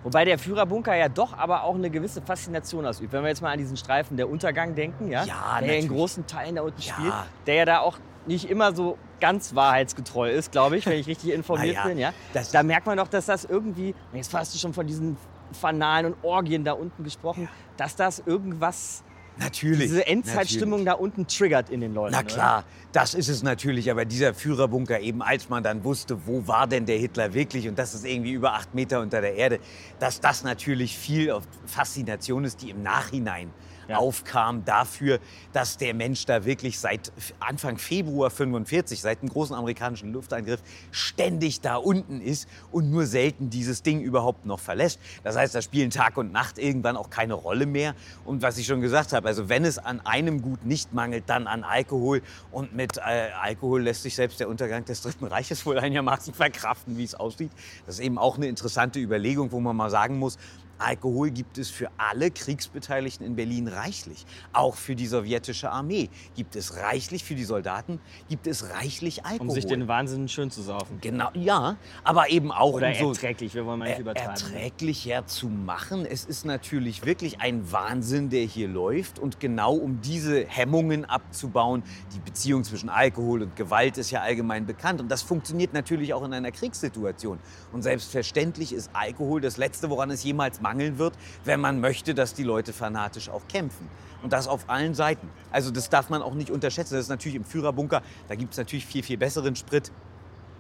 Wobei 0.04 0.26
der 0.26 0.38
Führerbunker 0.38 0.96
ja 0.96 1.10
doch 1.10 1.38
aber 1.38 1.64
auch 1.64 1.76
eine 1.76 1.90
gewisse 1.90 2.22
Faszination 2.22 2.86
ausübt. 2.86 3.12
Wenn 3.14 3.24
wir 3.24 3.30
jetzt 3.30 3.42
mal 3.42 3.52
an 3.52 3.60
diesen 3.60 3.78
Streifen 3.78 4.18
der 4.18 4.30
Untergang 4.30 4.76
denken, 4.76 5.10
ja, 5.10 5.24
ja 5.24 5.60
der 5.62 5.80
in 5.80 5.88
großen 5.88 6.28
Teilen 6.28 6.56
da 6.56 6.62
unten 6.62 6.82
ja. 6.82 6.94
spielt, 6.94 7.14
der 7.48 7.56
ja 7.56 7.66
da 7.66 7.80
auch 7.80 7.98
nicht 8.28 8.50
immer 8.50 8.74
so 8.74 8.98
ganz 9.20 9.56
wahrheitsgetreu 9.56 10.32
ist, 10.32 10.52
glaube 10.52 10.78
ich, 10.78 10.86
wenn 10.86 11.00
ich 11.00 11.08
richtig 11.08 11.34
informiert 11.34 11.76
ja, 11.76 11.88
bin. 11.88 11.98
Ja? 11.98 12.14
da 12.52 12.64
merkt 12.64 12.86
man 12.86 12.98
doch, 12.98 13.08
dass 13.08 13.28
das 13.28 13.46
irgendwie, 13.46 13.96
jetzt 14.14 14.34
hast 14.34 14.54
du 14.54 14.60
schon 14.60 14.74
von 14.74 14.86
diesen 14.86 15.18
Fanalen 15.52 16.14
und 16.14 16.24
Orgien 16.24 16.64
da 16.64 16.74
unten 16.74 17.04
gesprochen, 17.04 17.44
ja. 17.44 17.50
dass 17.78 17.96
das 17.96 18.20
irgendwas 18.26 19.04
Natürlich. 19.38 19.88
Diese 19.88 20.08
Endzeitstimmung 20.08 20.86
da 20.86 20.94
unten 20.94 21.28
triggert 21.28 21.70
in 21.70 21.82
den 21.82 21.94
Leuten. 21.94 22.14
Na 22.14 22.24
klar, 22.24 22.60
oder? 22.60 22.66
das 22.94 23.14
ist 23.14 23.28
es 23.28 23.44
natürlich. 23.44 23.92
Aber 23.92 24.06
dieser 24.06 24.34
Führerbunker 24.34 25.00
eben, 25.02 25.22
als 25.22 25.50
man 25.50 25.64
dann 25.64 25.84
wusste, 25.84 26.26
wo 26.26 26.48
war 26.48 26.68
denn 26.68 26.86
der 26.86 26.98
Hitler 26.98 27.34
wirklich 27.34 27.68
und 27.68 27.78
das 27.78 27.94
ist 27.94 28.06
irgendwie 28.06 28.32
über 28.32 28.54
acht 28.54 28.74
Meter 28.74 29.02
unter 29.02 29.22
der 29.22 29.36
Erde, 29.36 29.60
dass 30.00 30.22
das 30.22 30.44
natürlich 30.44 30.98
viel 30.98 31.36
Faszination 31.66 32.46
ist, 32.46 32.62
die 32.62 32.70
im 32.70 32.82
Nachhinein 32.82 33.52
ja. 33.88 33.98
aufkam 33.98 34.66
dafür, 34.66 35.20
dass 35.54 35.78
der 35.78 35.94
Mensch 35.94 36.26
da 36.26 36.46
wirklich 36.46 36.80
seit 36.80 37.12
Anfang 37.40 37.78
Februar 37.78 38.30
45, 38.30 39.02
seit 39.02 39.22
dem 39.22 39.30
großen 39.30 39.56
amerikanischen 39.56 40.14
Luftangriff, 40.14 40.62
ständig 40.92 41.62
da 41.62 41.76
unten 41.76 42.22
ist 42.22 42.48
und 42.72 42.90
nur 42.90 43.06
selten 43.06 43.50
dieses 43.50 43.84
Ding 43.84 44.02
überhaupt 44.02 44.46
noch 44.46 44.60
verlässt. 44.60 45.00
Das 45.24 45.36
heißt, 45.36 45.56
da 45.56 45.62
spielen 45.62 45.90
Tag 45.90 46.18
und 46.18 46.32
Nacht 46.32 46.58
irgendwann 46.58 46.98
auch 46.98 47.10
keine 47.10 47.34
Rolle 47.34 47.66
mehr. 47.66 47.96
Und 48.26 48.42
was 48.42 48.58
ich 48.58 48.66
schon 48.66 48.82
gesagt 48.82 49.14
habe, 49.14 49.28
also 49.28 49.50
wenn 49.50 49.66
es 49.66 49.78
an 49.78 50.02
einem 50.06 50.42
Gut 50.42 50.66
nicht 50.66 50.94
mangelt, 50.94 51.24
dann 51.28 51.48
an 51.48 51.64
Alkohol. 51.64 52.22
Und 52.52 52.76
mit 52.76 52.98
äh, 52.98 53.30
Alkohol 53.42 53.84
lässt 53.84 54.04
sich 54.04 54.16
selbst 54.16 54.40
der 54.40 54.50
Untergang 54.50 54.86
des 54.86 55.02
Dritten 55.02 55.26
Reiches 55.26 55.66
wohl 55.66 55.80
einigermaßen 55.80 56.34
verkraften, 56.36 56.98
wie 56.98 57.04
es 57.04 57.16
aussieht. 57.16 57.52
Das 57.86 57.96
ist 57.96 58.02
eben 58.02 58.18
auch 58.18 58.38
eine 58.38 58.48
interessante 58.48 59.00
Überlegung, 59.00 59.52
wo 59.52 59.60
man 59.60 59.76
mal 59.76 59.90
sagen 59.90 60.20
muss, 60.20 60.38
Alkohol 60.78 61.32
gibt 61.32 61.58
es 61.58 61.70
für 61.70 61.90
alle 61.98 62.32
Kriegsbeteiligten 62.32 63.26
in 63.26 63.36
Berlin 63.36 63.68
reichlich. 63.68 64.26
Auch 64.54 64.76
für 64.76 64.96
die 64.96 65.08
sowjetische 65.08 65.72
Armee 65.72 66.10
gibt 66.36 66.56
es 66.56 66.78
reichlich, 66.78 67.24
für 67.24 67.36
die 67.36 67.44
Soldaten 67.44 68.00
gibt 68.30 68.48
es 68.48 68.70
reichlich 68.72 69.26
Alkohol. 69.26 69.48
Um 69.48 69.54
sich 69.54 69.66
den 69.66 69.88
Wahnsinn 69.88 70.28
schön 70.28 70.52
zu 70.52 70.62
saufen. 70.62 71.00
Genau, 71.02 71.30
ja. 71.34 71.78
Aber 72.04 72.30
eben 72.30 72.52
auch 72.52 72.74
Oder 72.74 72.90
um 72.90 72.96
so 72.96 73.10
erträglich, 73.10 73.54
wir 73.54 73.66
wollen 73.66 73.80
mal 73.80 73.90
nicht 73.90 74.00
übertreiben. 74.00 74.32
Erträglicher 74.32 75.26
zu 75.26 75.48
machen. 75.48 76.06
Es 76.06 76.26
ist 76.26 76.46
natürlich 76.46 77.06
wirklich 77.06 77.42
ein 77.42 77.72
Wahnsinn, 77.72 78.30
der 78.30 78.44
hier 78.44 78.68
läuft. 78.68 79.20
Und 79.20 79.40
genau 79.40 79.74
um 79.74 80.02
diese 80.02 80.46
Hemmungen 80.46 81.06
abzubauen, 81.06 81.84
die 82.14 82.20
Beziehung 82.20 82.64
zwischen 82.64 82.90
Alkohol 82.90 83.44
und 83.44 83.56
Gewalt 83.56 83.98
ist 83.98 84.12
ja 84.12 84.22
allgemein 84.22 84.66
bekannt. 84.66 85.02
Und 85.02 85.10
das 85.10 85.22
funktioniert 85.22 85.74
natürlich 85.74 86.14
auch 86.14 86.24
in 86.24 86.34
einer 86.34 86.52
Kriegssituation. 86.52 87.40
Und 87.72 87.82
selbstverständlich 87.82 88.74
ist 88.74 88.90
Alkohol 88.94 89.42
das 89.42 89.58
Letzte, 89.58 89.90
woran 89.90 90.10
es 90.12 90.24
jemals 90.24 90.62
mangeln 90.66 90.98
wird, 90.98 91.14
wenn 91.44 91.60
man 91.60 91.80
möchte, 91.80 92.16
dass 92.16 92.34
die 92.34 92.44
Leute 92.44 92.74
fanatisch 92.74 93.30
auch 93.30 93.48
kämpfen. 93.48 93.88
Und 94.24 94.34
das 94.34 94.48
auf 94.48 94.68
allen 94.68 94.96
Seiten. 94.96 95.30
Also 95.52 95.70
das 95.70 95.90
darf 95.90 96.10
man 96.10 96.24
auch 96.24 96.34
nicht 96.34 96.50
unterschätzen. 96.50 96.96
Das 96.96 97.04
ist 97.04 97.10
natürlich 97.10 97.36
im 97.36 97.46
Führerbunker, 97.46 98.02
da 98.28 98.34
gibt 98.34 98.54
es 98.54 98.58
natürlich 98.58 98.86
viel, 98.88 99.04
viel 99.04 99.18
besseren 99.18 99.56
Sprit 99.56 99.92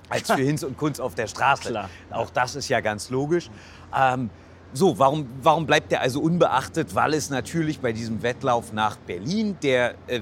als 0.07 0.29
für 0.29 0.41
Hinz 0.49 0.61
und 0.61 0.77
Kunz 0.77 0.99
auf 0.99 1.15
der 1.15 1.25
Straße. 1.25 1.69
Klar. 1.69 1.89
Auch 2.11 2.29
das 2.29 2.55
ist 2.55 2.69
ja 2.69 2.81
ganz 2.81 3.09
logisch. 3.09 3.49
Ähm, 3.97 4.29
so, 4.73 4.99
warum, 4.99 5.27
warum 5.41 5.65
bleibt 5.65 5.91
der 5.91 6.01
also 6.01 6.19
unbeachtet? 6.21 6.93
Weil 6.93 7.15
es 7.15 7.31
natürlich 7.31 7.79
bei 7.79 7.91
diesem 7.91 8.21
Wettlauf 8.21 8.71
nach 8.73 8.97
Berlin, 8.97 9.57
der 9.63 9.95
äh, 10.05 10.21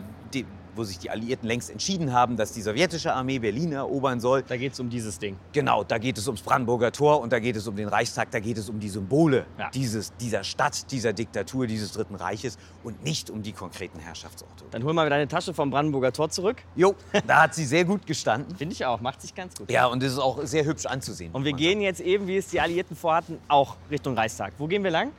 wo 0.76 0.84
sich 0.84 1.00
die 1.00 1.10
Alliierten 1.10 1.48
längst 1.48 1.70
entschieden 1.70 2.14
haben, 2.14 2.38
dass 2.38 2.54
die 2.54 2.62
sowjetische 2.62 3.14
Armee 3.14 3.40
Berlin 3.40 3.72
erobern 3.72 4.20
soll. 4.20 4.44
Da 4.44 4.58
geht 4.58 4.74
es 4.74 4.80
um 4.80 4.90
dieses 4.90 5.20
Ding. 5.20 5.38
Genau, 5.52 5.84
da 5.84 5.98
geht 5.98 6.18
es 6.18 6.28
ums 6.28 6.42
Brandenburger 6.42 6.92
Tor 6.92 7.22
und 7.22 7.32
da 7.32 7.40
geht 7.40 7.56
es 7.56 7.68
um 7.68 7.76
den 7.76 7.88
Reichstag, 7.88 8.32
da 8.32 8.40
geht 8.40 8.58
es 8.58 8.70
um 8.70 8.80
die 8.80 8.90
Symbole 8.90 9.46
ja. 9.58 9.70
dieses, 9.72 10.16
dieser 10.18 10.44
Stadt, 10.44 10.92
dieser 10.92 11.14
Diktatur, 11.14 11.68
dieses 11.68 11.92
Dritten 11.92 12.16
Reiches 12.16 12.58
und 12.84 13.04
nicht 13.04 13.30
um 13.30 13.44
die 13.44 13.54
konkreten 13.54 14.00
Herrschaftsorte. 14.00 14.66
Dann 14.72 14.84
hol 14.84 14.94
mal 14.94 15.10
deine 15.10 15.28
Tasche 15.28 15.54
vom 15.54 15.70
Brandenburger 15.70 16.12
Tor 16.12 16.30
zurück. 16.30 16.64
Jo, 16.76 16.96
da 17.28 17.44
hat 17.44 17.56
sie 17.56 17.66
sehr 17.66 17.86
gut 17.86 18.06
gestanden. 18.06 18.56
Finde 18.56 18.74
ich 18.74 18.86
auch, 18.86 19.02
macht 19.02 19.22
sich 19.22 19.34
ganz 19.34 19.56
gut. 19.56 19.72
Ja, 19.72 19.88
und 19.88 20.02
es 20.04 20.14
ist 20.14 20.20
auch 20.20 20.40
sehr 20.44 20.66
hübsch 20.66 20.86
anzusehen. 20.86 21.32
Und 21.34 21.46
wir 21.46 21.54
gehen 21.54 21.82
jetzt 21.82 22.02
eben, 22.02 22.28
wie 22.28 22.38
es 22.38 22.48
die 22.48 22.60
Alliierten 22.60 22.96
vorhatten, 22.96 23.38
auch 23.48 23.76
Richtung 23.90 24.16
Reichstag. 24.16 24.54
Wo 24.58 24.68
gehen 24.68 24.84
wir 24.84 24.92
lang? 24.92 25.12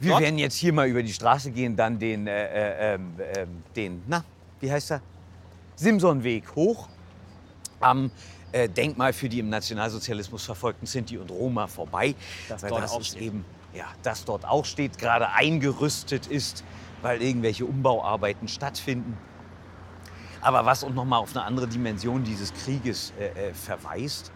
Wir 0.00 0.10
Dort? 0.10 0.22
werden 0.22 0.38
jetzt 0.38 0.56
hier 0.56 0.72
mal 0.72 0.88
über 0.88 1.02
die 1.02 1.12
Straße 1.12 1.50
gehen, 1.50 1.74
dann 1.74 1.98
den, 1.98 2.26
äh, 2.26 2.94
äh, 2.94 2.94
äh, 2.94 2.98
den, 3.74 4.02
na, 4.06 4.24
wie 4.60 4.70
heißt 4.70 4.92
er? 4.92 5.02
Simsonweg 5.76 6.54
hoch 6.54 6.88
am 7.80 8.10
äh, 8.52 8.68
Denkmal 8.68 9.12
für 9.12 9.28
die 9.28 9.40
im 9.40 9.50
Nationalsozialismus 9.50 10.44
verfolgten 10.44 10.86
Sinti 10.86 11.18
und 11.18 11.30
Roma 11.30 11.66
vorbei. 11.66 12.14
Das, 12.48 12.62
weil 12.62 12.70
dort 12.70 12.82
das 12.82 12.92
auch 12.92 13.02
steht. 13.02 13.22
eben, 13.22 13.44
ja, 13.74 13.84
das 14.02 14.24
dort 14.24 14.46
auch 14.46 14.64
steht, 14.64 14.98
gerade 14.98 15.30
eingerüstet 15.30 16.26
ist, 16.26 16.64
weil 17.02 17.22
irgendwelche 17.22 17.66
Umbauarbeiten 17.66 18.48
stattfinden. 18.48 19.16
Aber 20.40 20.64
was 20.64 20.84
und 20.84 20.94
nochmal 20.94 21.20
auf 21.20 21.34
eine 21.34 21.44
andere 21.44 21.66
Dimension 21.66 22.24
dieses 22.24 22.54
Krieges 22.54 23.12
äh, 23.18 23.48
äh, 23.48 23.54
verweist, 23.54 24.32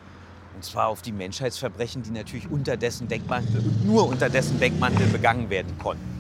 und 0.55 0.65
zwar 0.65 0.89
auf 0.89 1.01
die 1.01 1.13
Menschheitsverbrechen, 1.13 2.03
die 2.03 2.11
natürlich 2.11 2.51
unter 2.51 2.77
dessen 2.77 3.09
Denkmantel, 3.09 3.63
nur 3.85 4.07
unter 4.09 4.29
dessen 4.29 4.59
Denkmantel 4.59 5.07
begangen 5.07 5.49
werden 5.49 5.79
konnten. 5.79 6.20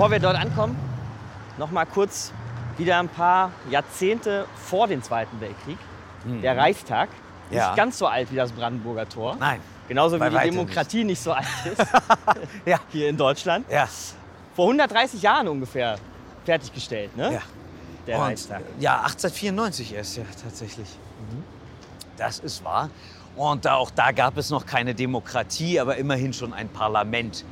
Bevor 0.00 0.12
wir 0.12 0.18
dort 0.18 0.36
ankommen, 0.36 0.78
noch 1.58 1.70
mal 1.70 1.84
kurz 1.84 2.32
wieder 2.78 2.98
ein 2.98 3.10
paar 3.10 3.50
Jahrzehnte 3.68 4.46
vor 4.56 4.86
dem 4.86 5.02
Zweiten 5.02 5.38
Weltkrieg. 5.42 5.76
Der 6.42 6.56
Reichstag 6.56 7.10
Mhm. 7.50 7.56
Ja. 7.56 7.66
nicht 7.66 7.76
ganz 7.76 7.98
so 7.98 8.06
alt 8.06 8.32
wie 8.32 8.36
das 8.36 8.50
Brandenburger 8.50 9.06
Tor. 9.06 9.36
Nein. 9.38 9.60
Genauso 9.88 10.18
wie 10.18 10.30
die 10.30 10.50
Demokratie 10.52 11.04
nicht. 11.04 11.20
so 11.22 11.32
alt 11.34 11.44
ist 11.70 11.84
Ja. 12.64 12.78
hier 12.90 13.10
in 13.10 13.18
Deutschland. 13.18 13.66
Ja. 13.70 13.86
Vor 14.56 14.64
130 14.68 15.20
Jahren 15.20 15.48
ungefähr 15.48 15.96
fertiggestellt, 16.46 17.14
ne? 17.14 17.34
ja. 17.34 17.42
Der 18.06 18.16
Und, 18.20 18.24
Reichstag. 18.24 18.62
ja, 18.78 19.02
1894 19.02 19.92
erst, 19.92 20.16
ja, 20.16 20.22
tatsächlich. 20.42 20.88
Das 22.16 22.38
ist 22.38 22.64
wahr. 22.64 22.88
Und 23.36 23.68
auch 23.68 23.90
da 23.90 24.12
gab 24.12 24.38
es 24.38 24.48
noch 24.48 24.64
keine 24.64 24.94
Demokratie, 24.94 25.78
aber 25.78 25.98
immerhin 25.98 26.32
schon 26.32 26.54
ein 26.54 26.70
Parlament. 26.70 27.44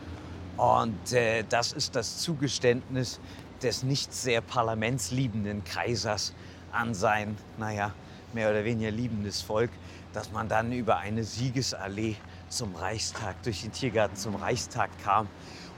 Und 0.59 1.13
äh, 1.13 1.45
das 1.49 1.73
ist 1.73 1.95
das 1.95 2.19
Zugeständnis 2.19 3.21
des 3.63 3.85
nicht 3.85 4.13
sehr 4.13 4.41
parlamentsliebenden 4.41 5.63
Kaisers 5.65 6.35
an 6.73 6.95
sein, 6.95 7.37
naja, 7.59 7.93
mehr 8.35 8.51
oder 8.51 8.65
weniger 8.65 8.91
liebendes 8.91 9.41
Volk, 9.41 9.71
dass 10.13 10.33
man 10.33 10.49
dann 10.49 10.73
über 10.73 10.99
eine 10.99 11.23
Siegesallee 11.23 12.17
zum 12.49 12.75
Reichstag, 12.75 13.41
durch 13.45 13.63
den 13.63 13.73
Tiergarten 13.73 14.17
zum 14.17 14.35
Reichstag 14.35 14.91
kam. 15.05 15.29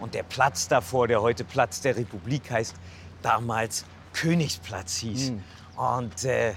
Und 0.00 0.14
der 0.14 0.22
Platz 0.22 0.66
davor, 0.66 1.06
der 1.08 1.20
heute 1.20 1.44
Platz 1.44 1.82
der 1.82 1.96
Republik 1.96 2.50
heißt, 2.50 2.74
damals 3.22 3.84
Königsplatz 4.14 4.96
hieß. 4.96 5.34
Und 5.76 6.24
äh, 6.24 6.54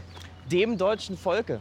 Dem 0.49 0.77
deutschen 0.77 1.17
Volke. 1.17 1.59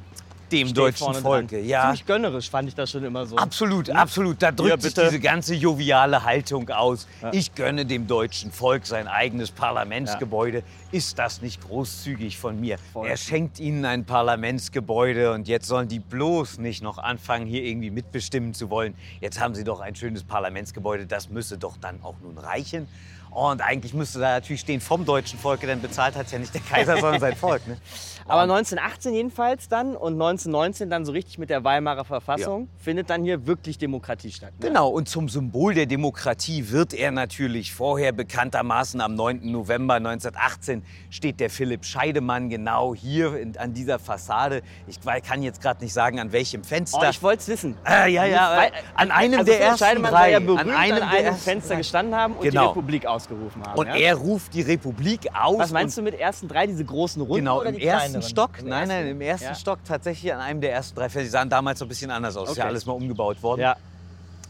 Dem 0.52 0.68
steht 0.68 0.76
deutschen 0.76 1.12
dran. 1.14 1.48
ja. 1.64 1.82
Ziemlich 1.82 2.06
gönnerisch 2.06 2.50
fand 2.50 2.68
ich 2.68 2.74
das 2.74 2.90
schon 2.90 3.04
immer 3.04 3.26
so. 3.26 3.36
Absolut, 3.36 3.90
absolut. 3.90 4.42
Da 4.42 4.52
drückt 4.52 4.82
sich 4.82 4.94
bitte. 4.94 5.08
diese 5.08 5.20
ganze 5.20 5.54
joviale 5.54 6.24
Haltung 6.24 6.68
aus. 6.70 7.06
Ich 7.32 7.54
gönne 7.54 7.86
dem 7.86 8.06
deutschen 8.06 8.52
Volk 8.52 8.86
sein 8.86 9.08
eigenes 9.08 9.50
Parlamentsgebäude. 9.50 10.62
Ist 10.92 11.18
das 11.18 11.40
nicht 11.40 11.62
großzügig 11.66 12.36
von 12.36 12.60
mir? 12.60 12.76
Voll. 12.92 13.08
Er 13.08 13.16
schenkt 13.16 13.58
ihnen 13.58 13.84
ein 13.84 14.04
Parlamentsgebäude 14.04 15.32
und 15.32 15.48
jetzt 15.48 15.66
sollen 15.66 15.88
die 15.88 16.00
bloß 16.00 16.58
nicht 16.58 16.82
noch 16.82 16.98
anfangen, 16.98 17.46
hier 17.46 17.64
irgendwie 17.64 17.90
mitbestimmen 17.90 18.52
zu 18.52 18.68
wollen. 18.68 18.94
Jetzt 19.20 19.40
haben 19.40 19.54
sie 19.54 19.64
doch 19.64 19.80
ein 19.80 19.94
schönes 19.96 20.22
Parlamentsgebäude, 20.22 21.06
das 21.06 21.30
müsse 21.30 21.56
doch 21.56 21.76
dann 21.78 22.02
auch 22.02 22.16
nun 22.22 22.36
reichen. 22.36 22.88
Und 23.30 23.62
eigentlich 23.62 23.94
müsste 23.94 24.18
da 24.18 24.34
natürlich 24.34 24.60
stehen 24.60 24.82
vom 24.82 25.06
deutschen 25.06 25.38
Volke, 25.38 25.66
denn 25.66 25.80
bezahlt 25.80 26.16
hat 26.16 26.30
ja 26.30 26.38
nicht 26.38 26.52
der 26.52 26.60
Kaiser, 26.60 26.98
sondern 26.98 27.18
sein 27.18 27.34
Volk. 27.34 27.66
Ne? 27.66 27.78
Aber 28.26 28.42
1918 28.42 29.14
jedenfalls 29.14 29.68
dann 29.68 29.96
und 29.96 30.14
1919 30.14 30.90
dann 30.90 31.04
so 31.04 31.12
richtig 31.12 31.38
mit 31.38 31.50
der 31.50 31.64
Weimarer 31.64 32.04
Verfassung 32.04 32.68
findet 32.78 33.10
dann 33.10 33.24
hier 33.24 33.46
wirklich 33.46 33.78
Demokratie 33.78 34.30
statt. 34.32 34.52
Ne? 34.60 34.68
Genau, 34.68 34.88
und 34.88 35.08
zum 35.08 35.28
Symbol 35.28 35.74
der 35.74 35.86
Demokratie 35.86 36.70
wird 36.70 36.94
er 36.94 37.10
natürlich 37.10 37.72
vorher 37.74 38.12
bekanntermaßen 38.12 39.00
am 39.00 39.14
9. 39.14 39.50
November 39.50 39.94
1918 39.94 40.82
steht 41.10 41.40
der 41.40 41.50
Philipp 41.50 41.84
Scheidemann 41.84 42.48
genau 42.48 42.94
hier 42.94 43.36
in, 43.36 43.56
an 43.58 43.72
dieser 43.74 43.98
Fassade. 43.98 44.62
Ich 44.86 44.98
kann 45.24 45.42
jetzt 45.42 45.60
gerade 45.60 45.82
nicht 45.82 45.92
sagen, 45.92 46.20
an 46.20 46.32
welchem 46.32 46.62
Oh, 46.62 46.64
Fenster. 46.64 47.10
ich 47.10 47.22
wollte 47.22 47.40
es 47.42 47.48
wissen. 47.48 47.76
Ah, 47.84 48.06
ja, 48.06 48.24
ja, 48.24 48.56
Weil- 48.56 48.72
an 48.94 49.10
einem 49.10 49.40
also 49.40 49.44
der 49.46 49.54
Philipp 49.54 49.68
ersten 49.70 49.84
Scheidemann 49.84 50.10
drei. 50.12 50.30
ja 50.32 50.40
berühmt 50.40 50.60
an 50.60 50.70
an 50.70 50.76
einem, 50.76 51.02
einem, 51.02 51.10
der 51.10 51.24
ersten 51.24 51.42
Fenster 51.42 51.76
gestanden 51.76 52.14
haben 52.14 52.34
und 52.34 52.42
Genau. 52.42 52.62
die 52.62 52.68
Republik 52.78 53.06
ausgerufen 53.06 53.62
haben. 53.64 53.78
Und 53.78 53.86
ja? 53.88 53.96
er 53.96 54.14
ruft 54.14 54.54
die 54.54 54.62
Republik 54.62 55.28
aus. 55.34 55.58
Was 55.58 55.72
meinst 55.72 55.96
du 55.98 56.02
mit 56.02 56.18
ersten 56.18 56.48
drei, 56.48 56.66
diese 56.66 56.84
großen 56.84 57.20
Runden 57.22 57.36
Genau, 57.36 57.60
oder 57.60 57.72
die 57.72 57.84
ersten? 58.20 58.30
Stock. 58.30 58.58
Im 58.60 58.68
Nein, 58.68 58.88
nein, 58.88 58.96
ersten? 58.98 59.10
im 59.10 59.20
ersten 59.20 59.44
Ja. 59.46 59.54
Stock 59.54 59.78
tatsächlich 59.84 60.32
an 60.32 60.40
einem 60.40 60.60
der 60.60 60.72
ersten 60.72 60.94
drei 60.96 61.04
Fenster. 61.08 61.22
Die 61.22 61.28
sahen 61.30 61.48
damals 61.50 61.80
noch 61.80 61.86
ein 61.86 61.88
bisschen 61.88 62.10
anders 62.10 62.36
aus. 62.36 62.50
Ist 62.50 62.56
ja 62.56 62.64
Okay. 62.64 62.68
alles 62.70 62.86
mal 62.86 62.92
umgebaut 62.92 63.42
worden. 63.42 63.60
Ja, 63.60 63.76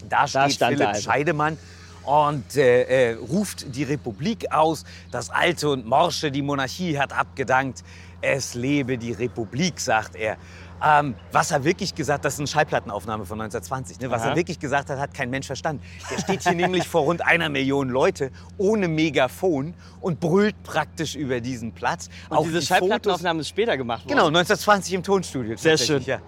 Da 0.09 0.27
steht 0.27 0.53
stand 0.53 0.73
Philipp 0.75 0.87
also. 0.89 1.01
Scheidemann 1.01 1.57
und 2.03 2.57
äh, 2.57 3.11
äh, 3.11 3.13
ruft 3.13 3.75
die 3.75 3.83
Republik 3.83 4.51
aus. 4.51 4.83
Das 5.11 5.29
Alte 5.29 5.69
und 5.69 5.85
Morsche, 5.85 6.31
die 6.31 6.41
Monarchie 6.41 6.97
hat 6.99 7.13
abgedankt. 7.13 7.83
Es 8.21 8.53
lebe 8.53 8.97
die 8.97 9.11
Republik, 9.13 9.79
sagt 9.79 10.15
er. 10.15 10.37
Ähm, 10.83 11.15
was 11.31 11.51
er 11.51 11.63
wirklich 11.63 11.95
gesagt 11.95 12.25
das 12.25 12.33
ist 12.33 12.39
eine 12.39 12.47
Schallplattenaufnahme 12.47 13.25
von 13.25 13.39
1920. 13.39 13.99
Ne? 13.99 14.11
Was 14.11 14.21
Aha. 14.21 14.31
er 14.31 14.35
wirklich 14.35 14.59
gesagt 14.59 14.89
hat, 14.89 14.99
hat 14.99 15.13
kein 15.13 15.29
Mensch 15.29 15.47
verstanden. 15.47 15.81
Er 16.09 16.19
steht 16.19 16.43
hier 16.43 16.53
nämlich 16.53 16.87
vor 16.87 17.03
rund 17.03 17.25
einer 17.25 17.49
Million 17.49 17.89
Leute 17.89 18.31
ohne 18.57 18.87
Megafon 18.87 19.73
und 20.01 20.19
brüllt 20.19 20.61
praktisch 20.63 21.15
über 21.15 21.39
diesen 21.39 21.71
Platz. 21.71 22.09
und 22.29 22.45
diese 22.45 22.61
Schallplattenaufnahme 22.61 23.41
ist 23.41 23.49
später 23.49 23.77
gemacht 23.77 24.03
worden. 24.05 24.09
Genau, 24.09 24.27
1920 24.27 24.93
im 24.93 25.03
Tonstudio. 25.03 25.55
Sehr 25.55 25.77
tatsächlich, 25.77 26.07
Ja. 26.07 26.19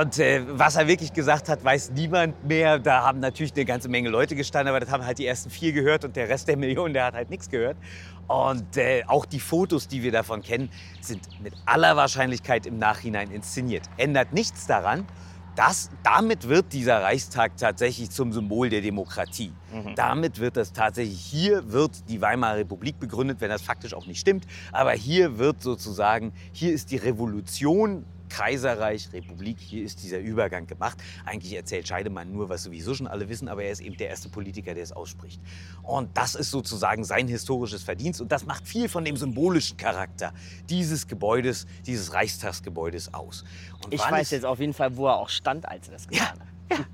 Und 0.00 0.18
äh, 0.18 0.42
was 0.48 0.76
er 0.76 0.86
wirklich 0.86 1.12
gesagt 1.12 1.48
hat, 1.48 1.62
weiß 1.64 1.90
niemand 1.90 2.44
mehr. 2.46 2.78
Da 2.78 3.02
haben 3.02 3.20
natürlich 3.20 3.52
eine 3.54 3.64
ganze 3.64 3.88
Menge 3.88 4.08
Leute 4.08 4.34
gestanden, 4.34 4.68
aber 4.68 4.80
das 4.80 4.90
haben 4.90 5.04
halt 5.04 5.18
die 5.18 5.26
ersten 5.26 5.50
vier 5.50 5.72
gehört 5.72 6.04
und 6.04 6.16
der 6.16 6.28
Rest 6.28 6.48
der 6.48 6.56
Millionen, 6.56 6.94
der 6.94 7.04
hat 7.04 7.14
halt 7.14 7.30
nichts 7.30 7.48
gehört. 7.48 7.76
Und 8.30 8.76
äh, 8.76 9.02
auch 9.08 9.26
die 9.26 9.40
Fotos, 9.40 9.88
die 9.88 10.04
wir 10.04 10.12
davon 10.12 10.40
kennen, 10.42 10.70
sind 11.00 11.20
mit 11.42 11.52
aller 11.66 11.96
Wahrscheinlichkeit 11.96 12.64
im 12.64 12.78
Nachhinein 12.78 13.32
inszeniert. 13.32 13.90
Ändert 13.96 14.32
nichts 14.32 14.68
daran, 14.68 15.04
dass 15.56 15.90
damit 16.04 16.48
wird 16.48 16.72
dieser 16.72 17.02
Reichstag 17.02 17.56
tatsächlich 17.56 18.12
zum 18.12 18.32
Symbol 18.32 18.70
der 18.70 18.82
Demokratie. 18.82 19.52
Damit 19.96 20.38
wird 20.38 20.56
das 20.56 20.72
tatsächlich, 20.72 21.20
hier 21.20 21.72
wird 21.72 22.08
die 22.08 22.20
Weimarer 22.20 22.58
Republik 22.58 23.00
begründet, 23.00 23.40
wenn 23.40 23.50
das 23.50 23.62
faktisch 23.62 23.94
auch 23.94 24.06
nicht 24.06 24.20
stimmt. 24.20 24.46
Aber 24.70 24.92
hier 24.92 25.38
wird 25.38 25.60
sozusagen, 25.60 26.32
hier 26.52 26.72
ist 26.72 26.92
die 26.92 26.98
Revolution, 26.98 28.04
Kaiserreich, 28.30 29.12
Republik, 29.12 29.58
hier 29.60 29.84
ist 29.84 30.02
dieser 30.02 30.18
Übergang 30.18 30.66
gemacht. 30.66 30.96
Eigentlich 31.26 31.52
erzählt 31.54 31.86
Scheidemann 31.86 32.32
nur, 32.32 32.48
was 32.48 32.62
sowieso 32.62 32.94
schon 32.94 33.06
alle 33.06 33.28
wissen, 33.28 33.48
aber 33.48 33.64
er 33.64 33.72
ist 33.72 33.80
eben 33.80 33.96
der 33.98 34.08
erste 34.08 34.30
Politiker, 34.30 34.72
der 34.72 34.82
es 34.82 34.92
ausspricht. 34.92 35.40
Und 35.82 36.16
das 36.16 36.34
ist 36.34 36.50
sozusagen 36.50 37.04
sein 37.04 37.28
historisches 37.28 37.82
Verdienst 37.82 38.20
und 38.22 38.32
das 38.32 38.46
macht 38.46 38.66
viel 38.66 38.88
von 38.88 39.04
dem 39.04 39.16
symbolischen 39.16 39.76
Charakter 39.76 40.32
dieses 40.70 41.06
Gebäudes, 41.06 41.66
dieses 41.84 42.14
Reichstagsgebäudes 42.14 43.12
aus. 43.12 43.44
Und 43.84 43.92
Ich 43.92 44.00
weiß 44.00 44.30
jetzt 44.30 44.46
auf 44.46 44.60
jeden 44.60 44.74
Fall, 44.74 44.96
wo 44.96 45.08
er 45.08 45.16
auch 45.16 45.28
stand, 45.28 45.68
als 45.68 45.88
er 45.88 45.94
das 45.94 46.06
ja, 46.10 46.24
getan 46.24 46.40
hat. 46.40 46.78
ja. 46.78 46.86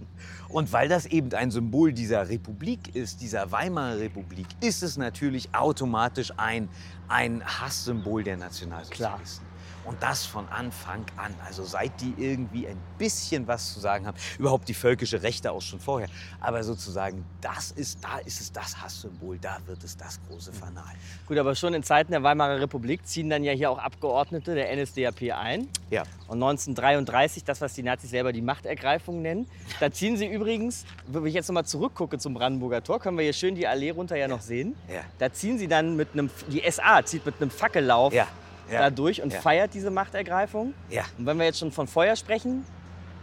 Und 0.49 0.73
weil 0.73 0.89
das 0.89 1.07
eben 1.07 1.33
ein 1.35 1.51
Symbol 1.51 1.93
dieser 1.93 2.29
Republik 2.29 2.95
ist, 2.95 3.21
dieser 3.21 3.51
Weimarer 3.53 3.99
Republik, 3.99 4.47
ist 4.61 4.83
es 4.83 4.97
natürlich 4.97 5.55
automatisch 5.55 6.33
ein, 6.37 6.69
ein 7.09 7.45
Hasssymbol 7.45 8.23
der 8.23 8.37
Nationalsozialisten. 8.37 9.46
Und 9.87 10.03
das 10.03 10.27
von 10.27 10.49
Anfang 10.49 11.05
an. 11.17 11.33
Also 11.45 11.65
seit 11.65 12.01
die 12.01 12.13
irgendwie 12.19 12.67
ein 12.67 12.77
bisschen 12.99 13.47
was 13.47 13.73
zu 13.73 13.81
sagen 13.81 14.07
haben. 14.07 14.17
Überhaupt 14.39 14.69
die 14.69 14.75
völkische 14.75 15.23
Rechte 15.23 15.53
auch 15.53 15.63
schon 15.63 15.79
vorher. 15.79 16.09
Aber 16.41 16.63
sozusagen, 16.65 17.25
das 17.41 17.71
ist, 17.71 18.03
da 18.03 18.19
ist 18.19 18.41
es 18.41 18.53
das 18.53 18.83
Hasssymbol, 18.83 19.39
da 19.39 19.59
wird 19.67 19.85
es 19.85 19.97
das 19.97 20.19
große 20.29 20.53
Fanal. 20.53 20.93
Gut, 21.27 21.39
aber 21.39 21.55
schon 21.55 21.73
in 21.73 21.85
Zeiten 21.85 22.11
der 22.11 22.23
Weimarer 22.23 22.61
Republik 22.61 23.07
ziehen 23.07 23.31
dann 23.31 23.45
ja 23.45 23.53
hier 23.53 23.71
auch 23.71 23.79
Abgeordnete 23.79 24.55
der 24.57 24.75
NSDAP 24.77 25.33
ein. 25.33 25.69
Ja. 25.91 26.03
Und 26.27 26.43
1933, 26.43 27.45
das, 27.45 27.61
was 27.61 27.75
die 27.75 27.85
Nazis 27.85 28.11
selber 28.11 28.33
die 28.33 28.43
Machtergreifung 28.43 29.23
nennen, 29.23 29.49
da 29.79 29.93
ziehen 29.93 30.17
sie 30.17 30.27
übrigens, 30.27 30.85
wenn 31.07 31.25
ich 31.27 31.35
jetzt 31.35 31.49
nochmal 31.49 31.65
zurückgucke 31.65 32.19
zum 32.19 32.35
Brandenburger 32.35 32.83
Tor, 32.83 32.99
können 32.99 33.17
wir 33.17 33.23
hier 33.25 33.33
schön 33.33 33.55
die 33.55 33.67
Allee 33.67 33.91
runter 33.91 34.17
ja 34.17 34.27
noch 34.27 34.41
sehen. 34.41 34.75
Ja. 34.89 35.03
Da 35.19 35.33
ziehen 35.33 35.59
sie 35.59 35.69
dann 35.69 35.95
mit 35.95 36.09
einem, 36.13 36.31
die 36.49 36.63
SA 36.69 37.05
zieht 37.05 37.25
mit 37.25 37.37
einem 37.41 37.51
Fackellauf 37.51 38.13
Ja. 38.13 38.27
Ja. 38.71 38.81
da 38.81 38.91
durch 38.91 39.23
und 39.23 39.33
Ja. 39.33 39.41
feiert 39.41 39.75
diese 39.75 39.91
Machtergreifung. 39.91 40.75
Ja. 40.91 41.03
Und 41.19 41.27
wenn 41.27 41.39
wir 41.39 41.47
jetzt 41.47 41.59
schon 41.59 41.73
von 41.73 41.87
Feuer 41.87 42.17
sprechen, 42.17 42.65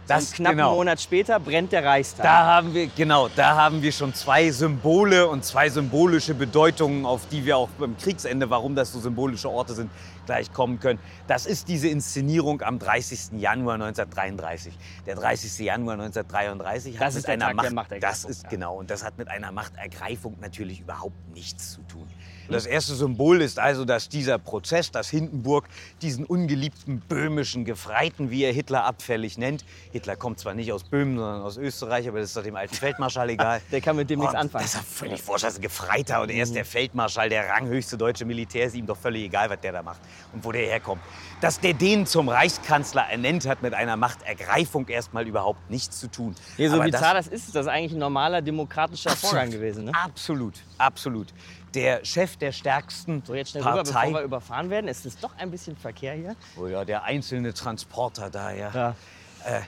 Das 0.06 0.26
einen 0.26 0.32
knappen 0.34 0.56
genau. 0.58 0.74
Monat 0.74 1.00
später 1.00 1.40
brennt 1.40 1.72
der 1.72 1.82
Reichstag. 1.82 2.24
Da 2.24 2.44
haben 2.44 2.74
wir, 2.74 2.88
genau, 2.88 3.28
da 3.34 3.56
haben 3.56 3.80
wir 3.80 3.90
schon 3.90 4.12
zwei 4.12 4.50
Symbole 4.50 5.26
und 5.26 5.44
zwei 5.46 5.70
symbolische 5.70 6.34
Bedeutungen, 6.34 7.06
auf 7.06 7.22
die 7.30 7.46
wir 7.46 7.56
auch 7.56 7.70
beim 7.78 7.96
Kriegsende, 7.96 8.50
warum 8.50 8.74
das 8.74 8.92
so 8.92 9.00
symbolische 9.00 9.48
Orte 9.48 9.72
sind, 9.72 9.90
gleich 10.26 10.52
kommen 10.52 10.80
können. 10.80 10.98
Das 11.26 11.46
ist 11.46 11.68
diese 11.68 11.88
Inszenierung 11.88 12.62
am 12.62 12.78
30. 12.78 13.40
Januar 13.40 13.74
1933. 13.74 14.74
Der 15.06 15.16
30. 15.16 15.58
Januar 15.64 15.94
1933 15.94 16.98
hat 16.98 17.06
Das 17.06 17.14
mit 17.14 17.26
einer 17.26 17.46
Tag 17.46 17.50
der 17.50 17.54
Macht, 17.54 17.74
Machtergreifung, 17.74 18.10
das 18.10 18.24
ist 18.24 18.42
ja. 18.44 18.48
genau, 18.48 18.76
und 18.76 18.90
das 18.90 19.04
hat 19.04 19.18
mit 19.18 19.28
einer 19.28 19.52
Machtergreifung 19.52 20.36
natürlich 20.40 20.80
überhaupt 20.80 21.16
nichts 21.34 21.72
zu 21.72 21.82
tun. 21.82 22.08
Das 22.48 22.66
erste 22.66 22.94
Symbol 22.94 23.40
ist 23.40 23.58
also, 23.58 23.86
dass 23.86 24.10
dieser 24.10 24.38
Prozess, 24.38 24.90
dass 24.90 25.08
Hindenburg 25.08 25.66
diesen 26.02 26.26
ungeliebten 26.26 27.00
böhmischen 27.00 27.64
Gefreiten, 27.64 28.30
wie 28.30 28.44
er 28.44 28.52
Hitler 28.52 28.84
abfällig 28.84 29.38
nennt, 29.38 29.64
Hitler 29.92 30.16
kommt 30.16 30.38
zwar 30.40 30.52
nicht 30.52 30.70
aus 30.70 30.84
Böhmen, 30.84 31.16
sondern 31.16 31.40
aus 31.42 31.56
Österreich, 31.56 32.06
aber 32.06 32.20
das 32.20 32.28
ist 32.28 32.36
doch 32.36 32.42
dem 32.42 32.56
alten 32.56 32.74
Feldmarschall 32.74 33.30
egal. 33.30 33.62
Der 33.72 33.80
kann 33.80 33.96
mit 33.96 34.10
dem 34.10 34.20
nichts 34.20 34.34
Und 34.34 34.40
anfangen. 34.40 34.64
Das 34.64 34.74
ist 34.74 34.84
völlig 34.84 35.26
wurscht, 35.26 35.44
das 35.44 35.54
ist 35.54 35.58
ein 35.60 35.62
Gefreiter 35.62 36.20
und 36.20 36.30
er 36.30 36.42
ist 36.42 36.54
der 36.54 36.66
Feldmarschall, 36.66 37.30
der 37.30 37.48
ranghöchste 37.48 37.96
deutsche 37.96 38.26
Militär, 38.26 38.66
ist 38.66 38.74
ihm 38.74 38.86
doch 38.86 38.98
völlig 38.98 39.24
egal, 39.24 39.48
was 39.48 39.60
der 39.60 39.72
da 39.72 39.82
macht 39.82 40.00
und 40.32 40.44
wo 40.44 40.52
der 40.52 40.66
herkommt. 40.66 41.02
Dass 41.40 41.60
der 41.60 41.74
den 41.74 42.06
zum 42.06 42.28
Reichskanzler 42.28 43.02
ernennt, 43.02 43.46
hat 43.46 43.62
mit 43.62 43.74
einer 43.74 43.96
Machtergreifung 43.96 44.88
erstmal 44.88 45.26
überhaupt 45.26 45.70
nichts 45.70 46.00
zu 46.00 46.08
tun. 46.08 46.34
Nee, 46.56 46.68
so 46.68 46.76
Aber 46.76 46.84
bizarr 46.84 47.14
das 47.14 47.26
ist, 47.26 47.46
ist 47.48 47.54
das 47.54 47.66
eigentlich 47.66 47.92
ein 47.92 47.98
normaler 47.98 48.40
demokratischer 48.42 49.10
Vorgang 49.10 49.50
gewesen. 49.50 49.84
Ne? 49.86 49.92
Absolut, 49.94 50.54
absolut. 50.78 51.28
Der 51.74 52.04
Chef 52.04 52.36
der 52.36 52.52
stärksten 52.52 53.22
So, 53.26 53.34
jetzt 53.34 53.50
schnell 53.50 53.62
rüber, 53.64 53.82
bevor 53.82 53.94
Partei. 53.94 54.12
wir 54.12 54.20
überfahren 54.22 54.70
werden. 54.70 54.88
Es 54.88 55.04
ist 55.04 55.22
doch 55.22 55.36
ein 55.36 55.50
bisschen 55.50 55.76
Verkehr 55.76 56.14
hier. 56.14 56.36
oh 56.56 56.66
ja, 56.66 56.84
der 56.84 57.02
einzelne 57.04 57.52
Transporter 57.52 58.30
da, 58.30 58.52
ja. 58.52 58.70
Ja. 58.72 58.96
Äh, 59.44 59.60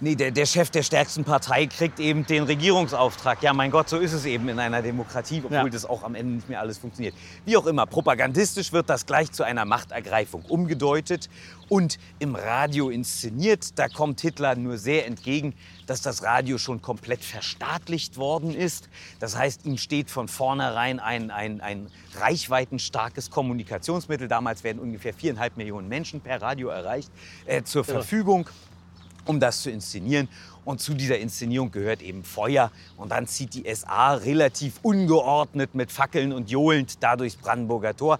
nee, 0.00 0.14
der, 0.14 0.30
der 0.30 0.46
Chef 0.46 0.70
der 0.70 0.82
stärksten 0.82 1.24
Partei 1.24 1.66
kriegt 1.66 1.98
eben 2.00 2.24
den 2.26 2.44
Regierungsauftrag. 2.44 3.42
Ja, 3.42 3.52
mein 3.52 3.70
Gott, 3.70 3.88
so 3.88 3.98
ist 3.98 4.12
es 4.12 4.24
eben 4.24 4.48
in 4.48 4.58
einer 4.58 4.82
Demokratie, 4.82 5.38
obwohl 5.44 5.56
Ja. 5.56 5.68
das 5.68 5.84
auch 5.84 6.02
am 6.02 6.14
Ende 6.14 6.34
nicht 6.36 6.48
mehr 6.48 6.60
alles 6.60 6.78
funktioniert. 6.78 7.14
Wie 7.44 7.56
auch 7.56 7.66
immer, 7.66 7.86
propagandistisch 7.86 8.72
wird 8.72 8.88
das 8.90 9.06
gleich 9.06 9.32
zu 9.32 9.42
einer 9.44 9.64
Machtergreifung 9.64 10.42
umgedeutet 10.42 11.28
und 11.68 11.98
im 12.18 12.34
Radio 12.34 12.88
inszeniert. 12.90 13.78
Da 13.78 13.88
kommt 13.88 14.20
Hitler 14.20 14.56
nur 14.56 14.78
sehr 14.78 15.06
entgegen, 15.06 15.54
dass 15.86 16.00
das 16.00 16.22
Radio 16.22 16.58
schon 16.58 16.80
komplett 16.82 17.24
verstaatlicht 17.24 18.16
worden 18.16 18.54
ist. 18.54 18.88
Das 19.20 19.36
heißt, 19.36 19.66
ihm 19.66 19.76
steht 19.78 20.10
von 20.10 20.28
vornherein 20.28 21.00
ein, 21.00 21.30
ein, 21.30 21.60
ein 21.60 21.90
reichweitenstarkes 22.20 23.30
Kommunikationsmittel, 23.30 24.28
damals 24.28 24.64
werden 24.64 24.78
ungefähr 24.78 25.12
viereinhalb 25.12 25.56
Millionen 25.56 25.88
Menschen 25.88 26.20
per 26.20 26.40
Radio 26.40 26.68
erreicht, 26.68 27.10
äh, 27.46 27.62
zur 27.62 27.84
Verfügung 27.84 28.48
um 29.28 29.38
das 29.40 29.62
zu 29.62 29.70
inszenieren. 29.70 30.28
Und 30.64 30.82
zu 30.82 30.92
dieser 30.92 31.18
Inszenierung 31.18 31.70
gehört 31.70 32.02
eben 32.02 32.24
Feuer. 32.24 32.70
Und 32.98 33.10
dann 33.10 33.26
zieht 33.26 33.54
die 33.54 33.74
SA 33.74 34.14
relativ 34.14 34.80
ungeordnet 34.82 35.74
mit 35.74 35.90
Fackeln 35.90 36.30
und 36.30 36.50
johlend 36.50 37.02
da 37.02 37.16
durchs 37.16 37.36
Brandenburger 37.36 37.96
Tor. 37.96 38.18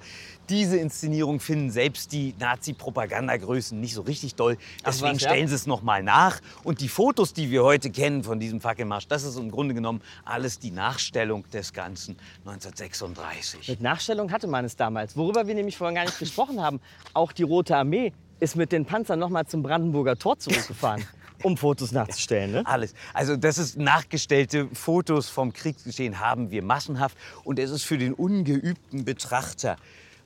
Diese 0.48 0.78
Inszenierung 0.78 1.40
finden 1.40 1.70
selbst 1.70 2.10
die 2.12 2.34
Nazi-Propagandagrößen 2.38 3.78
nicht 3.78 3.92
so 3.92 4.00
richtig 4.00 4.34
doll. 4.34 4.56
Deswegen 4.86 5.16
was, 5.16 5.22
ja? 5.22 5.28
stellen 5.28 5.48
sie 5.48 5.56
es 5.56 5.66
noch 5.66 5.82
mal 5.82 6.02
nach. 6.02 6.40
Und 6.64 6.80
die 6.80 6.88
Fotos, 6.88 7.34
die 7.34 7.50
wir 7.50 7.64
heute 7.64 7.90
kennen 7.90 8.24
von 8.24 8.40
diesem 8.40 8.62
Fackelmarsch, 8.62 9.08
das 9.08 9.24
ist 9.24 9.36
im 9.36 9.50
Grunde 9.50 9.74
genommen 9.74 10.00
alles 10.24 10.58
die 10.58 10.70
Nachstellung 10.70 11.44
des 11.50 11.74
Ganzen 11.74 12.16
1936. 12.46 13.68
Mit 13.68 13.82
Nachstellung 13.82 14.32
hatte 14.32 14.46
man 14.46 14.64
es 14.64 14.74
damals. 14.74 15.18
Worüber 15.18 15.46
wir 15.46 15.54
nämlich 15.54 15.76
vorhin 15.76 15.96
gar 15.96 16.04
nicht 16.04 16.18
gesprochen 16.18 16.62
haben, 16.62 16.80
auch 17.12 17.32
die 17.32 17.42
Rote 17.42 17.76
Armee 17.76 18.14
ist 18.40 18.56
mit 18.56 18.72
den 18.72 18.84
Panzern 18.84 19.18
noch 19.18 19.28
mal 19.28 19.46
zum 19.46 19.62
Brandenburger 19.62 20.16
Tor 20.16 20.38
zurückgefahren, 20.38 21.04
um 21.42 21.56
Fotos 21.56 21.92
nachzustellen. 21.92 22.52
Ne? 22.52 22.62
Alles. 22.66 22.94
Also 23.14 23.36
das 23.36 23.58
ist 23.58 23.76
nachgestellte 23.76 24.68
Fotos 24.72 25.28
vom 25.28 25.52
Kriegsgeschehen 25.52 26.20
haben 26.20 26.50
wir 26.50 26.62
massenhaft 26.62 27.16
und 27.44 27.58
es 27.58 27.70
ist 27.70 27.84
für 27.84 27.98
den 27.98 28.14
ungeübten 28.14 29.04
Betrachter 29.04 29.76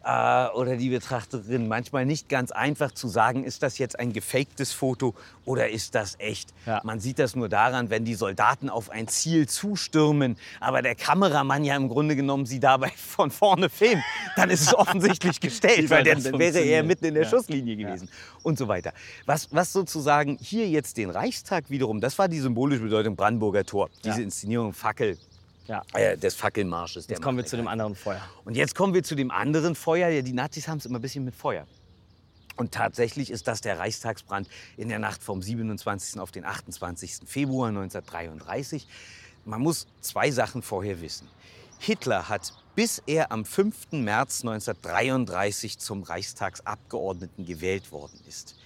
äh, 0.05 0.49
oder 0.57 0.77
die 0.77 0.89
Betrachterin 0.91 1.69
manchmal 1.69 2.05
nicht 2.07 2.29
ganz 2.29 2.51
einfach 2.51 2.93
zu 2.93 3.09
sagen, 3.09 3.45
ist 3.45 3.63
das 3.63 3.79
jetzt 3.79 3.99
ein 3.99 4.13
gefaktes 4.13 4.73
Foto 4.73 5.15
oder 5.45 5.71
ist 5.71 5.95
das 5.95 6.17
echt. 6.19 6.51
Ja. 6.67 6.81
Man 6.85 7.01
sieht 7.01 7.19
das 7.19 7.37
nur 7.37 7.49
daran, 7.49 7.91
wenn 7.91 8.05
die 8.05 8.15
Soldaten 8.15 8.69
auf 8.69 8.91
ein 8.91 9.09
Ziel 9.09 9.49
zustürmen, 9.49 10.37
aber 10.61 10.83
der 10.83 10.95
Kameramann 10.95 11.65
ja 11.65 11.77
im 11.77 11.89
Grunde 11.89 12.17
genommen 12.17 12.47
sie 12.47 12.61
dabei 12.61 12.89
von 12.97 13.31
vorne 13.31 13.69
filmt, 13.69 14.03
dann 14.37 14.51
ist 14.51 14.63
es 14.63 14.75
offensichtlich 14.75 15.41
gestellt, 15.41 15.91
weil 15.91 16.05
dann 16.05 16.23
wäre 16.39 16.61
er 16.61 16.83
mitten 16.83 17.05
in 17.07 17.15
der 17.15 17.25
Ja. 17.25 17.29
Schusslinie 17.31 17.77
gewesen 17.77 18.09
und 18.43 18.59
so 18.59 18.69
weiter. 18.69 18.93
Was, 19.27 19.49
was 19.53 19.73
sozusagen 19.73 20.39
hier 20.41 20.69
jetzt 20.69 20.97
den 20.97 21.11
Reichstag 21.11 21.71
wiederum, 21.71 22.01
das 22.01 22.19
war 22.19 22.29
die 22.29 22.41
symbolische 22.41 22.83
Bedeutung 22.83 23.17
Brandenburger 23.17 23.65
Tor, 23.65 23.89
diese 24.05 24.19
Ja. 24.19 24.25
Inszenierung 24.25 24.73
Fackel. 24.73 25.19
Ja. 25.67 25.83
Äh, 25.93 26.17
des 26.17 26.35
Fackelmarsches. 26.35 27.07
Jetzt 27.09 27.23
kommen 27.23 27.39
wir 27.39 27.47
zu 27.47 27.57
dem 27.57 27.69
anderen 27.69 27.95
Feuer. 27.95 28.21
Und 28.45 28.57
jetzt 28.57 28.75
kommen 28.75 28.95
wir 28.95 29.03
zu 29.03 29.15
dem 29.15 29.31
anderen 29.31 29.75
Feuer. 29.75 30.09
Ja, 30.09 30.23
die 30.23 30.33
Nazis 30.33 30.69
haben 30.69 30.79
es 30.79 30.87
immer 30.87 30.99
ein 30.99 31.03
bisschen 31.03 31.25
mit 31.25 31.35
Feuer. 31.35 31.67
Und 32.57 32.73
tatsächlich 32.73 33.31
ist 33.31 33.49
das 33.49 33.61
der 33.61 33.79
Reichstagsbrand 33.79 34.49
in 34.77 34.89
der 34.89 34.99
Nacht 34.99 35.23
vom 35.23 35.41
27. 35.41 36.21
auf 36.21 36.33
den 36.33 36.45
28. 36.45 37.21
Februar 37.27 37.69
1933. 37.69 38.87
Man 39.45 39.61
muss 39.61 39.87
zwei 40.01 40.31
Sachen 40.31 40.63
vorher 40.63 41.01
wissen. 41.01 41.29
Hitler 41.79 42.29
hat, 42.29 42.53
bis 42.75 43.03
er 43.07 43.33
am 43.33 43.45
5. 43.45 43.93
März 43.93 44.43
1933 44.43 45.79
zum 45.79 46.03
Reichstagsabgeordneten 46.03 47.45
gewählt 47.45 47.91
worden 47.91 48.21
ist, 48.29 48.57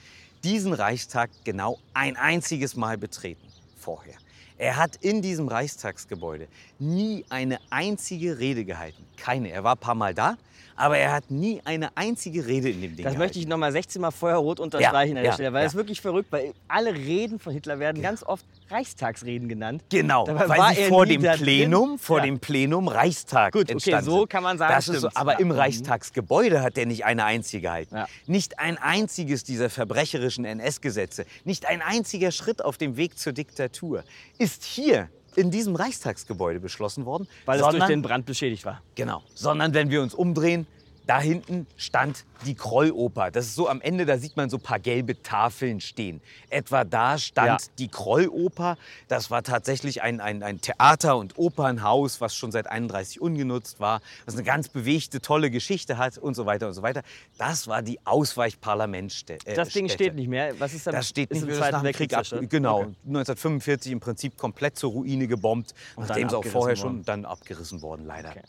diesen 0.45 0.75
Reichstag 0.75 1.31
genau 1.45 1.79
ein 1.95 2.17
einziges 2.17 2.77
Mal 2.77 2.99
betreten 2.99 3.49
vorher. 3.79 4.17
Er 4.59 4.77
hat 4.77 4.97
in 4.97 5.21
diesem 5.23 5.49
Reichstagsgebäude 5.49 6.49
nie 6.79 7.25
eine 7.29 7.59
einzige 7.71 8.39
Rede 8.39 8.65
gehalten. 8.65 9.05
Keine. 9.17 9.51
Er 9.51 9.65
war 9.65 9.75
ein 9.75 9.79
paar 9.79 9.95
Mal 9.95 10.15
da, 10.15 10.37
aber 10.77 10.97
er 10.99 11.13
hat 11.13 11.31
nie 11.31 11.61
eine 11.65 11.95
einzige 11.97 12.47
Rede 12.47 12.71
in 12.71 12.81
dem 12.81 12.97
Ding 12.97 13.05
Das 13.05 13.13
gehalten. 13.13 13.19
möchte 13.19 13.39
ich 13.39 13.47
noch 13.47 13.59
mal 13.59 13.71
16 13.73 14.01
Mal 14.01 14.11
feuerrot 14.11 14.61
unterstreichen 14.61 15.13
Ja, 15.15 15.19
an 15.19 15.23
der 15.23 15.25
ja, 15.25 15.33
Stelle, 15.33 15.53
weil 15.53 15.63
ja. 15.63 15.67
es 15.69 15.75
wirklich 15.75 16.01
verrückt, 16.01 16.33
weil 16.33 16.55
alle 16.69 16.95
Reden 16.95 17.39
von 17.39 17.53
Hitler 17.53 17.79
werden 17.79 18.01
ganz 18.03 18.23
oft 18.23 18.45
Reichstagsreden 18.71 19.49
genannt. 19.49 19.83
Genau, 19.91 20.25
Dabei 20.27 20.49
weil 20.49 20.59
war 20.59 20.75
sie 20.75 20.85
vor 20.85 21.07
dem 21.07 21.23
da 21.23 21.33
drin. 21.35 21.45
Plenum, 21.45 21.99
vor 21.99 22.19
Ja. 22.19 22.25
dem 22.25 22.39
Plenum 22.41 22.89
Reichstag 22.89 23.53
Gut, 23.53 23.71
okay, 23.73 24.01
so 24.03 24.27
kann 24.27 24.43
man 24.43 24.59
sagen, 24.59 24.75
Das 24.75 24.89
ist 24.89 25.01
so, 25.03 25.09
aber 25.15 25.33
Ja. 25.35 25.39
im 25.39 25.49
Mhm. 25.49 25.55
Reichstagsgebäude 25.55 26.63
hat 26.63 26.77
er 26.79 26.87
nicht 26.87 27.05
eine 27.05 27.25
einzige 27.25 27.63
gehalten. 27.63 27.95
Ja. 27.97 28.07
Nicht 28.27 28.59
ein 28.59 28.77
einziges 28.79 29.45
dieser 29.45 29.71
verbrecherischen 29.71 30.45
NS-Gesetze, 30.45 31.27
nicht 31.45 31.67
ein 31.67 31.81
einziger 31.83 32.31
Schritt 32.33 32.65
auf 32.65 32.77
dem 32.77 32.97
Weg 32.97 33.19
zur 33.19 33.33
Diktatur 33.33 34.05
ist 34.39 34.65
hier 34.65 35.09
in 35.37 35.51
diesem 35.51 35.77
Reichstagsgebäude 35.77 36.61
beschlossen 36.61 37.05
worden. 37.05 37.29
Weil 37.45 37.57
es 37.57 37.63
durch 37.63 37.73
sondern- 37.73 37.89
den 37.91 38.03
Brand 38.03 38.27
beschädigt 38.27 38.65
war. 38.65 38.81
Genau. 38.95 39.23
Sondern 39.35 39.75
wenn 39.75 39.91
wir 39.91 40.03
uns 40.03 40.15
umdrehen, 40.15 40.67
da 41.07 41.21
hinten 41.21 41.67
stand 41.77 42.25
die 42.45 42.55
Krolloper. 42.55 43.31
Das 43.31 43.47
ist 43.47 43.55
so 43.55 43.69
am 43.69 43.81
Ende, 43.81 44.05
da 44.07 44.19
sieht 44.19 44.37
man 44.37 44.51
so 44.51 44.57
ein 44.57 44.63
paar 44.63 44.79
gelbe 44.81 45.23
Tafeln 45.23 45.81
stehen. 45.81 46.21
Etwa 46.51 46.85
da 46.85 47.17
stand 47.17 47.47
Ja. 47.63 47.69
die 47.79 47.89
Krolloper. 47.89 48.77
Das 49.09 49.31
war 49.31 49.43
tatsächlich 49.43 50.03
ein, 50.03 50.21
ein, 50.21 50.43
ein 50.43 50.61
Theater- 50.61 51.17
und 51.17 51.39
Opernhaus, 51.39 52.21
was 52.21 52.35
schon 52.37 52.51
seit 52.53 52.67
31 52.67 53.21
ungenutzt 53.21 53.81
war, 53.81 54.01
was 54.25 54.35
eine 54.35 54.43
ganz 54.45 54.69
bewegte, 54.69 55.21
tolle 55.21 55.51
Geschichte 55.51 55.97
hat 55.97 56.19
und 56.19 56.35
so 56.35 56.45
weiter 56.45 56.67
und 56.67 56.75
so 56.75 56.83
weiter. 56.83 57.03
Das 57.39 57.69
war 57.69 57.83
die 57.83 57.99
Ausweichparlamentsstätte. 58.05 59.55
Das 59.55 59.71
Ding 59.71 59.89
steht 59.89 60.15
nicht 60.15 60.29
mehr. 60.29 60.59
Was 60.59 60.75
ist 60.75 60.87
damit? 60.87 60.99
Das 60.99 61.09
steht 61.09 61.31
ist 61.31 61.37
nicht 61.37 61.43
im 61.43 61.49
mehr, 61.49 61.57
das 61.59 61.63
Zweiten 61.69 61.77
nach 61.77 61.83
dem 61.91 61.95
Krieg 61.97 62.13
ab, 62.13 62.19
zerstört? 62.27 62.51
Genau, 62.51 62.77
Okay. 62.81 62.95
1945 63.07 63.93
im 63.93 64.01
Prinzip 64.01 64.37
komplett 64.37 64.77
zur 64.77 64.91
Ruine 64.93 65.27
gebombt, 65.29 65.73
Und 65.95 66.09
nachdem 66.09 66.27
es 66.29 66.35
auch 66.35 66.45
vorher 66.45 66.77
worden. 66.77 66.97
schon 66.97 67.05
dann 67.05 67.25
abgerissen 67.25 67.81
worden, 67.83 68.05
leider. 68.07 68.31
Okay. 68.31 68.43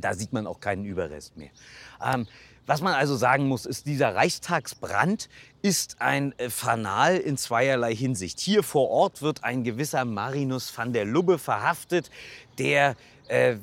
Da 0.00 0.14
sieht 0.14 0.32
man 0.32 0.46
auch 0.46 0.60
keinen 0.60 0.84
Überrest 0.84 1.36
mehr. 1.36 1.50
Ähm, 2.04 2.26
was 2.66 2.82
man 2.82 2.92
also 2.92 3.16
sagen 3.16 3.48
muss, 3.48 3.64
ist, 3.64 3.86
dieser 3.86 4.14
Reichstagsbrand 4.14 5.30
ist 5.62 6.02
ein 6.02 6.38
äh, 6.38 6.50
Fanal 6.50 7.16
in 7.16 7.38
zweierlei 7.38 7.94
Hinsicht. 7.94 8.40
Hier 8.40 8.62
vor 8.62 8.90
Ort 8.90 9.22
wird 9.22 9.42
ein 9.42 9.64
gewisser 9.64 10.04
Marinus 10.04 10.76
van 10.76 10.92
der 10.92 11.06
Lubbe 11.06 11.38
verhaftet, 11.38 12.10
der 12.58 12.94
äh, 13.28 13.56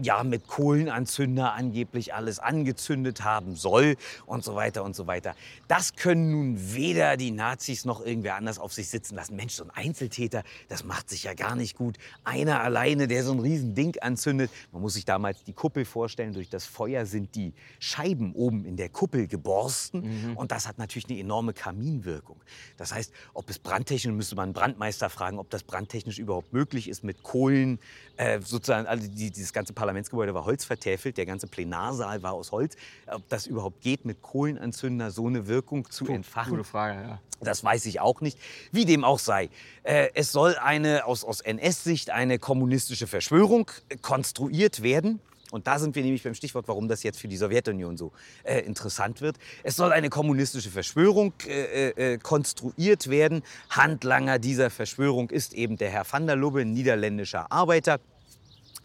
ja, 0.00 0.22
mit 0.24 0.46
Kohlenanzünder 0.46 1.52
angeblich 1.54 2.14
alles 2.14 2.38
angezündet 2.38 3.24
haben 3.24 3.56
soll 3.56 3.96
und 4.26 4.44
so 4.44 4.54
weiter 4.54 4.84
und 4.84 4.94
so 4.94 5.06
weiter. 5.06 5.34
Das 5.66 5.94
können 5.96 6.30
nun 6.30 6.74
weder 6.74 7.16
die 7.16 7.30
Nazis 7.30 7.84
noch 7.84 8.04
irgendwer 8.04 8.36
anders 8.36 8.58
auf 8.58 8.72
sich 8.72 8.88
sitzen 8.88 9.14
lassen. 9.14 9.36
Mensch, 9.36 9.54
so 9.54 9.64
ein 9.64 9.70
Einzeltäter, 9.70 10.42
das 10.68 10.84
macht 10.84 11.10
sich 11.10 11.24
ja 11.24 11.34
gar 11.34 11.56
nicht 11.56 11.76
gut. 11.76 11.96
Einer 12.24 12.60
alleine, 12.62 13.08
der 13.08 13.24
so 13.24 13.32
ein 13.32 13.40
Riesending 13.40 13.96
anzündet. 14.00 14.50
Man 14.72 14.82
muss 14.82 14.94
sich 14.94 15.04
damals 15.04 15.44
die 15.44 15.52
Kuppel 15.52 15.84
vorstellen. 15.84 16.32
Durch 16.32 16.48
das 16.48 16.64
Feuer 16.64 17.06
sind 17.06 17.34
die 17.34 17.54
Scheiben 17.78 18.32
oben 18.34 18.64
in 18.64 18.76
der 18.76 18.88
Kuppel 18.88 19.26
geborsten. 19.26 20.36
Und 20.36 20.52
das 20.52 20.66
hat 20.66 20.78
natürlich 20.78 21.08
eine 21.08 21.18
enorme 21.18 21.52
Kaminwirkung. 21.52 22.40
Das 22.76 22.92
heißt, 22.92 23.12
ob 23.34 23.50
es 23.50 23.58
brandtechnisch, 23.58 24.14
müsste 24.14 24.36
man 24.36 24.44
einen 24.44 24.52
Brandmeister 24.52 25.10
fragen, 25.10 25.38
ob 25.38 25.50
das 25.50 25.62
brandtechnisch 25.62 26.18
überhaupt 26.18 26.52
möglich 26.52 26.88
ist 26.88 27.04
mit 27.04 27.22
Kohlen. 27.22 27.78
Äh, 28.16 28.40
sozusagen, 28.40 28.86
also 28.86 29.08
die, 29.08 29.30
dieses 29.30 29.52
ganze 29.52 29.72
Parlamentsgebäude 29.88 30.34
war 30.34 30.44
holzvertäfelt, 30.44 31.16
der 31.16 31.24
ganze 31.24 31.46
Plenarsaal 31.46 32.22
war 32.22 32.34
aus 32.34 32.52
Holz. 32.52 32.76
Ob 33.06 33.26
das 33.30 33.46
überhaupt 33.46 33.80
geht, 33.80 34.04
mit 34.04 34.20
Kohlenanzünder 34.20 35.10
so 35.10 35.26
eine 35.26 35.46
Wirkung 35.46 35.90
zu 35.90 36.06
entfachen, 36.06 36.50
Gute 36.50 36.64
Frage, 36.64 37.00
ja. 37.00 37.18
das 37.40 37.64
weiß 37.64 37.86
ich 37.86 37.98
auch 37.98 38.20
nicht. 38.20 38.38
Wie 38.70 38.84
dem 38.84 39.02
auch 39.02 39.18
sei. 39.18 39.48
Äh, 39.84 40.10
es 40.12 40.30
soll 40.30 40.56
eine, 40.56 41.06
aus, 41.06 41.24
aus 41.24 41.40
NS-Sicht 41.40 42.10
eine 42.10 42.38
kommunistische 42.38 43.06
Verschwörung 43.06 43.70
äh, 43.88 43.96
konstruiert 43.96 44.82
werden. 44.82 45.20
Und 45.52 45.66
da 45.66 45.78
sind 45.78 45.94
wir 45.94 46.02
nämlich 46.02 46.22
beim 46.22 46.34
Stichwort, 46.34 46.68
warum 46.68 46.86
das 46.88 47.02
jetzt 47.02 47.18
für 47.18 47.28
die 47.28 47.38
Sowjetunion 47.38 47.96
so 47.96 48.12
äh, 48.42 48.60
interessant 48.60 49.22
wird. 49.22 49.38
Es 49.62 49.76
soll 49.76 49.92
eine 49.92 50.10
kommunistische 50.10 50.68
Verschwörung 50.68 51.32
äh, 51.46 51.88
äh, 52.12 52.18
konstruiert 52.18 53.08
werden. 53.08 53.42
Handlanger 53.70 54.38
dieser 54.38 54.68
Verschwörung 54.68 55.30
ist 55.30 55.54
eben 55.54 55.78
der 55.78 55.88
Herr 55.88 56.04
van 56.10 56.26
der 56.26 56.36
Lubbe, 56.36 56.66
niederländischer 56.66 57.50
Arbeiter 57.50 58.00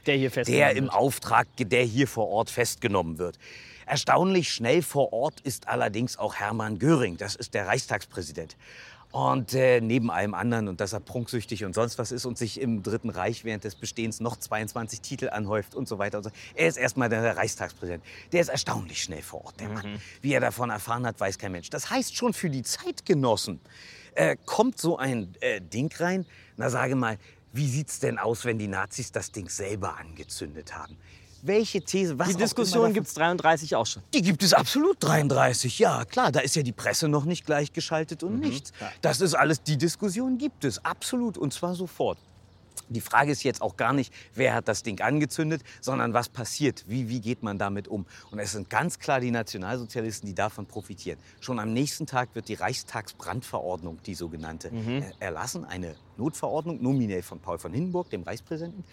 Der 0.06 0.16
hier 0.16 0.32
festgenommen 0.32 0.68
der 0.68 0.78
im 0.78 0.86
wird. 0.86 0.94
Auftrag, 0.94 1.48
der 1.58 1.84
hier 1.84 2.08
vor 2.08 2.30
Ort 2.30 2.50
festgenommen 2.50 3.18
wird. 3.18 3.38
Erstaunlich 3.86 4.52
schnell 4.52 4.82
vor 4.82 5.14
Ort 5.14 5.42
ist 5.42 5.68
allerdings 5.68 6.18
auch 6.18 6.36
Hermann 6.36 6.80
Göring. 6.80 7.18
Das 7.18 7.36
ist 7.36 7.54
der 7.54 7.68
Reichstagspräsident. 7.68 8.56
Und 9.12 9.54
äh, 9.54 9.80
neben 9.80 10.10
allem 10.10 10.34
anderen, 10.34 10.68
und 10.68 10.82
dass 10.82 10.94
er 10.94 11.00
prunksüchtig 11.00 11.66
und 11.66 11.76
sonst 11.76 12.00
was 12.00 12.12
ist 12.12 12.26
und 12.26 12.36
sich 12.36 12.60
im 12.60 12.82
Dritten 12.82 13.12
Reich 13.12 13.46
während 13.46 13.64
des 13.64 13.76
Bestehens 13.76 14.20
noch 14.20 14.38
22 14.38 15.02
Titel 15.02 15.30
anhäuft 15.30 15.76
und 15.76 15.88
so 15.88 16.00
weiter. 16.00 16.18
Und 16.18 16.24
so. 16.24 16.32
Er 16.56 16.68
ist 16.68 16.78
erstmal 16.78 17.10
der 17.10 17.38
Reichstagspräsident. 17.38 18.04
Der 18.32 18.42
ist 18.42 18.48
erstaunlich 18.48 19.04
schnell 19.04 19.22
vor 19.22 19.46
Ort, 19.46 19.60
der 19.60 19.70
Mann. 19.70 20.02
Wie 20.22 20.34
er 20.34 20.40
davon 20.40 20.72
erfahren 20.72 21.06
hat, 21.06 21.20
weiß 21.20 21.38
kein 21.38 21.52
Mensch. 21.52 21.70
Das 21.70 21.92
heißt 21.92 22.16
schon 22.16 22.34
für 22.34 22.50
die 22.50 22.64
Zeitgenossen 22.64 23.60
äh, 24.16 24.36
kommt 24.46 24.80
so 24.80 24.98
ein 24.98 25.36
äh, 25.42 25.62
Ding 25.62 25.94
rein. 25.98 26.26
Na, 26.58 26.72
sage 26.72 26.96
mal, 26.96 27.18
wie 27.54 27.70
sieht's 27.70 28.00
denn 28.00 28.18
aus, 28.18 28.46
wenn 28.46 28.58
die 28.58 28.68
Nazis 28.68 29.12
das 29.12 29.32
Ding 29.32 29.48
selber 29.48 29.98
angezündet 29.98 30.76
haben? 30.76 30.98
welche 31.44 31.82
These, 31.82 32.18
was 32.18 32.30
Die 32.30 32.36
Diskussion 32.36 32.94
gibt 32.94 33.08
es 33.08 33.14
33 33.16 33.76
auch 33.76 33.86
schon. 33.86 34.02
die 34.14 34.22
gibt 34.22 34.44
es 34.44 34.54
absolut 34.54 34.98
33, 35.02 35.78
ja 35.78 36.06
klar. 36.06 36.32
Da 36.32 36.40
ist 36.40 36.56
ja 36.56 36.64
die 36.64 36.72
Presse 36.72 37.08
noch 37.08 37.26
nicht 37.26 37.46
gleichgeschaltet 37.46 38.24
und 38.24 38.40
nichts. 38.40 38.72
Das 39.02 39.22
ist 39.22 39.34
alles, 39.34 39.62
die 39.62 39.78
Diskussion 39.78 40.38
gibt 40.38 40.64
es, 40.64 40.84
absolut 40.84 41.38
und 41.38 41.54
zwar 41.54 41.76
sofort. 41.76 42.18
Die 42.90 43.02
Frage 43.02 43.32
ist 43.32 43.44
jetzt 43.44 43.62
auch 43.62 43.78
gar 43.78 43.94
nicht, 43.94 44.14
wer 44.36 44.54
hat 44.54 44.68
das 44.68 44.84
Ding 44.84 45.02
angezündet, 45.02 45.62
sondern 45.82 46.14
was 46.14 46.30
passiert, 46.30 46.84
wie, 46.88 47.08
wie 47.10 47.22
geht 47.22 47.42
man 47.44 47.58
damit 47.58 47.88
um. 47.88 48.06
Und 48.32 48.40
es 48.40 48.52
sind 48.52 48.70
ganz 48.70 49.00
klar 49.00 49.20
die 49.20 49.32
Nationalsozialisten, 49.32 50.28
die 50.28 50.36
davon 50.36 50.66
profitieren. 50.66 51.18
Schon 51.40 51.60
am 51.60 51.74
nächsten 51.74 52.06
Tag 52.06 52.30
wird 52.36 52.50
die 52.50 52.56
Reichstagsbrandverordnung, 52.56 54.00
die 54.06 54.16
sogenannte, 54.16 54.70
äh, 54.70 55.04
erlassen. 55.20 55.66
Eine 55.66 55.96
Notverordnung, 56.18 56.82
nominell 56.82 57.22
von 57.24 57.40
Paul 57.40 57.58
von 57.58 57.74
Hindenburg, 57.74 58.10
dem 58.10 58.24
Reichspräsidenten. 58.24 58.84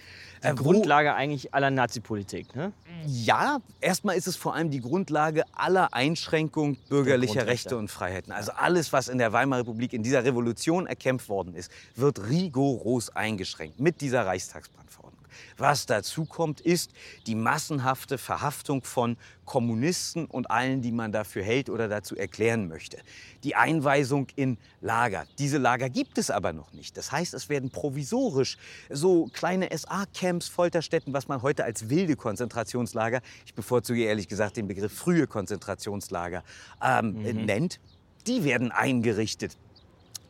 äh, 0.43 0.53
wo- 0.53 0.63
Grundlage 0.63 1.15
eigentlich 1.15 1.53
aller 1.55 1.71
Nazi-Politik. 1.71 2.55
Ne? 2.57 2.73
ja, 3.07 3.59
erstmal 3.81 4.17
ist 4.17 4.27
es 4.27 4.37
vor 4.37 4.55
allem 4.55 4.71
die 4.71 4.81
Grundlage 4.81 5.45
aller 5.53 5.93
Einschränkung 5.95 6.77
bürgerlicher. 6.89 7.47
Rechte 7.47 7.77
und 7.77 7.91
Freiheiten. 7.91 8.33
Also 8.33 8.53
alles, 8.53 8.93
was 8.93 9.09
in 9.09 9.19
der 9.19 9.33
Weimarer 9.33 9.61
Republik 9.61 9.93
in 9.93 10.03
dieser 10.03 10.25
Revolution 10.25 10.87
erkämpft 10.87 11.29
worden 11.29 11.55
ist, 11.55 11.71
wird 11.97 12.29
rigoros 12.29 13.11
eingeschränkt 13.11 13.81
mit 13.81 14.01
dieser 14.01 14.25
Reichstagsbrandverordnung. 14.27 15.20
Was 15.57 15.87
dazu 15.87 16.25
kommt, 16.25 16.61
ist 16.61 16.93
die 17.27 17.35
massenhafte 17.35 18.19
Verhaftung 18.19 18.83
von 18.83 19.17
Kommunisten 19.45 20.27
und 20.27 20.51
allen, 20.51 20.81
die 20.81 20.93
man 20.93 21.11
dafür 21.11 21.43
hält 21.43 21.71
oder 21.71 21.89
dazu 21.89 22.17
erklären 22.17 22.69
möchte. 22.69 22.99
Die 23.43 23.57
Einweisung 23.57 24.29
in 24.37 24.59
Lager. 24.81 25.27
Diese 25.39 25.59
Lager 25.59 25.91
gibt 25.91 26.19
es 26.19 26.31
aber 26.31 26.53
noch 26.53 26.73
nicht. 26.73 26.97
Das 26.97 27.11
heißt, 27.11 27.35
es 27.35 27.49
werden 27.49 27.71
provisorisch 27.71 28.59
so 28.91 29.27
kleine 29.33 29.69
SA-Camps, 29.77 30.49
Folterstätten, 30.49 31.13
was 31.13 31.27
man 31.27 31.43
heute 31.43 31.65
als 31.65 31.89
wilde 31.89 32.15
Konzentrationslager, 32.15 33.23
ich 33.45 33.55
bevorzuge 33.55 34.05
ehrlich 34.05 34.29
gesagt 34.29 34.57
den 34.57 34.69
Begriff 34.69 34.93
frühe 34.93 35.27
Konzentrationslager, 35.27 36.45
ähm, 36.81 37.25
äh, 37.25 37.33
nennt. 37.33 37.81
Die 38.27 38.45
werden 38.45 38.71
eingerichtet. 38.71 39.57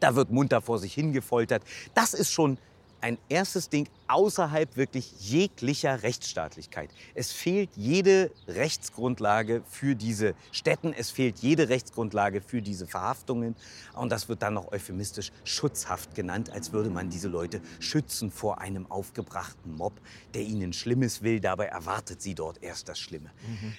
Da 0.00 0.14
wird 0.14 0.30
munter 0.30 0.62
vor 0.62 0.78
sich 0.78 0.94
hingefoltert. 0.94 1.62
Das 1.94 2.14
ist 2.14 2.32
schon 2.32 2.56
ein 3.00 3.18
erstes 3.28 3.68
Ding 3.68 3.88
außerhalb 4.08 4.76
wirklich 4.76 5.12
jeglicher 5.20 6.02
Rechtsstaatlichkeit. 6.02 6.90
Es 7.14 7.32
fehlt 7.32 7.70
jede 7.76 8.30
Rechtsgrundlage 8.48 9.62
für 9.68 9.94
diese 9.94 10.34
Städten, 10.50 10.92
es 10.92 11.10
fehlt 11.10 11.38
jede 11.38 11.68
Rechtsgrundlage 11.68 12.40
für 12.40 12.62
diese 12.62 12.86
Verhaftungen. 12.86 13.54
Und 13.94 14.10
das 14.10 14.28
wird 14.28 14.42
dann 14.42 14.54
noch 14.54 14.72
euphemistisch 14.72 15.30
Schutzhaft 15.44 16.14
genannt, 16.14 16.50
als 16.50 16.72
würde 16.72 16.90
man 16.90 17.10
diese 17.10 17.28
Leute 17.28 17.60
schützen 17.78 18.30
vor 18.30 18.60
einem 18.60 18.90
aufgebrachten 18.90 19.76
Mob, 19.76 20.00
der 20.34 20.42
ihnen 20.42 20.72
Schlimmes 20.72 21.22
will. 21.22 21.40
Dabei 21.40 21.66
erwartet 21.66 22.20
sie 22.20 22.34
dort 22.34 22.62
erst 22.62 22.88
das 22.88 22.98
Schlimme. 22.98 23.30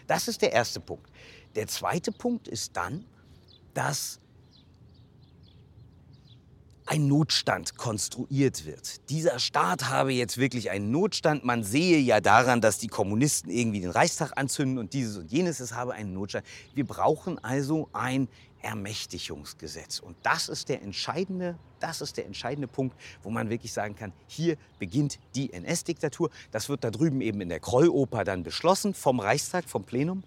Das 0.07 0.28
ist 0.28 0.41
der 0.41 0.53
erste 0.53 0.80
Punkt. 0.80 1.09
Der 1.55 1.67
zweite 1.67 2.11
Punkt 2.11 2.47
ist 2.47 2.78
dann, 2.78 3.05
dass 3.74 4.20
ein 6.92 7.08
Notstand 7.08 7.78
konstruiert 7.78 8.66
wird. 8.66 9.10
Dieser 9.10 9.39
Staat 9.39 9.89
habe 9.89 10.12
jetzt 10.12 10.38
wirklich 10.38 10.72
einen 10.72 10.92
Notstand. 10.92 11.46
Man 11.46 11.64
sehe 11.64 12.00
ja 12.00 12.20
daran, 12.20 12.60
dass 12.60 12.80
die 12.80 12.89
Kommunisten 12.89 13.50
irgendwie 13.50 13.80
den 13.80 13.92
Reichstag 13.92 14.34
anzünden 14.36 14.78
und 14.78 14.92
dieses 14.92 15.16
und 15.16 15.32
jenes. 15.32 15.62
Es 15.62 15.74
habe 15.74 15.94
einen 15.94 16.14
Notstand. 16.14 16.46
Wir 16.76 16.86
brauchen 16.86 17.42
also 17.46 17.88
ein 17.94 18.28
Ermächtigungsgesetz. 18.62 20.00
Und 20.00 20.18
das 20.24 20.50
ist 20.50 20.68
der 20.68 20.82
entscheidende, 20.82 21.58
das 21.80 22.02
ist 22.02 22.18
der 22.18 22.26
entscheidende 22.26 22.68
Punkt, 22.68 22.94
wo 23.24 23.30
man 23.30 23.50
wirklich 23.50 23.72
sagen 23.72 23.96
kann, 23.96 24.12
hier 24.28 24.58
beginnt 24.78 25.18
die 25.34 25.54
NS-Diktatur. 25.54 26.30
Das 26.52 26.68
wird 26.68 26.84
da 26.84 26.92
drüben 26.92 27.22
eben 27.22 27.39
in 27.39 27.48
der 27.48 27.62
Krolloper 27.62 28.26
dann 28.26 28.44
beschlossen 28.44 28.94
vom 28.94 29.22
Reichstag, 29.22 29.70
vom 29.70 29.86
Plenum 29.86 30.24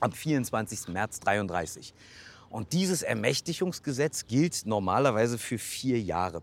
am 0.00 0.12
24. 0.12 0.88
März 0.88 1.20
33. 1.20 1.92
Und 2.52 2.74
dieses 2.74 3.00
Ermächtigungsgesetz 3.00 4.26
gilt 4.26 4.66
normalerweise 4.66 5.38
für 5.38 5.56
vier 5.56 5.98
Jahre. 5.98 6.42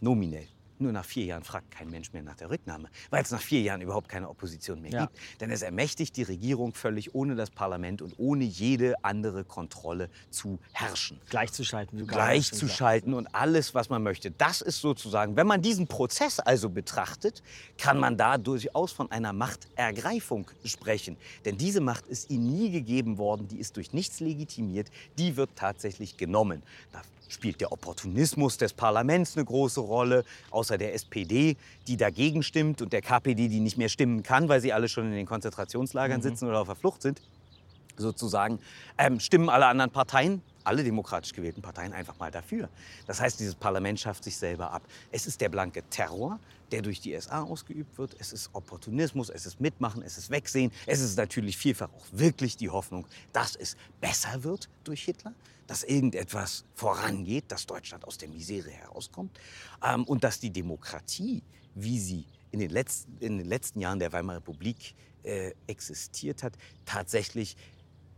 Nominell. 0.00 0.48
Nur 0.82 0.90
nach 0.92 1.04
vier 1.04 1.24
Jahren 1.24 1.44
fragt 1.44 1.70
kein 1.70 1.88
Mensch 1.90 2.12
mehr 2.12 2.22
nach 2.22 2.34
der 2.34 2.50
Rücknahme, 2.50 2.88
weil 3.10 3.22
es 3.22 3.30
nach 3.30 3.40
vier 3.40 3.60
Jahren 3.62 3.80
überhaupt 3.82 4.08
keine 4.08 4.28
Opposition 4.28 4.82
mehr 4.82 4.90
Ja. 4.90 5.00
gibt. 5.06 5.16
Denn 5.40 5.50
es 5.52 5.62
ermächtigt 5.62 6.16
die 6.16 6.24
Regierung 6.24 6.74
völlig 6.74 7.14
ohne 7.14 7.36
das 7.36 7.50
Parlament 7.50 8.02
und 8.02 8.14
ohne 8.18 8.42
jede 8.44 8.94
andere 9.04 9.44
Kontrolle 9.44 10.10
zu 10.30 10.58
herrschen 10.72 11.20
Gleichzuschalten. 11.30 11.96
wie 11.98 12.02
du 12.02 12.06
gerade 12.08 12.32
gleich 12.32 12.48
schon 12.48 12.58
zu 12.58 12.66
sagst. 12.66 12.78
schalten 12.78 13.14
und 13.14 13.32
alles, 13.32 13.74
was 13.74 13.88
man 13.90 14.02
möchte. 14.02 14.32
Das 14.32 14.60
ist 14.60 14.80
sozusagen, 14.80 15.36
wenn 15.36 15.46
man 15.46 15.62
diesen 15.62 15.86
Prozess 15.86 16.40
also 16.40 16.68
betrachtet, 16.68 17.42
kann 17.78 17.98
man 18.00 18.16
da 18.16 18.38
durchaus 18.38 18.90
von 18.90 19.08
einer 19.12 19.32
Machtergreifung 19.32 20.50
sprechen. 20.64 21.16
Denn 21.44 21.56
diese 21.58 21.80
Macht 21.80 22.06
ist 22.06 22.28
ihnen 22.28 22.46
nie 22.52 22.70
gegeben 22.72 23.18
worden, 23.18 23.46
die 23.46 23.58
ist 23.58 23.76
durch 23.76 23.92
nichts 23.92 24.18
legitimiert, 24.18 24.88
die 25.16 25.36
wird 25.36 25.50
tatsächlich 25.54 26.16
genommen. 26.16 26.64
Spielt 27.32 27.62
der 27.62 27.72
Opportunismus 27.72 28.58
des 28.58 28.74
Parlaments 28.74 29.36
eine 29.36 29.46
große 29.46 29.80
Rolle, 29.80 30.24
außer 30.50 30.76
der 30.76 30.92
SPD, 30.92 31.56
die 31.88 31.96
dagegen 31.96 32.42
stimmt 32.42 32.82
und 32.82 32.92
der 32.92 33.00
KPD, 33.00 33.48
die 33.48 33.60
nicht 33.60 33.78
mehr 33.78 33.88
stimmen 33.88 34.22
kann, 34.22 34.50
weil 34.50 34.60
sie 34.60 34.72
alle 34.72 34.86
schon 34.88 35.06
in 35.06 35.12
den 35.12 35.26
Konzentrationslagern 35.26 36.20
sitzen 36.20 36.46
oder 36.46 36.60
auf 36.60 36.68
der 36.68 36.76
Flucht 36.76 37.00
sind 37.00 37.22
sozusagen, 37.96 38.58
ähm, 38.98 39.20
stimmen 39.20 39.48
alle 39.48 39.66
anderen 39.66 39.90
Parteien, 39.90 40.42
alle 40.64 40.84
demokratisch 40.84 41.32
gewählten 41.32 41.62
Parteien, 41.62 41.92
einfach 41.92 42.18
mal 42.18 42.30
dafür. 42.30 42.68
Das 43.06 43.20
heißt, 43.20 43.40
dieses 43.40 43.54
Parlament 43.54 43.98
schafft 43.98 44.24
sich 44.24 44.36
selber 44.36 44.70
ab. 44.72 44.82
Es 45.10 45.26
ist 45.26 45.40
der 45.40 45.48
blanke 45.48 45.82
Terror, 45.90 46.38
der 46.70 46.82
durch 46.82 47.00
die 47.00 47.18
SA 47.20 47.42
ausgeübt 47.42 47.98
wird. 47.98 48.16
Es 48.18 48.32
ist 48.32 48.50
Opportunismus, 48.52 49.28
es 49.28 49.46
ist 49.46 49.60
Mitmachen, 49.60 50.02
es 50.02 50.18
ist 50.18 50.30
Wegsehen. 50.30 50.70
Es 50.86 51.00
ist 51.00 51.16
natürlich 51.16 51.56
vielfach 51.56 51.88
auch 51.92 52.06
wirklich 52.12 52.56
die 52.56 52.70
Hoffnung, 52.70 53.06
dass 53.32 53.56
es 53.56 53.76
besser 54.00 54.44
wird 54.44 54.68
durch 54.84 55.02
Hitler, 55.02 55.34
dass 55.66 55.82
irgendetwas 55.84 56.64
vorangeht, 56.74 57.44
dass 57.48 57.66
Deutschland 57.66 58.04
aus 58.04 58.18
der 58.18 58.28
Misere 58.28 58.70
herauskommt 58.70 59.38
ähm, 59.84 60.04
und 60.04 60.24
dass 60.24 60.40
die 60.40 60.50
Demokratie, 60.50 61.42
wie 61.74 61.98
sie 61.98 62.26
in 62.50 62.60
den 62.60 62.70
letzten, 62.70 63.16
in 63.18 63.38
den 63.38 63.46
letzten 63.46 63.80
Jahren 63.80 63.98
der 63.98 64.12
Weimarer 64.12 64.38
Republik 64.38 64.94
äh, 65.22 65.52
existiert 65.66 66.42
hat, 66.42 66.54
tatsächlich 66.84 67.56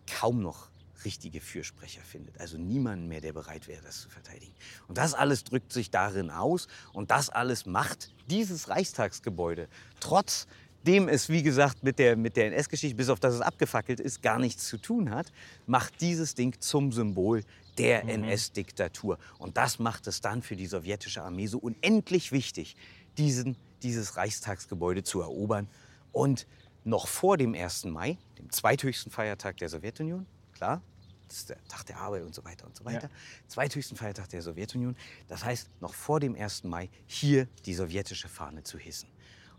kaum 0.07 0.42
noch 0.42 0.70
richtige 1.05 1.40
Fürsprecher 1.40 2.03
findet. 2.03 2.40
Also 2.40 2.57
niemanden 2.57 3.09
mehr, 3.09 3.20
der 3.20 3.32
bereit 3.32 3.68
wäre, 3.68 3.82
das 3.82 4.01
zu 4.01 4.09
verteidigen. 4.09 4.55
Und 4.88 4.99
das 4.99 5.14
alles 5.14 5.45
drückt 5.45 5.72
sich 5.72 5.90
darin 5.90 6.30
aus 6.30 6.68
und 6.92 7.11
das 7.11 7.30
alles 7.30 7.66
macht 7.66 8.12
dieses 8.30 8.68
Reichstagsgebäude 8.68 9.68
trotz 10.01 10.47
dem 10.87 11.09
es, 11.09 11.28
wie 11.28 11.43
gesagt, 11.43 11.82
mit 11.82 11.99
der, 11.99 12.16
mit 12.16 12.37
der 12.37 12.47
NS-Geschichte, 12.47 12.97
bis 12.97 13.09
auf 13.09 13.20
das 13.20 13.35
es 13.35 13.41
abgefackelt 13.41 14.01
ist, 14.01 14.22
gar 14.22 14.39
nichts 14.39 14.68
zu 14.68 14.76
tun 14.76 15.11
hat, 15.11 15.32
macht 15.66 16.01
dieses 16.01 16.35
Ding 16.35 16.61
zum 16.61 16.93
Symbol 16.93 17.43
der 17.78 18.05
NS-Diktatur. 18.09 19.18
Und 19.39 19.57
das 19.57 19.78
macht 19.78 20.07
es 20.07 20.20
dann 20.20 20.43
für 20.43 20.57
die 20.57 20.66
sowjetische 20.66 21.22
Armee 21.22 21.47
so 21.47 21.59
unendlich 21.59 22.32
wichtig, 22.32 22.76
diesen, 23.16 23.57
dieses 23.82 24.16
Reichstagsgebäude 24.16 25.03
zu 25.03 25.20
erobern. 25.20 25.68
Und 26.12 26.47
noch 26.85 27.09
vor 27.09 27.37
dem 27.39 27.55
1. 27.55 27.85
Mai, 27.87 28.18
dem 28.39 28.51
zweithöchsten 28.51 29.11
Feiertag 29.11 29.57
der 29.57 29.68
Sowjetunion, 29.68 30.26
klar, 30.53 30.82
das 31.28 31.39
ist 31.39 31.49
der 31.49 31.64
Tag 31.64 31.87
der 31.87 31.99
Arbeit 31.99 32.22
und 32.22 32.35
so 32.35 32.45
weiter 32.45 32.66
und 32.66 32.76
so 32.76 32.85
weiter, 32.85 33.09
zweithöchsten 33.49 33.97
Feiertag 33.97 34.28
der 34.28 34.43
Sowjetunion, 34.43 34.95
das 35.28 35.45
heißt, 35.45 35.68
noch 35.80 35.95
vor 35.95 36.20
dem 36.20 36.37
1. 36.37 36.64
Mai 36.64 36.91
hier 37.07 37.49
die 37.64 37.74
sowjetische 37.74 38.28
Fahne 38.28 38.62
zu 38.62 38.78
hissen. 38.78 39.09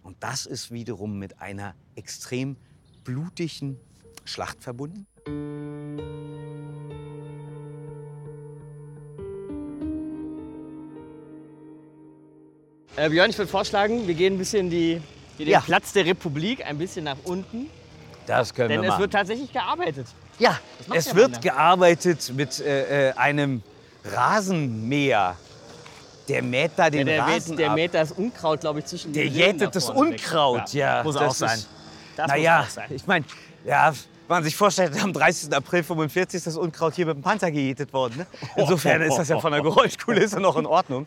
Und 0.06 0.18
das 0.20 0.46
ist 0.46 0.70
wiederum 0.72 1.18
mit 1.18 1.42
einer 1.42 1.74
extrem 1.96 2.58
blutigen 3.04 3.80
Schlacht 4.24 4.62
verbunden. 4.62 5.08
Äh, 12.96 13.10
Björn, 13.10 13.30
ich 13.30 13.38
würde 13.38 13.52
vorschlagen, 13.52 14.08
wir 14.08 14.14
gehen 14.14 14.36
ein 14.36 14.38
bisschen 14.38 14.70
die, 14.70 15.02
den 15.38 15.48
Ja. 15.48 15.60
Platz 15.60 15.92
der 15.92 16.06
Republik 16.06 16.66
ein 16.66 16.78
bisschen 16.78 17.04
nach 17.06 17.18
unten. 17.24 17.70
Das 18.26 18.54
können 18.54 18.70
Denn 18.70 18.82
wir 18.82 18.88
es 18.88 18.92
machen. 18.94 19.02
wird 19.02 19.14
tatsächlich 19.14 19.52
gearbeitet. 19.52 20.08
ja, 20.40 20.60
es 20.94 21.06
der 21.06 21.16
wird 21.16 21.36
da? 21.36 21.40
gearbeitet 21.40 22.32
mit 22.36 22.60
äh, 22.60 23.10
äh, 23.10 23.14
einem 23.14 23.62
Rasenmäher. 24.04 25.36
Der 26.28 26.42
mäht 26.42 26.72
da 26.76 26.90
den 26.90 27.06
der, 27.06 27.22
Rasen 27.22 27.52
mäht, 27.52 27.60
der 27.60 27.70
ab. 27.70 27.76
mäht 27.76 27.94
das 27.94 28.12
Unkraut, 28.12 28.60
glaube 28.62 28.80
ich, 28.80 28.86
zwischen 28.86 29.14
Der 29.14 29.26
den 29.26 29.34
jätet 29.34 29.62
da 29.62 29.66
das. 29.68 29.90
Unkraut, 29.90 30.74
ja. 30.74 31.04
Muss 31.04 31.16
das 31.16 31.24
auch 31.24 31.34
sein. 31.36 31.58
ist- 31.60 31.70
Das 32.16 32.28
naja, 32.28 32.58
muss 32.60 32.68
auch 32.68 32.72
sein. 32.72 32.86
ich 32.90 33.06
meine, 33.08 33.26
ja, 33.66 33.92
wenn 34.28 34.38
man 34.38 34.44
sich 34.44 34.56
vorstellt, 34.56 34.92
am 35.04 35.14
30. 35.14 35.54
April 35.54 35.84
45 35.84 36.38
ist 36.38 36.48
das 36.48 36.58
Unkraut 36.58 36.96
hier 36.96 37.06
mit 37.06 37.16
dem 37.16 37.22
Panzer 37.22 37.52
gejätet 37.52 37.94
worden. 37.94 38.18
Ne? 38.18 38.28
Insofern 38.56 39.02
ist 39.04 39.18
das 39.18 39.30
ja 39.30 39.40
von 39.40 39.52
der 39.52 39.62
Geräuschkulisse 39.62 40.40
noch 40.40 40.58
in 40.58 40.66
Ordnung. 40.66 41.06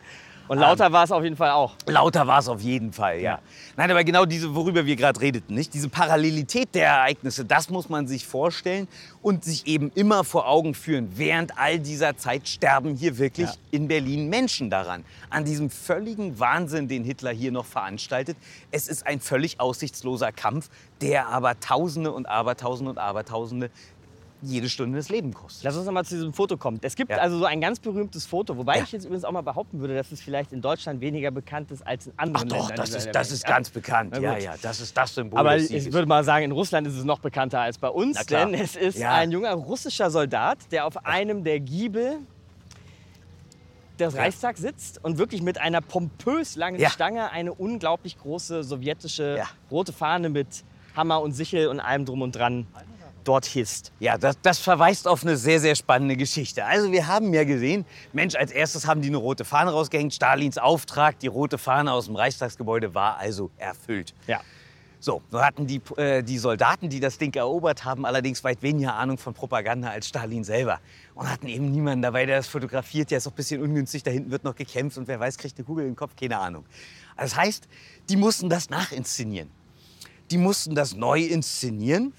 Und 0.49 0.57
lauter 0.57 0.91
war 0.91 1.03
es 1.03 1.11
auf 1.11 1.23
jeden 1.23 1.37
Fall 1.37 1.51
auch. 1.51 1.75
Lauter 1.85 2.25
war 2.27 2.39
es 2.39 2.47
auf 2.49 2.59
jeden 2.59 2.91
Fall, 2.91 3.17
ja. 3.17 3.23
Ja. 3.33 3.39
Nein, 3.77 3.91
aber 3.91 4.03
genau 4.03 4.25
diese, 4.25 4.53
worüber 4.55 4.85
wir 4.85 4.95
gerade 4.95 5.21
redeten, 5.21 5.53
nicht? 5.53 5.73
Diese 5.75 5.87
Parallelität 5.89 6.73
der 6.73 6.87
Ereignisse, 6.87 7.45
das 7.45 7.69
muss 7.69 7.87
man 7.87 8.07
sich 8.07 8.25
vorstellen 8.25 8.87
und 9.21 9.43
sich 9.45 9.67
eben 9.67 9.91
immer 9.93 10.23
vor 10.23 10.47
Augen 10.47 10.73
führen. 10.73 11.09
Während 11.15 11.57
all 11.57 11.77
dieser 11.79 12.17
Zeit 12.17 12.47
sterben 12.47 12.95
hier 12.95 13.19
wirklich 13.19 13.47
Ja. 13.47 13.55
in 13.71 13.87
Berlin 13.87 14.27
Menschen 14.29 14.71
daran. 14.71 15.05
An 15.29 15.45
diesem 15.45 15.69
völligen 15.69 16.39
Wahnsinn, 16.39 16.87
den 16.87 17.03
Hitler 17.03 17.31
hier 17.31 17.51
noch 17.51 17.65
veranstaltet. 17.65 18.35
Es 18.71 18.87
ist 18.87 19.05
ein 19.05 19.19
völlig 19.19 19.59
aussichtsloser 19.59 20.31
Kampf, 20.31 20.69
der 21.01 21.27
aber 21.27 21.59
Tausende 21.59 22.11
und 22.11 22.27
Abertausende 22.27 22.89
und 22.89 22.97
Abertausende 22.97 23.69
jede 24.41 24.69
Stunde 24.69 24.97
das 24.97 25.09
Leben 25.09 25.33
kostet. 25.33 25.63
Lass 25.65 25.75
uns 25.75 25.85
noch 25.85 25.91
mal 25.91 26.05
zu 26.05 26.15
diesem 26.15 26.33
Foto 26.33 26.55
kommen. 26.55 26.79
Es 26.81 26.95
gibt 26.95 27.11
Ja. 27.11 27.17
also 27.17 27.37
so 27.39 27.45
ein 27.45 27.59
ganz 27.59 27.79
berühmtes 27.79 28.25
Foto, 28.25 28.55
wobei 28.57 28.77
Ja. 28.77 28.83
ich 28.83 28.91
jetzt 28.93 29.03
übrigens 29.03 29.25
auch 29.25 29.31
mal 29.33 29.41
behaupten 29.41 29.79
würde, 29.81 29.95
dass 29.95 30.11
es 30.11 30.21
vielleicht 30.21 30.53
in 30.53 30.61
Deutschland 30.61 31.01
weniger 31.01 31.31
bekannt 31.31 31.71
ist 31.71 31.85
als 31.85 32.07
in 32.07 32.13
Ach 32.17 32.23
anderen 32.23 32.47
doch, 32.49 32.69
Ländern. 32.69 32.75
das 32.77 32.95
ist, 32.95 33.09
das 33.13 33.31
ist 33.31 33.43
Ja. 33.43 33.49
ganz 33.49 33.69
bekannt. 33.69 34.17
Ja, 34.17 34.37
ja, 34.37 34.55
das 34.61 34.79
ist 34.79 34.95
das 34.95 35.13
Symbol 35.15 35.37
Aber 35.39 35.57
ich 35.57 35.91
würde 35.91 36.07
mal 36.07 36.23
sagen, 36.23 36.45
in 36.45 36.51
Russland 36.51 36.87
ist 36.87 36.95
es 36.95 37.03
noch 37.03 37.19
bekannter 37.19 37.59
als 37.59 37.77
bei 37.77 37.89
uns, 37.89 38.25
denn 38.27 38.53
es 38.53 38.75
ist 38.77 38.97
Ja. 38.97 39.13
ein 39.15 39.31
junger 39.31 39.53
russischer 39.53 40.09
Soldat, 40.09 40.59
der 40.71 40.85
auf 40.85 41.05
einem 41.05 41.43
der 41.43 41.59
Giebel 41.59 42.19
des 43.99 44.15
Reichstags 44.15 44.61
sitzt 44.61 45.03
und 45.03 45.17
wirklich 45.17 45.41
mit 45.41 45.59
einer 45.59 45.81
pompös 45.81 46.55
langen 46.55 46.79
Ja. 46.79 46.89
Stange 46.89 47.31
eine 47.31 47.53
unglaublich 47.53 48.17
große 48.17 48.63
sowjetische 48.63 49.35
Ja. 49.39 49.45
rote 49.69 49.91
Fahne 49.91 50.29
mit 50.29 50.63
Hammer 50.95 51.21
und 51.21 51.33
Sichel 51.33 51.67
und 51.67 51.81
allem 51.81 52.05
drum 52.05 52.21
und 52.21 52.31
dran 52.33 52.65
dort 53.23 53.45
hisst. 53.45 53.91
Ja, 53.99 54.17
das, 54.17 54.37
das 54.41 54.59
verweist 54.59 55.07
auf 55.07 55.23
eine 55.23 55.37
sehr, 55.37 55.59
sehr 55.59 55.75
spannende 55.75 56.17
Geschichte. 56.17 56.65
Also 56.65 56.91
wir 56.91 57.07
haben 57.07 57.33
ja 57.33 57.43
gesehen, 57.43 57.85
Mensch, 58.13 58.35
als 58.35 58.51
erstes 58.51 58.87
haben 58.87 59.01
die 59.01 59.09
eine 59.09 59.17
rote 59.17 59.45
Fahne 59.45 59.71
rausgehängt. 59.71 60.13
Stalins 60.13 60.57
Auftrag, 60.57 61.19
die 61.19 61.27
rote 61.27 61.57
Fahne 61.57 61.91
aus 61.91 62.05
dem 62.05 62.15
Reichstagsgebäude 62.15 62.93
war 62.93 63.17
also 63.17 63.51
erfüllt. 63.57 64.13
Ja. 64.27 64.41
So, 65.01 65.21
nun 65.31 65.41
hatten 65.41 65.65
die, 65.65 65.81
äh, 65.95 66.21
die 66.23 66.37
Soldaten, 66.37 66.89
die 66.89 66.99
das 66.99 67.17
Ding 67.17 67.33
erobert 67.33 67.85
haben, 67.85 68.05
allerdings 68.05 68.43
weit 68.43 68.61
weniger 68.61 68.95
Ahnung 68.95 69.17
von 69.17 69.33
Propaganda 69.33 69.89
als 69.89 70.09
Stalin 70.09 70.43
selber. 70.43 70.81
Und 71.15 71.29
hatten 71.29 71.47
eben 71.47 71.71
niemanden 71.71 72.01
dabei, 72.01 72.25
der 72.25 72.37
das 72.37 72.47
fotografiert. 72.47 73.09
Ja, 73.09 73.17
ist 73.17 73.25
auch 73.25 73.31
ein 73.31 73.35
bisschen 73.35 73.61
ungünstig, 73.61 74.03
da 74.03 74.11
hinten 74.11 74.29
wird 74.29 74.43
noch 74.43 74.55
gekämpft 74.55 74.97
und 74.97 75.07
wer 75.07 75.19
weiß, 75.19 75.37
kriegt 75.37 75.57
eine 75.57 75.65
Kugel 75.65 75.85
in 75.85 75.91
den 75.91 75.95
Kopf, 75.95 76.17
keine 76.19 76.37
Ahnung. 76.37 76.65
Das 77.15 77.35
heißt, 77.35 77.67
die 78.09 78.17
mussten 78.17 78.49
das 78.49 78.69
nachinszenieren. 78.69 79.49
Die 80.31 80.37
mussten 80.37 80.75
das 80.75 80.95
neu 80.95 81.21
inszenieren. 81.21 82.13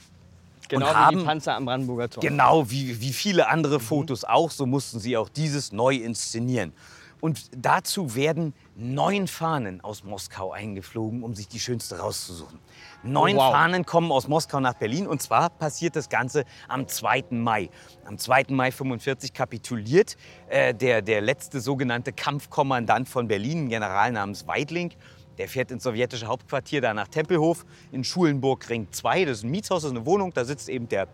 Genau 0.70 0.86
und 0.86 0.92
wie 0.92 0.96
haben, 0.96 1.18
die 1.18 1.24
Panzer 1.24 1.56
am 1.56 1.66
Brandenburger 1.66 2.08
Tor. 2.08 2.22
Genau, 2.22 2.70
wie, 2.70 3.00
wie 3.00 3.12
viele 3.12 3.48
andere 3.48 3.80
Fotos 3.80 4.24
auch, 4.24 4.50
so 4.50 4.66
mussten 4.66 5.00
sie 5.00 5.16
auch 5.16 5.28
dieses 5.28 5.72
neu 5.72 5.96
inszenieren. 5.96 6.72
Und 7.20 7.50
dazu 7.54 8.14
werden 8.14 8.54
neun 8.76 9.28
Fahnen 9.28 9.82
aus 9.82 10.04
Moskau 10.04 10.52
eingeflogen, 10.52 11.22
um 11.22 11.34
sich 11.34 11.48
die 11.48 11.60
schönste 11.60 11.98
rauszusuchen. 11.98 12.58
Neun 13.02 13.36
Oh, 13.36 13.40
wow. 13.40 13.52
Fahnen 13.52 13.84
kommen 13.84 14.10
aus 14.10 14.26
Moskau 14.26 14.58
nach 14.60 14.74
Berlin 14.74 15.06
und 15.06 15.20
zwar 15.20 15.50
passiert 15.50 15.96
das 15.96 16.08
Ganze 16.08 16.44
am 16.68 16.88
2. 16.88 17.26
Mai. 17.30 17.68
Am 18.06 18.16
2. 18.16 18.46
Mai 18.48 18.72
45 18.72 19.34
kapituliert 19.34 20.16
äh, 20.48 20.74
der, 20.74 21.02
der 21.02 21.20
letzte 21.20 21.60
sogenannte 21.60 22.12
Kampfkommandant 22.12 23.08
von 23.08 23.28
Berlin, 23.28 23.66
ein 23.66 23.68
General 23.68 24.10
namens 24.12 24.46
Weidling. 24.46 24.92
Der 25.38 25.48
fährt 25.48 25.70
ins 25.70 25.84
sowjetische 25.84 26.26
Hauptquartier, 26.26 26.80
da 26.80 26.92
nach 26.92 27.08
Tempelhof 27.08 27.64
in 27.92 28.04
Schulenburg 28.04 28.68
Ring 28.68 28.88
2. 28.90 29.24
Das 29.24 29.38
ist 29.38 29.44
ein 29.44 29.50
Mietshaus, 29.50 29.82
das 29.82 29.92
ist 29.92 29.96
eine 29.96 30.06
Wohnung, 30.06 30.32
da 30.34 30.44
sitzt 30.44 30.68
eben 30.68 30.88
der 30.88 31.08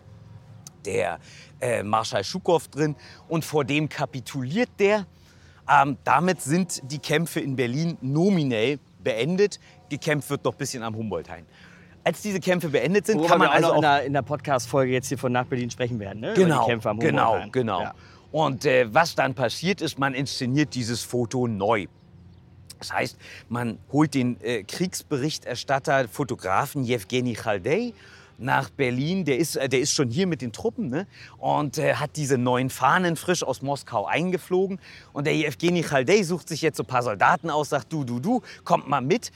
der 0.85 1.19
äh, 1.59 1.83
Marschall 1.83 2.23
Schukow 2.23 2.65
drin 2.69 2.95
und 3.27 3.45
vor 3.45 3.65
dem 3.65 3.89
kapituliert 3.89 4.69
der. 4.79 5.05
Ähm, 5.69 5.97
damit 6.03 6.41
sind 6.41 6.81
die 6.89 6.99
Kämpfe 6.99 7.41
in 7.41 7.55
Berlin 7.55 7.97
nominell 8.01 8.79
beendet. 9.03 9.59
Gekämpft 9.89 10.29
wird 10.29 10.45
noch 10.45 10.53
ein 10.53 10.57
bisschen 10.57 10.81
am 10.81 10.95
Humboldthain. 10.95 11.45
Als 12.03 12.21
diese 12.21 12.39
Kämpfe 12.39 12.69
beendet 12.69 13.05
sind, 13.05 13.17
Worüber 13.17 13.29
kann 13.29 13.39
man 13.39 13.47
wir 13.47 13.51
auch 13.51 13.55
also 13.55 13.67
noch 13.67 13.77
in 13.77 13.85
auch 13.85 13.97
der, 13.97 14.05
in 14.05 14.13
der 14.13 14.21
Podcast-Folge 14.21 14.93
jetzt 14.93 15.09
hier 15.09 15.17
von 15.17 15.33
nach 15.33 15.45
Berlin 15.45 15.69
sprechen 15.69 15.99
werden. 15.99 16.21
Ne? 16.21 16.31
Über 16.31 16.43
Genau, 16.43 16.63
die 16.63 16.71
Kämpfe 16.71 16.89
am 16.89 16.99
genau, 16.99 17.43
genau. 17.51 17.81
Ja. 17.81 17.93
Und 18.31 18.65
äh, 18.65 18.93
was 18.93 19.15
dann 19.15 19.33
passiert 19.33 19.81
ist, 19.81 19.99
man 19.99 20.13
inszeniert 20.13 20.73
dieses 20.73 21.03
Foto 21.03 21.47
neu. 21.47 21.87
Das 22.79 22.93
heißt, 22.93 23.17
man 23.49 23.79
holt 23.91 24.13
den 24.13 24.39
äh, 24.41 24.63
Kriegsberichterstatter, 24.63 26.07
Fotografen 26.07 26.83
Jewgeni 26.83 27.33
Chaldei 27.33 27.93
nach 28.37 28.69
Berlin. 28.69 29.25
Der 29.25 29.37
ist, 29.37 29.55
äh, 29.55 29.69
der 29.69 29.79
ist 29.79 29.93
schon 29.93 30.09
hier 30.09 30.27
mit 30.27 30.41
den 30.41 30.51
Truppen 30.51 30.89
ne? 30.89 31.07
und 31.37 31.77
äh, 31.77 31.95
hat 31.95 32.15
diese 32.15 32.37
neuen 32.37 32.69
Fahnen 32.69 33.15
frisch 33.15 33.43
aus 33.43 33.61
Moskau 33.61 34.05
eingeflogen. 34.05 34.79
Und 35.13 35.25
der 35.27 35.35
Jewgeni 35.35 35.83
Chaldei 35.83 36.23
sucht 36.23 36.49
sich 36.49 36.61
jetzt 36.61 36.77
so 36.77 36.83
ein 36.83 36.87
paar 36.87 37.03
Soldaten 37.03 37.49
aus, 37.49 37.69
sagt, 37.69 37.91
du, 37.91 38.03
du, 38.03 38.19
du, 38.19 38.41
kommt 38.63 38.87
mal 38.87 39.01
mit. 39.01 39.31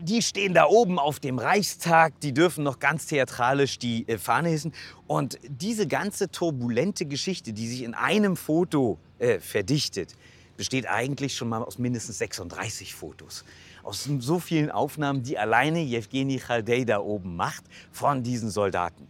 Die 0.00 0.22
stehen 0.22 0.54
da 0.54 0.64
oben 0.64 0.98
auf 0.98 1.20
dem 1.20 1.38
Reichstag, 1.38 2.18
die 2.20 2.32
dürfen 2.32 2.64
noch 2.64 2.80
ganz 2.80 3.06
theatralisch 3.06 3.78
die 3.78 4.08
äh, 4.08 4.18
Fahne 4.18 4.48
hissen. 4.48 4.72
Und 5.06 5.38
diese 5.48 5.86
ganze 5.86 6.30
turbulente 6.30 7.06
Geschichte, 7.06 7.52
die 7.52 7.68
sich 7.68 7.82
in 7.82 7.94
einem 7.94 8.36
Foto 8.36 8.98
äh, 9.18 9.38
verdichtet, 9.38 10.16
besteht 10.56 10.86
eigentlich 10.86 11.34
schon 11.34 11.48
mal 11.48 11.62
aus 11.62 11.78
mindestens 11.78 12.18
36 12.18 12.94
Fotos. 12.94 13.44
Aus 13.82 14.08
so 14.20 14.38
vielen 14.38 14.70
Aufnahmen, 14.70 15.22
die 15.22 15.38
alleine 15.38 15.80
Jewgeni 15.80 16.38
Chaldei 16.38 16.84
da 16.84 17.00
oben 17.00 17.36
macht 17.36 17.64
von 17.90 18.22
diesen 18.22 18.50
Soldaten. 18.50 19.08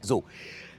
So, 0.00 0.24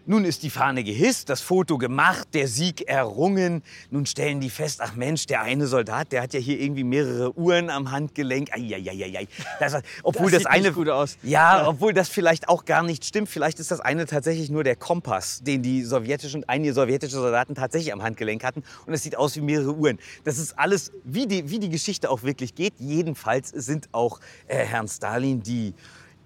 nun 0.06 0.26
ist 0.26 0.44
die 0.44 0.50
Fahne 0.50 0.84
gehisst, 0.84 1.30
das 1.30 1.40
Foto 1.40 1.78
gemacht, 1.78 2.28
der 2.34 2.50
Sieg 2.50 2.90
errungen. 2.90 3.64
Nun 3.90 4.06
stellen 4.06 4.42
die 4.42 4.50
fest, 4.50 4.82
ach 4.82 4.96
Mensch, 4.96 5.28
der 5.28 5.42
eine 5.42 5.66
Soldat, 5.66 6.12
der 6.12 6.22
hat 6.22 6.34
ja 6.34 6.42
hier 6.42 6.60
irgendwie 6.60 6.84
mehrere 6.84 7.38
Uhren 7.38 7.70
am 7.70 7.90
Handgelenk. 7.90 8.52
Eieieiei. 8.52 9.28
Das, 9.60 9.82
obwohl 10.04 10.30
Das 10.30 10.44
das, 10.44 10.52
eine 10.52 10.74
gut 10.74 10.90
aus. 10.90 11.18
Ja, 11.24 11.68
obwohl 11.68 11.94
das 11.94 12.10
vielleicht 12.10 12.50
auch 12.50 12.66
gar 12.66 12.84
nicht 12.84 13.06
stimmt. 13.06 13.30
Vielleicht 13.30 13.60
ist 13.60 13.72
das 13.72 13.80
eine 13.80 14.06
tatsächlich 14.06 14.50
nur 14.50 14.66
der 14.66 14.76
Kompass, 14.76 15.42
den 15.42 15.62
die 15.62 15.84
sowjetischen, 15.84 16.44
einige 16.50 16.74
sowjetische 16.74 17.16
Soldaten 17.16 17.56
tatsächlich 17.56 17.94
am 17.94 18.04
Handgelenk 18.04 18.44
hatten. 18.44 18.64
Und 18.86 18.94
es 18.94 19.04
sieht 19.04 19.16
aus 19.16 19.38
wie 19.38 19.42
mehrere 19.42 19.74
Uhren. 19.74 20.00
Das 20.26 20.38
ist 20.38 20.60
alles, 20.60 20.92
wie 21.06 21.28
die, 21.28 21.50
wie 21.50 21.60
die 21.60 21.70
Geschichte 21.70 22.10
auch 22.10 22.24
wirklich 22.24 22.56
geht. 22.56 22.74
Jedenfalls 22.78 23.50
sind 23.50 23.88
auch 23.94 24.20
äh, 24.48 24.66
Herrn 24.66 24.90
Stalin 24.90 25.42
die, 25.42 25.74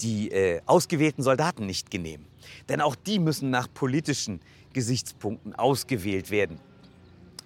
die 0.02 0.32
äh, 0.32 0.62
ausgewählten 0.66 1.22
Soldaten 1.22 1.68
nicht 1.68 1.92
genehm. 1.92 2.26
Denn 2.70 2.82
auch 2.82 2.96
die 2.96 3.20
müssen 3.20 3.50
nach 3.50 3.68
politischen 3.74 4.40
Gesichtspunkten 4.74 5.56
ausgewählt 5.56 6.32
werden. 6.32 6.60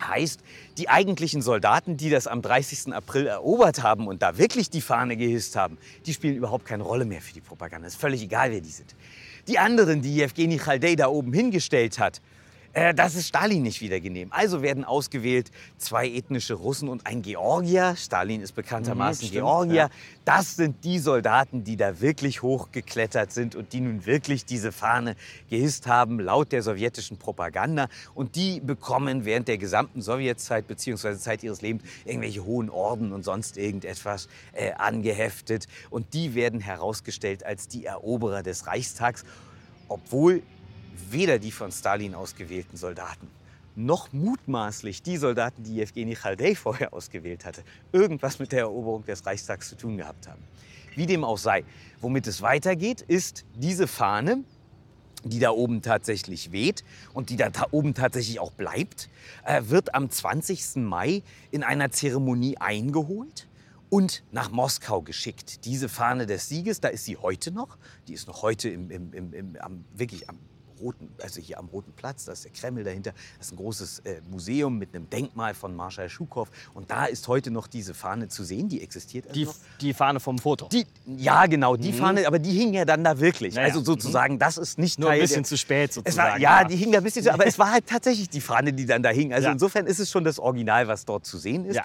Heißt, 0.02 0.42
die 0.78 0.90
eigentlichen 0.90 1.42
Soldaten, 1.42 1.96
die 1.96 2.10
das 2.10 2.26
am 2.26 2.42
30. 2.42 2.94
April 2.94 3.28
erobert 3.28 3.84
haben 3.84 4.08
und 4.08 4.22
da 4.22 4.38
wirklich 4.38 4.70
die 4.70 4.82
Fahne 4.82 5.16
gehisst 5.16 5.56
haben, 5.56 5.78
die 6.06 6.14
spielen 6.14 6.36
überhaupt 6.36 6.66
keine 6.66 6.84
Rolle 6.84 7.06
mehr 7.06 7.22
für 7.22 7.34
die 7.34 7.42
Propaganda. 7.42 7.88
Es 7.88 7.94
ist 7.94 8.02
völlig 8.02 8.24
egal, 8.24 8.52
wer 8.52 8.62
die 8.62 8.70
sind. 8.70 8.96
Die 9.48 9.60
anderen, 9.60 10.02
die 10.02 10.16
Jewgeni 10.16 10.58
Chaldei 10.58 10.96
da 10.96 11.08
oben 11.08 11.34
hingestellt 11.34 12.00
hat, 12.00 12.22
äh, 12.74 12.94
das 12.94 13.16
ist 13.16 13.28
Stalin 13.28 13.64
nicht 13.64 13.82
wieder 13.82 14.00
genehm. 14.00 14.28
Also 14.32 14.62
werden 14.62 14.84
ausgewählt 14.86 15.52
zwei 15.78 16.08
ethnische 16.10 16.54
Russen 16.54 16.90
und 16.90 17.06
ein 17.06 17.22
Georgier. 17.22 17.96
Stalin 17.98 18.42
ist 18.42 18.54
bekanntermaßen 18.54 19.26
Mhm, 19.26 19.28
stimmt, 19.30 19.42
Georgier. 19.46 19.76
ja. 19.76 19.90
Das 20.26 20.56
sind 20.56 20.84
die 20.84 21.00
Soldaten, 21.00 21.64
die 21.64 21.76
da 21.78 22.00
wirklich 22.00 22.42
hochgeklettert 22.42 23.32
sind 23.32 23.56
und 23.56 23.74
die 23.74 23.82
nun 23.82 24.06
wirklich 24.06 24.46
diese 24.46 24.72
Fahne 24.72 25.16
gehisst 25.50 25.88
haben, 25.88 26.20
laut 26.20 26.52
der 26.52 26.62
sowjetischen 26.64 27.18
Propaganda. 27.18 27.88
Und 28.14 28.36
die 28.36 28.60
bekommen 28.60 29.26
während 29.26 29.48
der 29.48 29.58
gesamten 29.58 30.02
Sowjetzeit 30.02 30.68
bzw. 30.68 31.18
Zeit 31.18 31.44
ihres 31.44 31.62
Lebens 31.62 31.84
irgendwelche 32.06 32.46
hohen 32.46 32.70
Orden 32.70 33.12
und 33.14 33.24
sonst 33.24 33.58
irgendetwas 33.58 34.30
äh, 34.54 34.72
angeheftet. 34.74 35.68
Und 35.90 36.14
die 36.14 36.36
werden 36.36 36.60
herausgestellt 36.60 37.46
als 37.46 37.68
die 37.68 37.86
Eroberer 37.86 38.44
des 38.44 38.68
Reichstags, 38.68 39.26
obwohl 39.88 40.44
weder 41.10 41.40
die 41.40 41.52
von 41.52 41.72
Stalin 41.72 42.16
ausgewählten 42.16 42.78
Soldaten 42.78 43.28
noch 43.76 44.12
mutmaßlich 44.12 45.02
die 45.02 45.16
Soldaten, 45.16 45.64
die 45.64 45.76
Jewgeni 45.76 46.14
Chaldei 46.16 46.56
vorher 46.56 46.94
ausgewählt 46.94 47.46
hatte, 47.46 47.64
irgendwas 47.94 48.38
mit 48.38 48.52
der 48.52 48.60
Eroberung 48.62 49.06
des 49.06 49.26
Reichstags 49.26 49.70
zu 49.70 49.78
tun 49.78 49.96
gehabt 49.96 50.28
haben. 50.28 50.42
Wie 50.96 51.06
dem 51.06 51.24
auch 51.24 51.38
sei, 51.38 51.64
womit 52.02 52.28
es 52.28 52.42
weitergeht, 52.42 53.02
ist 53.02 53.46
diese 53.56 53.88
Fahne, 53.88 54.44
die 55.24 55.40
da 55.40 55.52
oben 55.52 55.82
tatsächlich 55.82 56.52
weht 56.52 56.84
und 57.14 57.30
die 57.30 57.38
da 57.38 57.50
ta- 57.50 57.68
oben 57.72 57.94
tatsächlich 57.94 58.42
auch 58.42 58.52
bleibt, 58.52 59.08
äh, 59.46 59.62
wird 59.68 59.96
am 59.96 60.10
20. 60.10 60.84
Mai 60.84 61.24
in 61.52 61.64
einer 61.64 61.92
Zeremonie 61.92 62.58
eingeholt 62.58 63.48
und 63.90 64.24
nach 64.34 64.52
Moskau 64.52 65.02
geschickt. 65.02 65.64
Diese 65.64 65.88
Fahne 65.88 66.26
des 66.26 66.50
Sieges, 66.50 66.82
da 66.82 66.90
ist 66.90 67.06
sie 67.06 67.16
heute 67.16 67.52
noch. 67.52 67.78
Die 68.10 68.14
ist 68.14 68.28
noch 68.28 68.42
heute 68.42 68.68
im, 68.68 68.92
im, 68.92 69.34
im, 69.34 69.56
am, 69.62 69.86
wirklich 69.96 70.28
am 70.30 70.38
roten, 70.82 71.10
also 71.22 71.40
hier 71.40 71.60
am 71.60 71.68
Roten 71.68 71.92
Platz, 71.94 72.26
da 72.26 72.32
ist 72.34 72.44
der 72.44 72.52
Kreml 72.52 72.84
dahinter. 72.84 73.14
Das 73.38 73.48
ist 73.48 73.54
ein 73.54 73.58
großes 73.58 74.00
äh, 74.00 74.22
Museum 74.30 74.78
mit 74.78 74.94
einem 74.96 75.10
Denkmal 75.10 75.54
von 75.54 75.76
Marschall 75.76 76.10
Schukow. 76.10 76.50
Und 76.74 76.92
da 76.92 77.06
ist 77.06 77.28
heute 77.28 77.52
noch 77.52 77.68
diese 77.68 77.94
Fahne 77.94 78.28
zu 78.28 78.44
sehen. 78.44 78.68
Die 78.70 78.82
existiert 78.82 79.26
also 79.28 79.34
Die, 79.40 79.46
noch. 79.46 79.56
die 79.82 79.94
Fahne 79.94 80.20
vom 80.20 80.40
Foto. 80.40 80.68
Die, 80.70 80.86
ja, 81.06 81.46
genau, 81.46 81.76
die 81.78 81.94
Fahne, 81.94 82.26
aber 82.28 82.40
die 82.40 82.52
hing 82.52 82.74
ja 82.74 82.86
dann 82.86 83.04
da 83.04 83.20
wirklich. 83.20 83.56
Naja. 83.56 83.68
Also 83.68 83.82
sozusagen, 83.84 84.40
das 84.40 84.58
ist 84.58 84.78
nicht 84.78 85.00
Nur 85.00 85.10
ein 85.10 85.14
Teil 85.14 85.22
bisschen 85.22 85.44
der, 85.44 85.50
zu 85.50 85.58
spät 85.58 85.94
sozusagen. 85.94 86.32
war, 86.34 86.40
ja, 86.40 86.64
die 86.64 86.76
hing 86.76 86.92
da 86.92 86.98
ein 86.98 87.04
bisschen 87.04 87.24
zu, 87.24 87.34
aber 87.34 87.46
es 87.48 87.58
war 87.60 87.72
halt 87.72 87.88
tatsächlich 87.88 88.30
die 88.30 88.42
Fahne, 88.42 88.74
die 88.74 88.86
dann 88.86 89.04
da 89.04 89.10
hing. 89.10 89.34
Also 89.34 89.48
Ja. 89.48 89.54
insofern 89.54 89.86
ist 89.88 90.00
es 90.00 90.10
schon 90.10 90.24
das 90.24 90.40
Original, 90.40 90.88
was 90.88 91.06
dort 91.06 91.26
zu 91.26 91.38
sehen 91.38 91.66
ist. 91.66 91.76
Ja. 91.76 91.84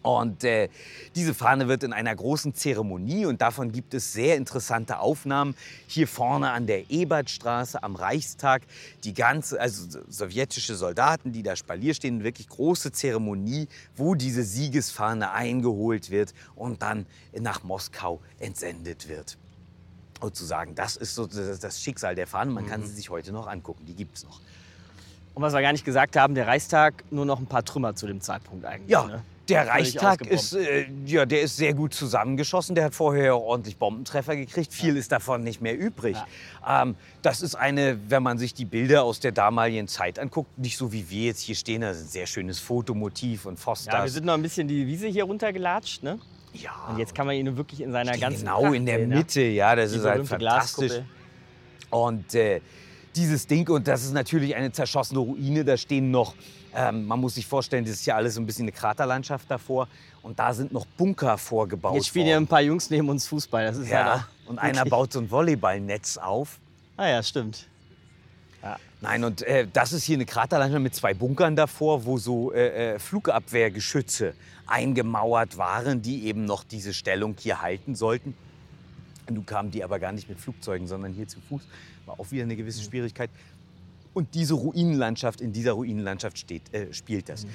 Und 0.00 0.44
äh, 0.44 0.68
diese 1.16 1.34
Fahne 1.34 1.66
wird 1.66 1.82
in 1.82 1.92
einer 1.92 2.14
großen 2.14 2.54
Zeremonie 2.54 3.26
und 3.26 3.42
davon 3.42 3.72
gibt 3.72 3.94
es 3.94 4.12
sehr 4.12 4.36
interessante 4.36 5.00
Aufnahmen. 5.00 5.56
Hier 5.88 6.06
vorne 6.06 6.50
an 6.52 6.66
der 6.68 6.88
Ebertstraße 6.90 7.82
am 7.82 7.96
Reichstag, 7.96 8.62
die 9.02 9.12
ganze, 9.12 9.60
also 9.60 9.90
so- 9.90 10.00
sowjetische 10.08 10.76
Soldaten, 10.76 11.32
die 11.32 11.42
da 11.42 11.56
Spalier 11.56 11.94
stehen, 11.94 12.22
wirklich 12.22 12.48
große 12.48 12.92
Zeremonie, 12.92 13.66
wo 13.96 14.14
diese 14.14 14.44
Siegesfahne 14.44 15.32
eingeholt 15.32 16.10
wird 16.10 16.32
und 16.54 16.80
dann 16.80 17.04
nach 17.38 17.64
Moskau 17.64 18.20
entsendet 18.38 19.08
wird. 19.08 19.36
Sozusagen, 20.22 20.74
das 20.76 20.96
ist 20.96 21.14
so 21.16 21.26
das 21.26 21.82
Schicksal 21.82 22.14
der 22.14 22.26
Fahne. 22.28 22.52
Man 22.52 22.66
kann 22.66 22.84
sie 22.86 22.92
sich 22.94 23.10
heute 23.10 23.32
noch 23.32 23.46
angucken, 23.48 23.84
die 23.86 23.94
gibt 23.94 24.16
es 24.16 24.24
noch. 24.24 24.40
Und 25.34 25.42
was 25.42 25.52
wir 25.52 25.60
gar 25.60 25.72
nicht 25.72 25.84
gesagt 25.84 26.16
haben, 26.16 26.34
der 26.34 26.46
Reichstag 26.46 27.04
nur 27.10 27.24
noch 27.26 27.38
ein 27.40 27.46
paar 27.46 27.64
Trümmer 27.64 27.94
zu 27.94 28.06
dem 28.06 28.20
Zeitpunkt 28.20 28.64
eigentlich. 28.64 28.90
Ja, 28.90 29.04
ne? 29.06 29.22
Der 29.48 29.66
Reichstag 29.66 30.26
ist, 30.26 30.54
äh, 30.54 30.86
ja, 31.06 31.26
der 31.26 31.42
ist 31.42 31.56
sehr 31.56 31.74
gut 31.74 31.94
zusammengeschossen. 31.94 32.74
Der 32.74 32.84
hat 32.84 32.94
vorher 32.94 33.24
ja 33.24 33.34
ordentlich 33.34 33.76
Bombentreffer 33.76 34.36
gekriegt. 34.36 34.72
Viel 34.72 34.96
ist 34.96 35.12
davon 35.12 35.42
nicht 35.42 35.60
mehr 35.60 35.76
übrig. 35.78 36.16
Ähm, 36.66 36.96
das 37.22 37.42
ist 37.42 37.54
eine, 37.54 37.98
wenn 38.08 38.22
man 38.22 38.38
sich 38.38 38.54
die 38.54 38.64
Bilder 38.64 39.04
aus 39.04 39.20
der 39.20 39.32
damaligen 39.32 39.88
Zeit 39.88 40.18
anguckt, 40.18 40.58
nicht 40.58 40.76
so 40.76 40.92
wie 40.92 41.08
wir 41.10 41.26
jetzt 41.26 41.40
hier 41.40 41.54
stehen. 41.54 41.80
Das 41.80 41.98
ist 41.98 42.04
ein 42.04 42.08
sehr 42.08 42.26
schönes 42.26 42.58
Fotomotiv 42.58 43.46
und 43.46 43.58
Fosters. 43.58 43.94
Ja, 43.94 44.02
wir 44.02 44.10
sind 44.10 44.26
noch 44.26 44.34
ein 44.34 44.42
bisschen 44.42 44.68
die 44.68 44.86
Wiese 44.86 45.08
hier 45.08 45.24
runtergelatscht, 45.24 46.02
ne? 46.02 46.18
ja, 46.52 46.72
Und 46.88 46.98
jetzt 46.98 47.14
kann 47.14 47.26
man 47.26 47.36
ihn 47.36 47.56
wirklich 47.56 47.80
in 47.80 47.92
seiner 47.92 48.16
ganzen 48.16 48.40
genau 48.40 48.62
Pracht 48.62 48.74
in 48.74 48.86
der 48.86 48.98
sehen, 48.98 49.10
ja? 49.10 49.16
Mitte. 49.16 49.42
Ja, 49.42 49.76
das 49.76 49.92
ist 49.92 50.04
halt 50.04 50.26
fantastisch. 50.26 50.92
Glaskuppel. 50.92 51.04
Und 51.90 52.34
äh, 52.34 52.60
dieses 53.16 53.46
Ding, 53.46 53.68
und 53.68 53.88
das 53.88 54.04
ist 54.04 54.12
natürlich 54.12 54.54
eine 54.54 54.72
zerschossene 54.72 55.20
Ruine, 55.20 55.64
da 55.64 55.76
stehen 55.76 56.10
noch, 56.10 56.34
ähm, 56.78 57.06
man 57.06 57.18
muss 57.20 57.34
sich 57.34 57.46
vorstellen, 57.46 57.84
das 57.84 57.94
ist 57.94 58.06
ja 58.06 58.14
alles 58.16 58.34
so 58.34 58.40
ein 58.40 58.46
bisschen 58.46 58.64
eine 58.64 58.72
Kraterlandschaft 58.72 59.50
davor. 59.50 59.88
Und 60.22 60.38
da 60.38 60.52
sind 60.54 60.72
noch 60.72 60.86
Bunker 60.86 61.38
vorgebaut 61.38 61.94
Jetzt 61.94 62.06
spielen 62.08 62.26
worden. 62.26 62.30
ja 62.32 62.36
ein 62.38 62.46
paar 62.46 62.60
Jungs 62.60 62.90
neben 62.90 63.08
uns 63.08 63.26
Fußball. 63.26 63.64
Das 63.66 63.76
ist 63.78 63.88
Ja, 63.88 64.26
auch 64.46 64.50
und 64.50 64.58
einer 64.58 64.76
wirklich- 64.78 64.90
baut 64.90 65.12
so 65.12 65.20
ein 65.20 65.30
Volleyballnetz 65.30 66.16
auf. 66.18 66.58
Ah 66.96 67.08
ja, 67.08 67.22
stimmt. 67.22 67.66
Nein, 69.00 69.22
und 69.22 69.42
äh, 69.42 69.68
das 69.72 69.92
ist 69.92 70.02
hier 70.02 70.16
eine 70.16 70.26
Kraterlandschaft 70.26 70.82
mit 70.82 70.92
zwei 70.92 71.14
Bunkern 71.14 71.54
davor, 71.54 72.04
wo 72.04 72.18
so 72.18 72.52
äh, 72.52 72.94
äh, 72.94 72.98
Flugabwehrgeschütze 72.98 74.34
eingemauert 74.66 75.56
waren, 75.56 76.02
die 76.02 76.24
eben 76.26 76.44
noch 76.44 76.64
diese 76.64 76.92
Stellung 76.92 77.36
hier 77.38 77.62
halten 77.62 77.94
sollten. 77.94 78.34
Nun 79.30 79.46
kamen 79.46 79.70
die 79.70 79.84
aber 79.84 80.00
gar 80.00 80.10
nicht 80.10 80.28
mit 80.28 80.40
Flugzeugen, 80.40 80.88
sondern 80.88 81.12
hier 81.12 81.28
zu 81.28 81.38
Fuß. 81.48 81.62
War 82.06 82.18
auch 82.18 82.28
wieder 82.32 82.42
eine 82.42 82.56
gewisse 82.56 82.82
Schwierigkeit. 82.82 83.30
Und 84.14 84.34
diese 84.34 84.54
Ruinenlandschaft, 84.54 85.40
in 85.40 85.52
dieser 85.52 85.72
Ruinenlandschaft 85.72 86.38
steht, 86.38 86.72
äh, 86.74 86.92
spielt 86.92 87.28
das. 87.28 87.46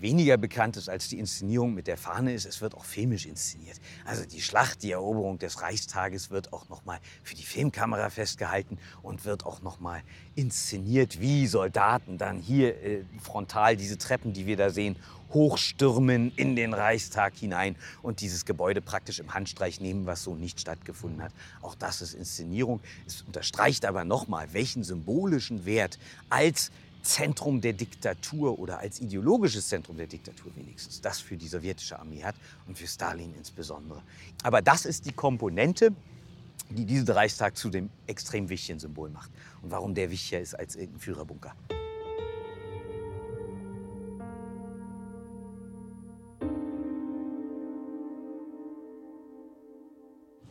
Weniger 0.00 0.36
bekannt 0.36 0.76
ist 0.76 0.88
als 0.88 1.08
die 1.08 1.18
Inszenierung 1.18 1.74
mit 1.74 1.86
der 1.86 1.96
Fahne 1.96 2.32
ist, 2.32 2.46
es 2.46 2.60
wird 2.60 2.74
auch 2.74 2.84
filmisch 2.84 3.26
inszeniert. 3.26 3.80
Also 4.04 4.24
die 4.24 4.40
Schlacht, 4.40 4.82
die 4.82 4.92
Eroberung 4.92 5.38
des 5.38 5.60
Reichstages 5.60 6.30
wird 6.30 6.52
auch 6.52 6.68
noch 6.68 6.84
mal 6.84 6.98
für 7.22 7.34
die 7.34 7.42
Filmkamera 7.42 8.10
festgehalten 8.10 8.78
und 9.02 9.24
wird 9.24 9.44
auch 9.44 9.62
noch 9.62 9.80
mal 9.80 10.02
inszeniert, 10.34 11.20
wie 11.20 11.46
Soldaten 11.46 12.18
dann 12.18 12.38
hier 12.38 12.82
äh, 12.82 13.04
frontal 13.20 13.76
diese 13.76 13.98
Treppen, 13.98 14.32
die 14.32 14.46
wir 14.46 14.56
da 14.56 14.70
sehen, 14.70 14.96
hochstürmen 15.32 16.32
in 16.36 16.56
den 16.56 16.74
Reichstag 16.74 17.34
hinein 17.36 17.76
und 18.02 18.20
dieses 18.20 18.44
Gebäude 18.44 18.80
praktisch 18.80 19.20
im 19.20 19.32
Handstreich 19.34 19.80
nehmen, 19.80 20.06
was 20.06 20.24
so 20.24 20.34
nicht 20.34 20.60
stattgefunden 20.60 21.22
hat. 21.22 21.32
Auch 21.62 21.74
das 21.74 22.02
ist 22.02 22.14
Inszenierung. 22.14 22.80
Es 23.06 23.22
unterstreicht 23.22 23.84
aber 23.84 24.04
nochmal, 24.04 24.52
welchen 24.52 24.82
symbolischen 24.82 25.64
Wert 25.64 25.98
als 26.28 26.70
Zentrum 27.02 27.60
der 27.60 27.72
Diktatur 27.72 28.58
oder 28.58 28.78
als 28.78 29.00
ideologisches 29.00 29.68
Zentrum 29.68 29.96
der 29.96 30.06
Diktatur 30.06 30.52
wenigstens 30.56 31.00
das 31.00 31.20
für 31.20 31.36
die 31.36 31.48
sowjetische 31.48 31.98
Armee 31.98 32.22
hat 32.22 32.34
und 32.66 32.76
für 32.76 32.86
Stalin 32.86 33.34
insbesondere. 33.34 34.02
Aber 34.42 34.60
das 34.62 34.84
ist 34.84 35.06
die 35.06 35.12
Komponente, 35.12 35.92
die 36.68 36.84
diesen 36.84 37.08
Reichstag 37.08 37.56
zu 37.56 37.70
dem 37.70 37.90
extrem 38.06 38.48
wichtigen 38.48 38.78
Symbol 38.78 39.10
macht. 39.10 39.30
Und 39.62 39.70
warum 39.70 39.94
der 39.94 40.10
wichtiger 40.10 40.40
ist 40.40 40.54
als 40.54 40.76
irgendein 40.76 41.00
Führerbunker. 41.00 41.54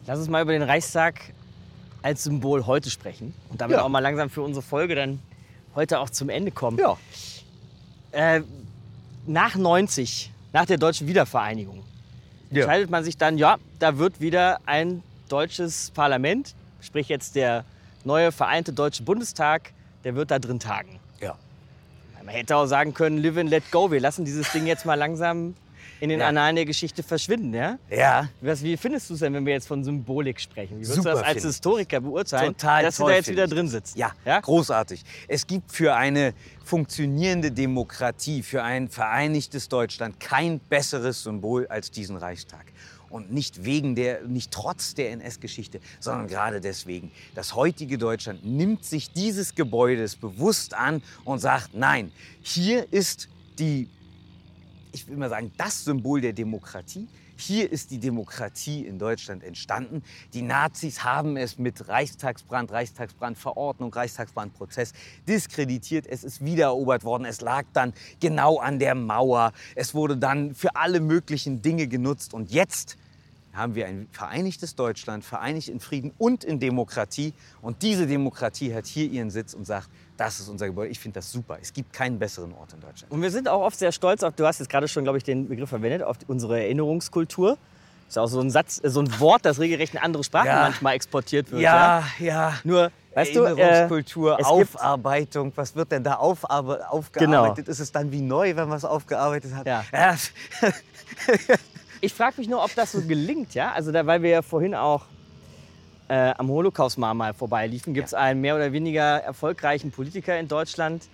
Lass 0.08 0.20
uns 0.20 0.28
mal 0.30 0.42
über 0.42 0.54
den 0.54 0.64
Reichstag 0.64 1.22
als 2.02 2.24
Symbol 2.24 2.66
heute 2.66 2.90
sprechen. 2.90 3.34
Und 3.50 3.62
damit 3.62 3.78
Ja. 3.78 3.84
auch 3.84 3.90
mal 3.90 4.00
langsam 4.00 4.30
für 4.30 4.42
unsere 4.42 4.64
Folge 4.64 4.96
dann 4.96 5.20
heute 5.76 6.00
auch 6.00 6.10
zum 6.10 6.30
Ende 6.30 6.52
kommen. 6.52 6.78
Ja. 6.80 6.98
Äh, 8.12 8.42
nach 9.28 9.56
90, 9.56 10.32
nach 10.54 10.66
der 10.66 10.78
deutschen 10.78 11.08
Wiedervereinigung, 11.08 11.84
Ja. 12.52 12.62
entscheidet 12.64 12.90
man 12.90 13.04
sich 13.04 13.18
dann, 13.18 13.38
ja, 13.38 13.58
da 13.80 13.98
wird 13.98 14.20
wieder 14.22 14.60
ein 14.66 15.04
deutsches 15.28 15.92
Parlament, 15.92 16.56
sprich 16.82 17.08
jetzt 17.10 17.36
der 17.36 17.64
neue 18.04 18.32
vereinte 18.32 18.74
Deutsche 18.74 19.04
Bundestag, 19.04 19.72
der 20.04 20.16
wird 20.16 20.32
da 20.32 20.40
drin 20.40 20.60
tagen. 20.60 21.00
Ja. 21.22 21.36
Man 22.24 22.30
hätte 22.34 22.56
auch 22.56 22.66
sagen 22.66 22.94
können, 22.94 23.18
live 23.20 23.38
and 23.38 23.50
let 23.50 23.70
go, 23.72 23.92
wir 23.92 24.00
lassen 24.00 24.26
dieses 24.26 24.52
Ding 24.52 24.66
jetzt 24.66 24.86
mal 24.86 24.96
langsam 24.96 25.56
in 26.00 26.10
den 26.10 26.20
Ja. 26.20 26.28
Annalen 26.28 26.56
der 26.56 26.66
Geschichte 26.66 27.04
verschwinden. 27.04 27.54
Ja? 27.54 27.78
Ja. 27.90 28.30
Was, 28.42 28.64
wie 28.64 28.78
findest 28.78 29.10
du 29.10 29.14
es 29.16 29.20
denn, 29.20 29.34
wenn 29.34 29.46
wir 29.46 29.54
jetzt 29.54 29.68
von 29.68 29.84
Symbolik 29.84 30.40
sprechen? 30.40 30.76
Wie 30.80 30.82
würdest 30.88 30.96
Super 30.96 31.12
du 31.12 31.18
das 31.18 31.26
als 31.28 31.44
Historiker 31.44 32.00
beurteilen, 32.02 32.54
Total 32.54 32.84
dass 32.84 33.00
wir 33.00 33.04
toll 33.04 33.12
da 33.12 33.18
jetzt 33.18 33.30
wieder 33.30 33.48
drin 33.48 33.68
sitzen? 33.68 33.98
Ja, 33.98 34.12
Ja? 34.26 34.40
großartig. 34.40 35.04
Es 35.28 35.46
gibt 35.46 35.72
für 35.72 35.96
eine 35.96 36.34
funktionierende 36.64 37.52
Demokratie, 37.52 38.44
für 38.44 38.64
ein 38.64 38.88
vereinigtes 38.90 39.68
Deutschland 39.70 40.20
kein 40.20 40.60
besseres 40.60 41.24
Symbol 41.24 41.68
als 41.68 41.92
diesen 41.92 42.16
Reichstag. 42.16 42.66
Und 43.10 43.34
nicht 43.34 43.66
wegen 43.66 43.96
der, 43.96 44.22
nicht 44.22 44.52
trotz 44.52 44.94
der 44.94 45.10
NS-Geschichte, 45.14 45.80
sondern 46.00 46.28
gerade 46.28 46.62
deswegen. 46.62 47.12
Das 47.34 47.56
heutige 47.56 47.98
Deutschland 47.98 48.46
nimmt 48.46 48.86
sich 48.86 49.12
dieses 49.12 49.56
Gebäudes 49.56 50.16
bewusst 50.16 50.76
an 50.76 51.02
und 51.26 51.40
sagt, 51.40 51.74
nein, 51.74 52.12
hier 52.42 52.86
ist 52.94 53.28
die 53.58 53.90
ich 54.92 55.08
will 55.08 55.18
mal 55.18 55.30
sagen, 55.30 55.52
das 55.58 55.84
Symbol 55.84 56.22
der 56.22 56.34
Demokratie. 56.34 57.08
Hier 57.38 57.72
ist 57.72 57.92
die 57.92 58.00
Demokratie 58.00 58.86
in 58.86 59.00
Deutschland 59.00 59.44
entstanden. 59.44 60.04
Die 60.34 60.42
Nazis 60.42 61.04
haben 61.04 61.38
es 61.38 61.58
mit 61.58 61.88
Reichstagsbrand, 61.88 62.72
Reichstagsbrandverordnung, 62.72 63.94
Reichstagsbrandprozess 63.94 64.94
diskreditiert. 65.28 66.06
Es 66.06 66.24
ist 66.24 66.44
wiedererobert 66.44 67.04
worden. 67.04 67.26
Es 67.26 67.40
lag 67.40 67.64
dann 67.72 67.94
genau 68.20 68.58
an 68.58 68.80
der 68.80 68.96
Mauer. 68.96 69.54
Es 69.76 69.94
wurde 69.94 70.18
dann 70.18 70.54
für 70.54 70.76
alle 70.76 71.00
möglichen 71.00 71.62
Dinge 71.62 71.88
genutzt. 71.88 72.34
Und 72.34 72.52
jetzt 72.52 72.98
haben 73.54 73.76
wir 73.76 73.88
ein 73.88 74.08
vereinigtes 74.12 74.76
Deutschland, 74.76 75.24
vereinigt 75.24 75.70
in 75.70 75.80
Frieden 75.80 76.12
und 76.18 76.44
in 76.44 76.60
Demokratie. 76.60 77.34
Und 77.62 77.84
diese 77.84 78.06
Demokratie 78.06 78.74
hat 78.74 78.86
hier 78.86 79.10
ihren 79.10 79.30
Sitz 79.32 79.54
und 79.54 79.66
sagt, 79.66 79.90
das 80.20 80.40
ist 80.40 80.50
unser 80.50 80.68
Gebäude. 80.68 80.90
Ich 80.92 81.00
finde 81.00 81.16
das 81.20 81.32
super. 81.32 81.58
Es 81.62 81.72
gibt 81.74 81.94
keinen 81.94 82.20
besseren 82.20 82.54
Ort 82.54 82.74
in 82.74 82.82
Deutschland. 82.82 83.12
Und 83.12 83.22
wir 83.22 83.32
sind 83.32 83.48
auch 83.48 83.62
oft 83.62 83.78
sehr 83.80 83.92
stolz 83.92 84.22
auf, 84.24 84.34
du 84.36 84.46
hast 84.46 84.60
jetzt 84.60 84.70
gerade 84.70 84.88
schon, 84.88 85.04
glaube 85.04 85.18
ich, 85.18 85.24
den 85.24 85.48
Begriff 85.48 85.70
verwendet, 85.70 86.04
auf 86.04 86.18
unsere 86.28 86.60
Erinnerungskultur. 86.62 87.58
Das 88.08 88.14
ist 88.14 88.18
auch 88.18 88.28
so 88.28 88.40
ein 88.42 88.50
Satz, 88.50 88.82
äh, 88.84 88.90
so 88.90 89.02
ein 89.02 89.20
Wort, 89.20 89.46
das 89.46 89.60
regelrecht 89.60 89.94
in 89.94 90.00
andere 90.00 90.24
Sprachen 90.24 90.48
Ja. 90.48 90.62
manchmal 90.64 90.96
exportiert 90.96 91.52
wird. 91.52 91.62
Ja, 91.62 92.04
ja. 92.20 92.54
Nur, 92.64 92.92
weißt 93.14 93.36
du, 93.36 93.44
äh, 93.44 93.50
Erinnerungskultur, 93.50 94.32
es 94.32 94.38
gibt- 94.38 94.48
Aufarbeitung. 94.50 95.52
Was 95.56 95.76
wird 95.76 95.92
denn 95.92 96.04
da 96.04 96.16
aufarbe 96.16 96.90
aufgearbeitet? 96.90 97.68
Ist 97.68 97.80
es 97.80 97.92
dann 97.92 98.12
wie 98.12 98.22
neu, 98.22 98.56
wenn 98.56 98.68
man 98.68 98.78
es 98.78 98.86
aufgearbeitet 98.86 99.54
hat? 99.56 99.68
Ja. 99.68 99.84
Ja. 99.94 100.16
Ich 102.02 102.14
frage 102.14 102.36
mich 102.38 102.48
nur, 102.48 102.64
ob 102.64 102.74
das 102.76 102.94
so 102.94 103.02
gelingt, 103.02 103.54
ja? 103.54 103.74
Also, 103.74 103.92
da, 103.92 104.06
weil 104.06 104.22
wir 104.22 104.30
ja 104.30 104.42
vorhin 104.42 104.74
auch 104.74 105.06
äh, 106.10 106.34
am 106.38 106.50
Holocaust-Mahnmal 106.50 107.34
vorbeiliefen, 107.34 107.94
gibt 107.94 108.08
es 108.08 108.14
einen 108.14 108.42
mehr 108.42 108.56
oder 108.56 108.72
weniger 108.74 109.18
erfolgreichen 109.20 109.92
Politiker 109.92 110.38
in 110.40 110.48
Deutschland, 110.48 111.08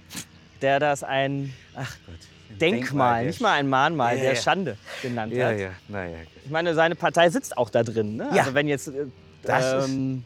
der 0.62 0.80
das 0.80 1.04
ein 1.04 1.54
Ach 1.76 1.96
Gott. 2.06 2.60
Denkmal, 2.60 3.20
der 3.24 3.28
nicht 3.28 3.42
mal 3.42 3.54
ein 3.54 3.68
Mahnmal, 3.68 4.16
Ja, 4.16 4.24
der 4.24 4.34
ja. 4.36 4.42
Schande 4.42 4.78
genannt 5.02 5.34
Ja, 5.34 5.48
hat. 5.50 5.60
ja, 5.60 5.70
naja. 5.90 6.18
Ich 6.46 6.50
meine, 6.52 6.74
seine 6.74 6.96
Partei 6.96 7.30
sitzt 7.30 7.58
auch 7.58 7.70
da 7.70 7.84
drin. 7.84 8.16
Ne? 8.16 8.30
Ja. 8.34 8.44
Also 8.44 8.54
wenn 8.54 8.68
jetzt, 8.68 8.88
äh, 8.88 9.06
ähm, 9.50 10.24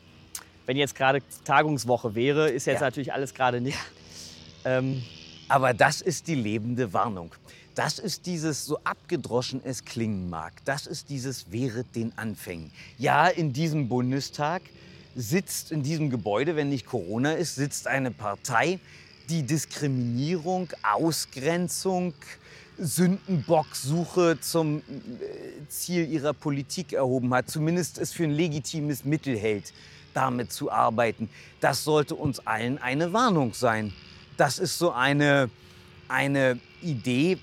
wenn 0.66 0.78
jetzt 0.78 0.96
gerade 0.96 1.20
Tagungswoche 1.46 2.14
wäre, 2.14 2.50
ist 2.50 2.66
jetzt 2.66 2.82
Ja. 2.82 2.88
natürlich 2.88 3.12
alles 3.14 3.34
gerade 3.34 3.62
nicht. 3.62 3.78
Ähm, 4.66 5.02
Aber 5.48 5.74
das 5.74 6.02
ist 6.02 6.28
die 6.28 6.36
lebende 6.36 6.94
Warnung. 6.94 7.34
Das 7.80 7.98
ist 7.98 8.26
dieses, 8.26 8.66
so 8.66 8.78
abgedroschen 8.84 9.62
es 9.64 9.86
klingen 9.86 10.30
mag, 10.30 10.52
das 10.66 10.86
ist 10.86 11.10
dieses 11.10 11.50
Wehret 11.50 11.96
den 11.96 12.12
Anfängen. 12.18 12.72
Ja, 12.98 13.30
in 13.30 13.54
diesem 13.54 13.88
Bundestag 13.88 14.64
sitzt, 15.16 15.72
in 15.72 15.82
diesem 15.82 16.10
Gebäude, 16.10 16.58
wenn 16.58 16.68
nicht 16.68 16.86
Corona 16.86 17.32
ist, 17.32 17.56
sitzt 17.56 17.88
eine 17.88 18.12
Partei, 18.12 18.82
die 19.30 19.44
Diskriminierung, 19.44 20.68
Ausgrenzung, 20.84 22.14
Sündenbocksuche 22.78 24.42
zum 24.42 24.80
äh, 24.80 24.82
Ziel 25.70 26.12
ihrer 26.12 26.34
Politik 26.34 26.92
erhoben 26.92 27.34
hat, 27.34 27.50
zumindest 27.50 27.98
es 27.98 28.12
für 28.12 28.26
ein 28.26 28.32
legitimes 28.32 29.06
Mittel 29.06 29.38
hält, 29.38 29.72
damit 30.14 30.52
zu 30.52 30.70
arbeiten. 30.70 31.30
Das 31.62 31.86
sollte 31.86 32.16
uns 32.16 32.46
allen 32.46 32.78
eine 32.78 33.14
Warnung 33.14 33.54
sein. 33.54 33.94
Das 34.36 34.60
ist 34.60 34.78
so 34.78 34.92
eine, 34.92 35.50
eine 36.10 36.60
Idee, 36.82 37.38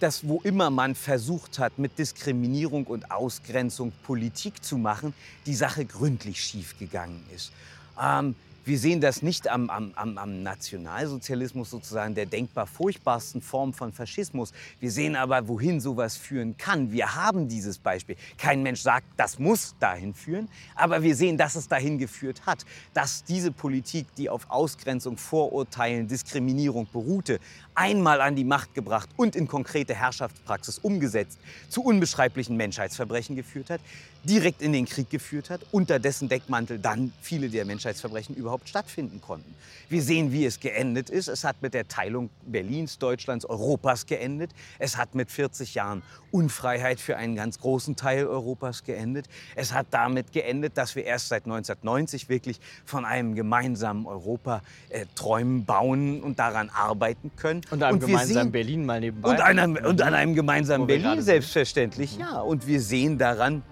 dass 0.00 0.26
wo 0.26 0.40
immer 0.42 0.70
man 0.70 0.94
versucht 0.94 1.58
hat, 1.58 1.78
mit 1.78 1.98
Diskriminierung 1.98 2.86
und 2.86 3.10
Ausgrenzung 3.10 3.92
Politik 4.04 4.64
zu 4.64 4.78
machen, 4.78 5.14
die 5.46 5.54
Sache 5.54 5.84
gründlich 5.84 6.40
schiefgegangen 6.42 7.22
ist. 7.34 7.52
Ähm, 8.00 8.34
wir 8.68 8.78
sehen 8.78 9.00
das 9.00 9.22
nicht 9.22 9.48
am, 9.48 9.70
am, 9.70 9.94
am, 9.94 10.42
Nationalsozialismus 10.42 11.70
sozusagen, 11.70 12.14
der 12.14 12.26
denkbar 12.26 12.66
furchtbarsten 12.66 13.40
Form 13.40 13.72
von 13.72 13.94
Faschismus. 13.94 14.52
Wir 14.78 14.90
sehen 14.90 15.16
aber, 15.16 15.48
wohin 15.48 15.80
sowas 15.80 16.18
führen 16.18 16.54
kann. 16.58 16.92
Wir 16.92 17.14
haben 17.14 17.48
dieses 17.48 17.78
Beispiel. 17.78 18.16
Kein 18.36 18.62
Mensch 18.62 18.82
sagt, 18.82 19.06
das 19.16 19.38
muss 19.38 19.74
dahin 19.80 20.12
führen, 20.12 20.50
aber 20.74 21.02
wir 21.02 21.16
sehen, 21.16 21.38
dass 21.38 21.54
es 21.54 21.66
dahin 21.66 21.96
geführt 21.96 22.44
hat. 22.44 22.66
Dass 22.92 23.24
diese 23.24 23.52
Politik, 23.52 24.06
die 24.16 24.28
auf 24.28 24.50
Ausgrenzung, 24.50 25.16
Vorurteilen, 25.16 26.06
Diskriminierung 26.06 26.86
beruhte, 26.92 27.40
einmal 27.78 28.20
an 28.20 28.34
die 28.34 28.44
Macht 28.44 28.74
gebracht 28.74 29.08
und 29.16 29.36
in 29.36 29.46
konkrete 29.46 29.94
Herrschaftspraxis 29.94 30.78
umgesetzt, 30.78 31.38
zu 31.68 31.82
unbeschreiblichen 31.82 32.56
Menschheitsverbrechen 32.56 33.36
geführt 33.36 33.70
hat, 33.70 33.80
direkt 34.24 34.62
in 34.62 34.72
den 34.72 34.84
Krieg 34.84 35.08
geführt 35.10 35.48
hat, 35.48 35.60
unter 35.70 35.98
dessen 35.98 36.28
Deckmantel 36.28 36.78
dann 36.78 37.12
viele 37.22 37.48
der 37.48 37.64
Menschheitsverbrechen 37.64 38.34
überhaupt 38.34 38.68
stattfinden 38.68 39.20
konnten. 39.20 39.54
Wir 39.88 40.02
sehen, 40.02 40.32
wie 40.32 40.44
es 40.44 40.60
geendet 40.60 41.08
ist. 41.08 41.28
Es 41.28 41.44
hat 41.44 41.62
mit 41.62 41.72
der 41.72 41.88
Teilung 41.88 42.28
Berlins, 42.44 42.98
Deutschlands, 42.98 43.44
Europas 43.44 44.06
geendet. 44.06 44.50
Es 44.78 44.96
hat 44.96 45.14
mit 45.14 45.30
40 45.30 45.74
Jahren 45.74 46.02
Unfreiheit 46.30 47.00
für 47.00 47.16
einen 47.16 47.36
ganz 47.36 47.58
großen 47.60 47.96
Teil 47.96 48.26
Europas 48.26 48.84
geendet. 48.84 49.28
Es 49.54 49.72
hat 49.72 49.86
damit 49.92 50.32
geendet, 50.32 50.76
dass 50.76 50.94
wir 50.94 51.04
erst 51.04 51.28
seit 51.28 51.44
1990 51.44 52.28
wirklich 52.28 52.60
von 52.84 53.04
einem 53.04 53.34
gemeinsamen 53.34 54.04
Europa 54.06 54.62
äh, 54.90 55.06
träumen, 55.14 55.64
bauen 55.64 56.22
und 56.22 56.38
daran 56.38 56.70
arbeiten 56.70 57.30
können. 57.36 57.62
Und 57.70 57.82
einem 57.82 57.94
und 57.94 58.06
gemeinsamen 58.06 58.52
Berlin 58.52 58.86
mal 58.86 59.00
nebenbei. 59.00 59.30
Und, 59.30 59.40
einem, 59.40 59.76
und 59.76 60.02
an 60.02 60.14
einem 60.14 60.34
gemeinsamen 60.34 60.84
Wo 60.84 60.88
wir 60.88 60.94
Berlin 60.94 61.04
gerade 61.04 61.22
sind. 61.22 61.32
selbstverständlich, 61.32 62.16
ja. 62.18 62.40
Und 62.40 62.66
wir 62.66 62.80
sehen 62.80 63.18
daran, 63.18 63.62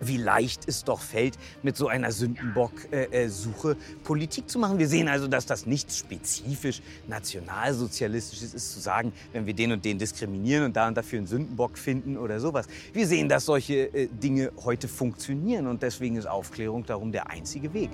wie 0.00 0.16
leicht 0.16 0.68
es 0.68 0.84
doch 0.84 1.00
fällt, 1.00 1.38
mit 1.62 1.76
so 1.76 1.88
einer 1.88 2.12
Sündenbock-Suche 2.12 3.76
Politik 4.04 4.50
zu 4.50 4.58
machen. 4.58 4.78
Wir 4.78 4.88
sehen 4.88 5.08
also, 5.08 5.26
dass 5.26 5.46
das 5.46 5.66
nichts 5.66 5.98
spezifisch 5.98 6.82
nationalsozialistisches 7.08 8.54
ist, 8.54 8.72
zu 8.72 8.80
sagen, 8.80 9.12
wenn 9.32 9.46
wir 9.46 9.54
den 9.54 9.72
und 9.72 9.84
den 9.84 9.98
diskriminieren 9.98 10.64
und 10.64 10.76
da 10.76 10.88
und 10.88 10.96
dafür 10.96 11.18
einen 11.18 11.26
Sündenbock 11.26 11.78
finden 11.78 12.16
oder 12.16 12.40
sowas. 12.40 12.66
Wir 12.92 13.06
sehen, 13.06 13.28
dass 13.28 13.46
solche 13.46 13.92
äh, 13.94 14.08
Dinge 14.08 14.52
heute 14.64 14.88
funktionieren 14.88 15.66
und 15.66 15.82
deswegen 15.82 16.16
ist 16.16 16.26
Aufklärung 16.26 16.84
darum 16.84 17.12
der 17.12 17.30
einzige 17.30 17.72
Weg. 17.72 17.90